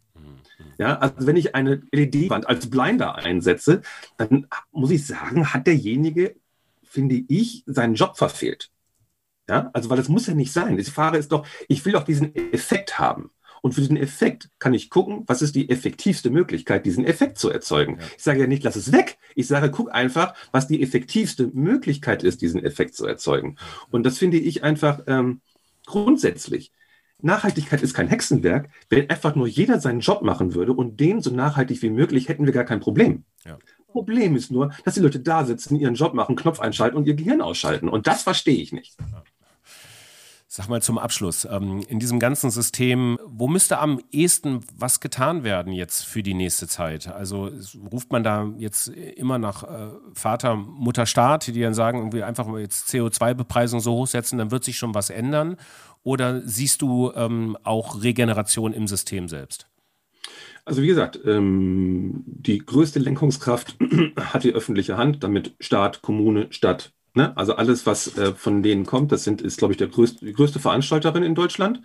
Ja, 0.79 0.97
also 0.99 1.27
wenn 1.27 1.37
ich 1.37 1.55
eine 1.57 1.83
LED-Wand 1.93 2.49
als 2.49 2.71
Blinder 2.71 3.17
einsetze, 3.17 3.83
dann 4.17 4.47
muss 4.71 4.93
ich 4.93 5.07
sagen, 5.07 5.53
hat 5.53 5.67
derjenige, 5.67 6.37
finde 6.85 7.17
ich, 7.29 7.65
seinen 7.67 7.95
Job 7.95 8.17
verfehlt. 8.17 8.71
Ja, 9.49 9.71
also 9.73 9.91
weil 9.91 9.97
das 9.97 10.09
muss 10.09 10.27
ja 10.27 10.35
nicht 10.35 10.53
sein. 10.53 10.77
Die 10.77 10.85
Frage 10.85 11.19
ist 11.19 11.33
doch, 11.33 11.47
ich 11.69 11.85
will 11.85 11.93
doch 11.93 12.05
diesen 12.05 12.35
Effekt 12.35 12.99
haben. 12.99 13.31
Und 13.61 13.75
für 13.75 13.81
diesen 13.81 13.97
Effekt 13.97 14.51
kann 14.61 14.73
ich 14.73 14.89
gucken, 14.89 15.25
was 15.27 15.43
ist 15.43 15.57
die 15.57 15.69
effektivste 15.69 16.31
Möglichkeit, 16.31 16.87
diesen 16.87 17.05
Effekt 17.05 17.39
zu 17.39 17.51
erzeugen. 17.51 17.99
Ja. 17.99 18.07
Ich 18.17 18.23
sage 18.23 18.41
ja 18.41 18.47
nicht, 18.47 18.63
lass 18.63 18.77
es 18.77 18.93
weg. 18.93 19.19
Ich 19.35 19.49
sage, 19.49 19.71
guck 19.73 19.93
einfach, 19.93 20.35
was 20.53 20.69
die 20.69 20.81
effektivste 20.83 21.49
Möglichkeit 21.53 22.23
ist, 22.23 22.41
diesen 22.41 22.63
Effekt 22.63 22.95
zu 22.95 23.05
erzeugen. 23.05 23.57
Und 23.91 24.05
das 24.05 24.19
finde 24.19 24.39
ich 24.39 24.63
einfach 24.63 25.01
ähm, 25.09 25.41
grundsätzlich. 25.87 26.73
Nachhaltigkeit 27.21 27.83
ist 27.83 27.95
kein 27.95 28.09
Hexenwerk. 28.09 28.69
Wenn 28.89 29.11
einfach 29.11 29.35
nur 29.35 29.47
jeder 29.47 29.81
seinen 29.81 30.01
Job 30.01 30.23
machen 30.23 30.55
würde 30.55 30.73
und 30.73 31.01
den 31.01 31.21
so 31.21 31.31
nachhaltig 31.31 31.83
wie 31.83 31.91
möglich, 31.91 32.29
hätten 32.29 32.47
wir 32.47 32.53
gar 32.53 32.65
kein 32.65 32.81
Problem. 32.81 33.25
Ja. 33.45 33.59
Problem 33.89 34.37
ist 34.37 34.53
nur, 34.53 34.71
dass 34.85 34.95
die 34.95 35.01
Leute 35.01 35.19
da 35.19 35.45
sitzen, 35.45 35.77
ihren 35.77 35.95
Job 35.95 36.15
machen, 36.15 36.37
Knopf 36.37 36.61
einschalten 36.61 36.97
und 36.97 37.07
ihr 37.07 37.15
Gehirn 37.15 37.41
ausschalten. 37.41 37.89
Und 37.89 38.07
das 38.07 38.23
verstehe 38.23 38.59
ich 38.59 38.73
nicht. 38.73 38.97
Sag 40.59 40.69
mal 40.69 40.83
zum 40.83 40.99
Abschluss, 40.99 41.47
ähm, 41.49 41.85
in 41.89 42.01
diesem 42.01 42.19
ganzen 42.19 42.51
System, 42.51 43.17
wo 43.25 43.47
müsste 43.47 43.79
am 43.79 44.01
ehesten 44.11 44.59
was 44.77 44.99
getan 44.99 45.45
werden 45.45 45.73
jetzt 45.73 46.05
für 46.05 46.25
die 46.25 46.35
nächste 46.35 46.67
Zeit? 46.67 47.07
Also 47.07 47.49
ruft 47.93 48.11
man 48.11 48.25
da 48.25 48.51
jetzt 48.59 48.89
immer 48.89 49.39
nach 49.39 49.63
äh, 49.63 49.93
Vater, 50.15 50.57
Mutter, 50.57 51.07
Staat, 51.07 51.47
die 51.47 51.61
dann 51.61 51.75
sagen, 51.75 51.99
irgendwie 51.99 52.25
einfach 52.25 52.49
mal 52.49 52.61
jetzt 52.61 52.89
CO2-Bepreisung 52.89 53.79
so 53.79 53.93
hochsetzen, 53.93 54.37
dann 54.37 54.51
wird 54.51 54.65
sich 54.65 54.77
schon 54.77 54.97
was 54.97 55.11
ändern? 55.11 55.59
Oder 56.03 56.43
siehst 56.45 56.83
du 56.83 57.13
ähm, 57.15 57.57
auch 57.63 58.03
Regeneration 58.03 58.73
im 58.73 58.89
System 58.89 59.29
selbst? 59.29 59.69
Also 60.65 60.83
wie 60.83 60.89
gesagt, 60.89 61.21
ähm, 61.25 62.25
die 62.27 62.59
größte 62.59 62.99
Lenkungskraft 62.99 63.77
hat 64.17 64.43
die 64.43 64.55
öffentliche 64.55 64.97
Hand, 64.97 65.23
damit 65.23 65.55
Staat, 65.61 66.03
Kommune, 66.03 66.49
Stadt, 66.51 66.93
Ne? 67.15 67.37
Also 67.37 67.55
alles, 67.57 67.87
was 67.87 68.17
äh, 68.17 68.35
von 68.35 68.63
denen 68.63 68.87
kommt, 68.87 69.13
das 69.13 69.25
sind, 69.25 69.43
ist, 69.43 69.59
glaube 69.59 69.73
ich, 69.73 69.79
der 69.79 69.89
größte, 69.89 70.25
die 70.25 70.33
größte 70.33 70.61
Veranstalterin 70.61 71.23
in 71.23 71.35
Deutschland 71.35 71.81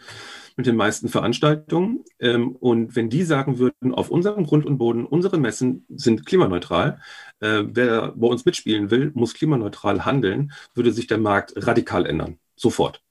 mit 0.56 0.68
den 0.68 0.76
meisten 0.76 1.10
Veranstaltungen. 1.10 2.04
Ähm, 2.20 2.56
und 2.56 2.96
wenn 2.96 3.10
die 3.10 3.24
sagen 3.24 3.58
würden, 3.60 3.94
auf 3.94 4.10
unserem 4.10 4.46
Grund 4.46 4.66
und 4.66 4.78
Boden, 4.78 5.06
unsere 5.06 5.38
Messen 5.38 5.86
sind 5.90 6.26
klimaneutral, 6.26 7.02
äh, 7.40 7.64
wer 7.66 8.12
bei 8.16 8.28
uns 8.28 8.46
mitspielen 8.46 8.92
will, 8.92 9.12
muss 9.16 9.34
klimaneutral 9.34 10.06
handeln, 10.06 10.52
würde 10.76 10.92
sich 10.92 11.08
der 11.08 11.18
Markt 11.18 11.54
radikal 11.56 12.06
ändern. 12.06 12.40
Sofort. 12.56 13.02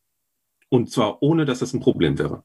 Und 0.69 0.91
zwar 0.91 1.23
ohne, 1.23 1.45
dass 1.45 1.61
das 1.61 1.75
ein 1.75 1.81
Problem 1.81 2.19
wäre. 2.19 2.45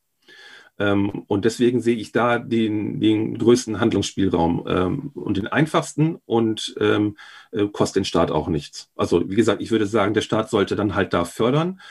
Ähm, 0.79 1.23
und 1.27 1.45
deswegen 1.45 1.81
sehe 1.81 1.95
ich 1.95 2.11
da 2.11 2.39
den, 2.39 2.99
den 2.99 3.37
größten 3.37 3.79
Handlungsspielraum 3.79 4.65
ähm, 4.67 5.11
und 5.13 5.37
den 5.37 5.47
einfachsten 5.47 6.17
und 6.25 6.75
ähm, 6.79 7.17
äh, 7.51 7.67
kostet 7.67 7.97
den 7.97 8.05
Staat 8.05 8.31
auch 8.31 8.47
nichts. 8.47 8.89
Also 8.95 9.29
wie 9.29 9.35
gesagt, 9.35 9.61
ich 9.61 9.71
würde 9.71 9.87
sagen, 9.87 10.13
der 10.13 10.21
Staat 10.21 10.49
sollte 10.49 10.75
dann 10.75 10.95
halt 10.95 11.13
da 11.13 11.25
fördern, 11.25 11.81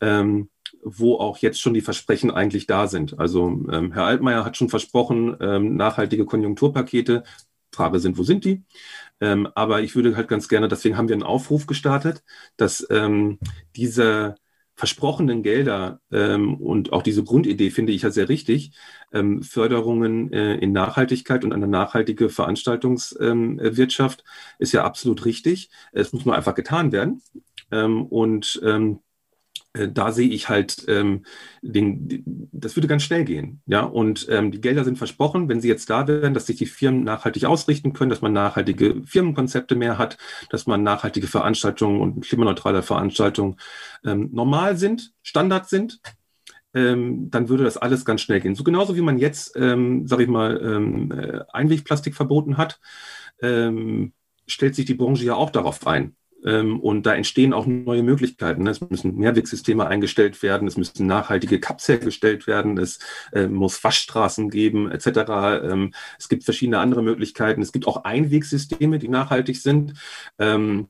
ähm, 0.00 0.50
wo 0.82 1.16
auch 1.16 1.38
jetzt 1.38 1.60
schon 1.60 1.74
die 1.74 1.80
Versprechen 1.80 2.30
eigentlich 2.30 2.66
da 2.66 2.86
sind. 2.86 3.18
Also 3.18 3.46
ähm, 3.70 3.92
Herr 3.92 4.04
Altmaier 4.04 4.44
hat 4.44 4.56
schon 4.56 4.68
versprochen, 4.68 5.36
ähm, 5.40 5.76
nachhaltige 5.76 6.26
Konjunkturpakete. 6.26 7.24
Frage 7.72 7.98
sind, 7.98 8.18
wo 8.18 8.22
sind 8.22 8.44
die? 8.44 8.62
aber 9.20 9.80
ich 9.80 9.96
würde 9.96 10.16
halt 10.16 10.28
ganz 10.28 10.48
gerne, 10.48 10.68
deswegen 10.68 10.96
haben 10.96 11.08
wir 11.08 11.14
einen 11.14 11.22
Aufruf 11.22 11.66
gestartet, 11.66 12.22
dass 12.56 12.86
diese 13.74 14.34
versprochenen 14.76 15.42
Gelder 15.42 16.00
ähm, 16.10 16.54
und 16.56 16.92
auch 16.92 17.02
diese 17.02 17.22
Grundidee 17.22 17.70
finde 17.70 17.92
ich 17.92 18.02
ja 18.02 18.10
sehr 18.10 18.28
richtig, 18.28 18.72
ähm, 19.12 19.42
Förderungen 19.42 20.32
äh, 20.32 20.56
in 20.56 20.72
Nachhaltigkeit 20.72 21.44
und 21.44 21.52
eine 21.52 21.68
nachhaltige 21.68 22.28
Veranstaltungswirtschaft 22.28 24.20
ähm, 24.20 24.26
ist 24.58 24.72
ja 24.72 24.84
absolut 24.84 25.24
richtig. 25.24 25.70
Es 25.92 26.12
muss 26.12 26.24
nur 26.24 26.34
einfach 26.34 26.54
getan 26.54 26.92
werden. 26.92 27.22
Ähm, 27.70 28.04
und 28.06 28.60
ähm, 28.64 29.00
äh, 29.00 29.03
da 29.74 30.12
sehe 30.12 30.28
ich 30.28 30.48
halt, 30.48 30.84
ähm, 30.88 31.24
den, 31.60 32.48
das 32.52 32.76
würde 32.76 32.86
ganz 32.86 33.02
schnell 33.02 33.24
gehen. 33.24 33.60
Ja, 33.66 33.82
und 33.82 34.26
ähm, 34.30 34.52
die 34.52 34.60
Gelder 34.60 34.84
sind 34.84 34.98
versprochen, 34.98 35.48
wenn 35.48 35.60
sie 35.60 35.68
jetzt 35.68 35.90
da 35.90 36.06
wären, 36.06 36.32
dass 36.32 36.46
sich 36.46 36.56
die 36.56 36.66
Firmen 36.66 37.02
nachhaltig 37.02 37.44
ausrichten 37.44 37.92
können, 37.92 38.10
dass 38.10 38.22
man 38.22 38.32
nachhaltige 38.32 39.02
Firmenkonzepte 39.04 39.74
mehr 39.74 39.98
hat, 39.98 40.16
dass 40.50 40.66
man 40.66 40.82
nachhaltige 40.84 41.26
Veranstaltungen 41.26 42.00
und 42.00 42.24
klimaneutrale 42.24 42.82
Veranstaltungen 42.82 43.56
ähm, 44.04 44.30
normal 44.32 44.76
sind, 44.76 45.12
Standard 45.22 45.68
sind. 45.68 46.00
Ähm, 46.72 47.30
dann 47.30 47.48
würde 47.48 47.64
das 47.64 47.76
alles 47.76 48.04
ganz 48.04 48.20
schnell 48.20 48.40
gehen. 48.40 48.54
So 48.54 48.64
genauso 48.64 48.96
wie 48.96 49.00
man 49.00 49.18
jetzt, 49.18 49.56
ähm, 49.56 50.06
sage 50.06 50.24
ich 50.24 50.28
mal, 50.28 50.60
ähm, 50.62 51.12
äh, 51.12 51.40
Einwegplastik 51.52 52.14
verboten 52.14 52.56
hat, 52.56 52.80
ähm, 53.40 54.12
stellt 54.46 54.74
sich 54.74 54.84
die 54.84 54.94
Branche 54.94 55.24
ja 55.24 55.34
auch 55.34 55.50
darauf 55.50 55.86
ein. 55.86 56.16
Ähm, 56.44 56.80
und 56.80 57.06
da 57.06 57.14
entstehen 57.14 57.52
auch 57.52 57.66
neue 57.66 58.02
Möglichkeiten. 58.02 58.64
Ne? 58.64 58.70
Es 58.70 58.80
müssen 58.80 59.16
Mehrwegsysteme 59.16 59.86
eingestellt 59.86 60.42
werden, 60.42 60.68
es 60.68 60.76
müssen 60.76 61.06
nachhaltige 61.06 61.60
Cups 61.60 61.88
hergestellt 61.88 62.46
werden, 62.46 62.78
es 62.78 62.98
äh, 63.32 63.46
muss 63.46 63.82
Waschstraßen 63.82 64.50
geben, 64.50 64.90
etc. 64.90 65.06
Ähm, 65.64 65.94
es 66.18 66.28
gibt 66.28 66.44
verschiedene 66.44 66.78
andere 66.78 67.02
Möglichkeiten. 67.02 67.62
Es 67.62 67.72
gibt 67.72 67.86
auch 67.86 68.04
Einwegsysteme, 68.04 68.98
die 68.98 69.08
nachhaltig 69.08 69.60
sind. 69.60 69.94
Ähm, 70.38 70.88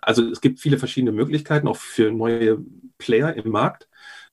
also 0.00 0.30
es 0.30 0.40
gibt 0.40 0.60
viele 0.60 0.78
verschiedene 0.78 1.10
Möglichkeiten, 1.10 1.66
auch 1.66 1.76
für 1.76 2.12
neue 2.12 2.58
Player 2.98 3.34
im 3.34 3.50
Markt. 3.50 3.87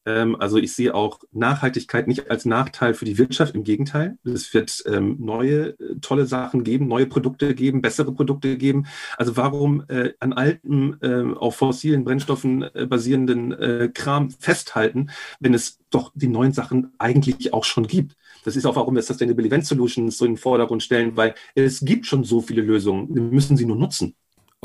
Ähm, 0.05 0.35
also 0.39 0.57
ich 0.57 0.73
sehe 0.73 0.93
auch 0.93 1.19
Nachhaltigkeit 1.31 2.07
nicht 2.07 2.29
als 2.29 2.45
Nachteil 2.45 2.93
für 2.93 3.05
die 3.05 3.17
Wirtschaft, 3.17 3.55
im 3.55 3.63
Gegenteil. 3.63 4.17
Es 4.23 4.53
wird 4.53 4.83
ähm, 4.87 5.17
neue 5.19 5.79
äh, 5.79 5.95
tolle 6.01 6.25
Sachen 6.25 6.63
geben, 6.63 6.87
neue 6.87 7.07
Produkte 7.07 7.55
geben, 7.55 7.81
bessere 7.81 8.13
Produkte 8.13 8.57
geben. 8.57 8.85
Also 9.17 9.37
warum 9.37 9.83
äh, 9.87 10.13
an 10.19 10.33
alten, 10.33 10.97
äh, 11.01 11.35
auf 11.35 11.55
fossilen 11.55 12.03
Brennstoffen 12.03 12.63
äh, 12.63 12.85
basierenden 12.87 13.51
äh, 13.53 13.89
Kram 13.93 14.29
festhalten, 14.29 15.09
wenn 15.39 15.53
es 15.53 15.79
doch 15.89 16.11
die 16.15 16.27
neuen 16.27 16.51
Sachen 16.51 16.93
eigentlich 16.97 17.53
auch 17.53 17.63
schon 17.63 17.87
gibt? 17.87 18.15
Das 18.43 18.55
ist 18.55 18.65
auch, 18.65 18.75
warum 18.75 18.95
wir 18.95 19.01
Sustainable 19.01 19.45
Event 19.45 19.65
Solutions 19.65 20.17
so 20.17 20.25
in 20.25 20.33
den 20.33 20.37
Vordergrund 20.37 20.83
stellen, 20.83 21.17
weil 21.17 21.33
es 21.55 21.79
gibt 21.79 22.05
schon 22.05 22.23
so 22.23 22.41
viele 22.41 22.61
Lösungen. 22.61 23.13
Wir 23.13 23.23
müssen 23.23 23.57
sie 23.57 23.65
nur 23.65 23.75
nutzen. 23.75 24.15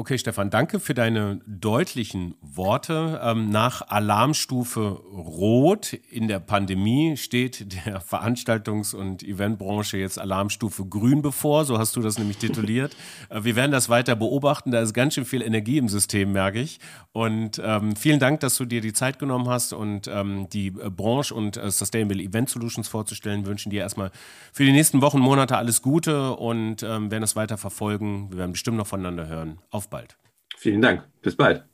Okay, 0.01 0.17
Stefan, 0.17 0.49
danke 0.49 0.81
für 0.81 0.95
deine 0.95 1.41
deutlichen 1.47 2.35
Worte. 2.41 3.21
Ähm, 3.23 3.51
nach 3.51 3.87
Alarmstufe 3.87 4.93
Rot 5.13 5.93
in 5.93 6.27
der 6.27 6.41
Pandemie 6.41 7.19
steht 7.19 7.85
der 7.85 8.01
Veranstaltungs- 8.11 8.95
und 8.95 9.23
Eventbranche 9.23 9.99
jetzt 9.99 10.19
Alarmstufe 10.19 10.87
Grün 10.87 11.21
bevor. 11.21 11.67
So 11.67 11.77
hast 11.77 11.97
du 11.97 12.01
das 12.01 12.19
nämlich 12.19 12.39
tituliert. 12.39 12.97
Äh, 13.29 13.45
wir 13.45 13.55
werden 13.55 13.71
das 13.71 13.89
weiter 13.89 14.17
beobachten. 14.17 14.71
Da 14.71 14.81
ist 14.81 14.95
ganz 14.95 15.15
schön 15.15 15.25
viel 15.25 15.43
Energie 15.43 15.77
im 15.79 15.89
System, 15.89 16.33
merke 16.33 16.61
ich. 16.61 16.81
Und 17.13 17.61
ähm, 17.63 17.95
vielen 17.97 18.19
Dank, 18.19 18.41
dass 18.41 18.57
du 18.57 18.65
dir 18.65 18.81
die 18.81 18.93
Zeit 18.93 19.19
genommen 19.19 19.49
hast 19.49 19.73
und 19.73 20.09
ähm, 20.09 20.49
die 20.49 20.69
äh, 20.69 20.91
Branche 20.91 21.35
und 21.35 21.57
äh, 21.57 21.71
Sustainable 21.71 22.23
Event 22.23 22.49
Solutions 22.49 22.89
vorzustellen. 22.89 23.43
Wir 23.45 23.51
wünschen 23.51 23.71
dir 23.71 23.83
erstmal 23.83 24.11
für 24.53 24.65
die 24.65 24.73
nächsten 24.73 25.03
Wochen, 25.03 25.19
Monate 25.19 25.57
alles 25.57 25.83
Gute 25.83 26.33
und 26.37 26.83
ähm, 26.83 27.11
werden 27.11 27.25
es 27.25 27.37
weiter 27.37 27.59
verfolgen. 27.59 28.31
Wir 28.31 28.39
werden 28.39 28.53
bestimmt 28.53 28.79
noch 28.79 28.87
voneinander 28.87 29.27
hören. 29.27 29.59
Auf 29.71 29.90
bald. 29.91 30.17
Vielen 30.57 30.81
Dank. 30.81 31.03
Bis 31.23 31.37
bald. 31.37 31.65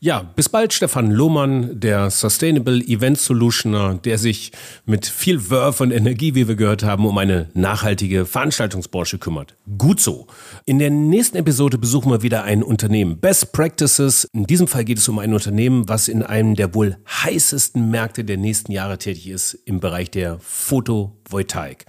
Ja, 0.00 0.20
bis 0.20 0.50
bald, 0.50 0.74
Stefan 0.74 1.10
Lohmann, 1.10 1.80
der 1.80 2.10
Sustainable 2.10 2.78
Event 2.78 3.18
Solutioner, 3.18 3.94
der 3.94 4.18
sich 4.18 4.52
mit 4.84 5.06
viel 5.06 5.48
Wurf 5.48 5.80
und 5.80 5.92
Energie, 5.92 6.34
wie 6.34 6.46
wir 6.46 6.56
gehört 6.56 6.82
haben, 6.82 7.06
um 7.06 7.16
eine 7.16 7.48
nachhaltige 7.54 8.26
Veranstaltungsbranche 8.26 9.16
kümmert. 9.16 9.56
Gut 9.78 10.00
so. 10.00 10.26
In 10.66 10.78
der 10.78 10.90
nächsten 10.90 11.38
Episode 11.38 11.78
besuchen 11.78 12.12
wir 12.12 12.20
wieder 12.20 12.44
ein 12.44 12.62
Unternehmen. 12.62 13.18
Best 13.18 13.52
Practices. 13.52 14.28
In 14.34 14.44
diesem 14.44 14.68
Fall 14.68 14.84
geht 14.84 14.98
es 14.98 15.08
um 15.08 15.18
ein 15.18 15.32
Unternehmen, 15.32 15.88
was 15.88 16.08
in 16.08 16.22
einem 16.22 16.54
der 16.54 16.74
wohl 16.74 16.98
heißesten 17.08 17.90
Märkte 17.90 18.24
der 18.24 18.36
nächsten 18.36 18.72
Jahre 18.72 18.98
tätig 18.98 19.28
ist, 19.28 19.54
im 19.64 19.80
Bereich 19.80 20.10
der 20.10 20.38
Photovoltaik. 20.38 21.86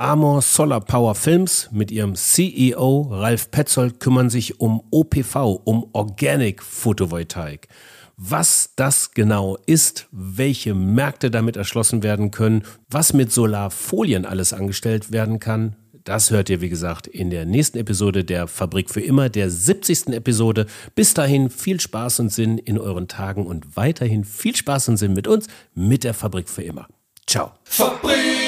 Amor 0.00 0.40
Solar 0.40 0.80
Power 0.80 1.14
Films 1.14 1.68
mit 1.72 1.90
ihrem 1.90 2.14
CEO 2.14 3.08
Ralf 3.10 3.50
Petzold 3.50 4.00
kümmern 4.00 4.30
sich 4.30 4.58
um 4.58 4.82
OPV, 4.90 5.60
um 5.64 5.90
Organic 5.92 6.62
Photovoltaik. 6.62 7.68
Was 8.16 8.72
das 8.76 9.10
genau 9.10 9.58
ist, 9.66 10.08
welche 10.10 10.72
Märkte 10.72 11.30
damit 11.30 11.58
erschlossen 11.58 12.02
werden 12.02 12.30
können, 12.30 12.62
was 12.88 13.12
mit 13.12 13.30
Solarfolien 13.30 14.24
alles 14.24 14.54
angestellt 14.54 15.12
werden 15.12 15.38
kann, 15.38 15.76
das 16.04 16.30
hört 16.30 16.48
ihr, 16.48 16.62
wie 16.62 16.70
gesagt, 16.70 17.06
in 17.06 17.28
der 17.28 17.44
nächsten 17.44 17.76
Episode 17.76 18.24
der 18.24 18.46
Fabrik 18.46 18.88
für 18.88 19.02
immer, 19.02 19.28
der 19.28 19.50
70. 19.50 20.14
Episode. 20.14 20.64
Bis 20.94 21.12
dahin 21.12 21.50
viel 21.50 21.78
Spaß 21.78 22.20
und 22.20 22.32
Sinn 22.32 22.56
in 22.56 22.78
euren 22.78 23.06
Tagen 23.06 23.46
und 23.46 23.76
weiterhin 23.76 24.24
viel 24.24 24.56
Spaß 24.56 24.88
und 24.88 24.96
Sinn 24.96 25.12
mit 25.12 25.28
uns, 25.28 25.46
mit 25.74 26.04
der 26.04 26.14
Fabrik 26.14 26.48
für 26.48 26.62
immer. 26.62 26.88
Ciao. 27.26 27.52
Fabrik 27.64 28.39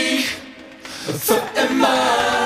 für 1.02 1.42
immer. 1.68 2.41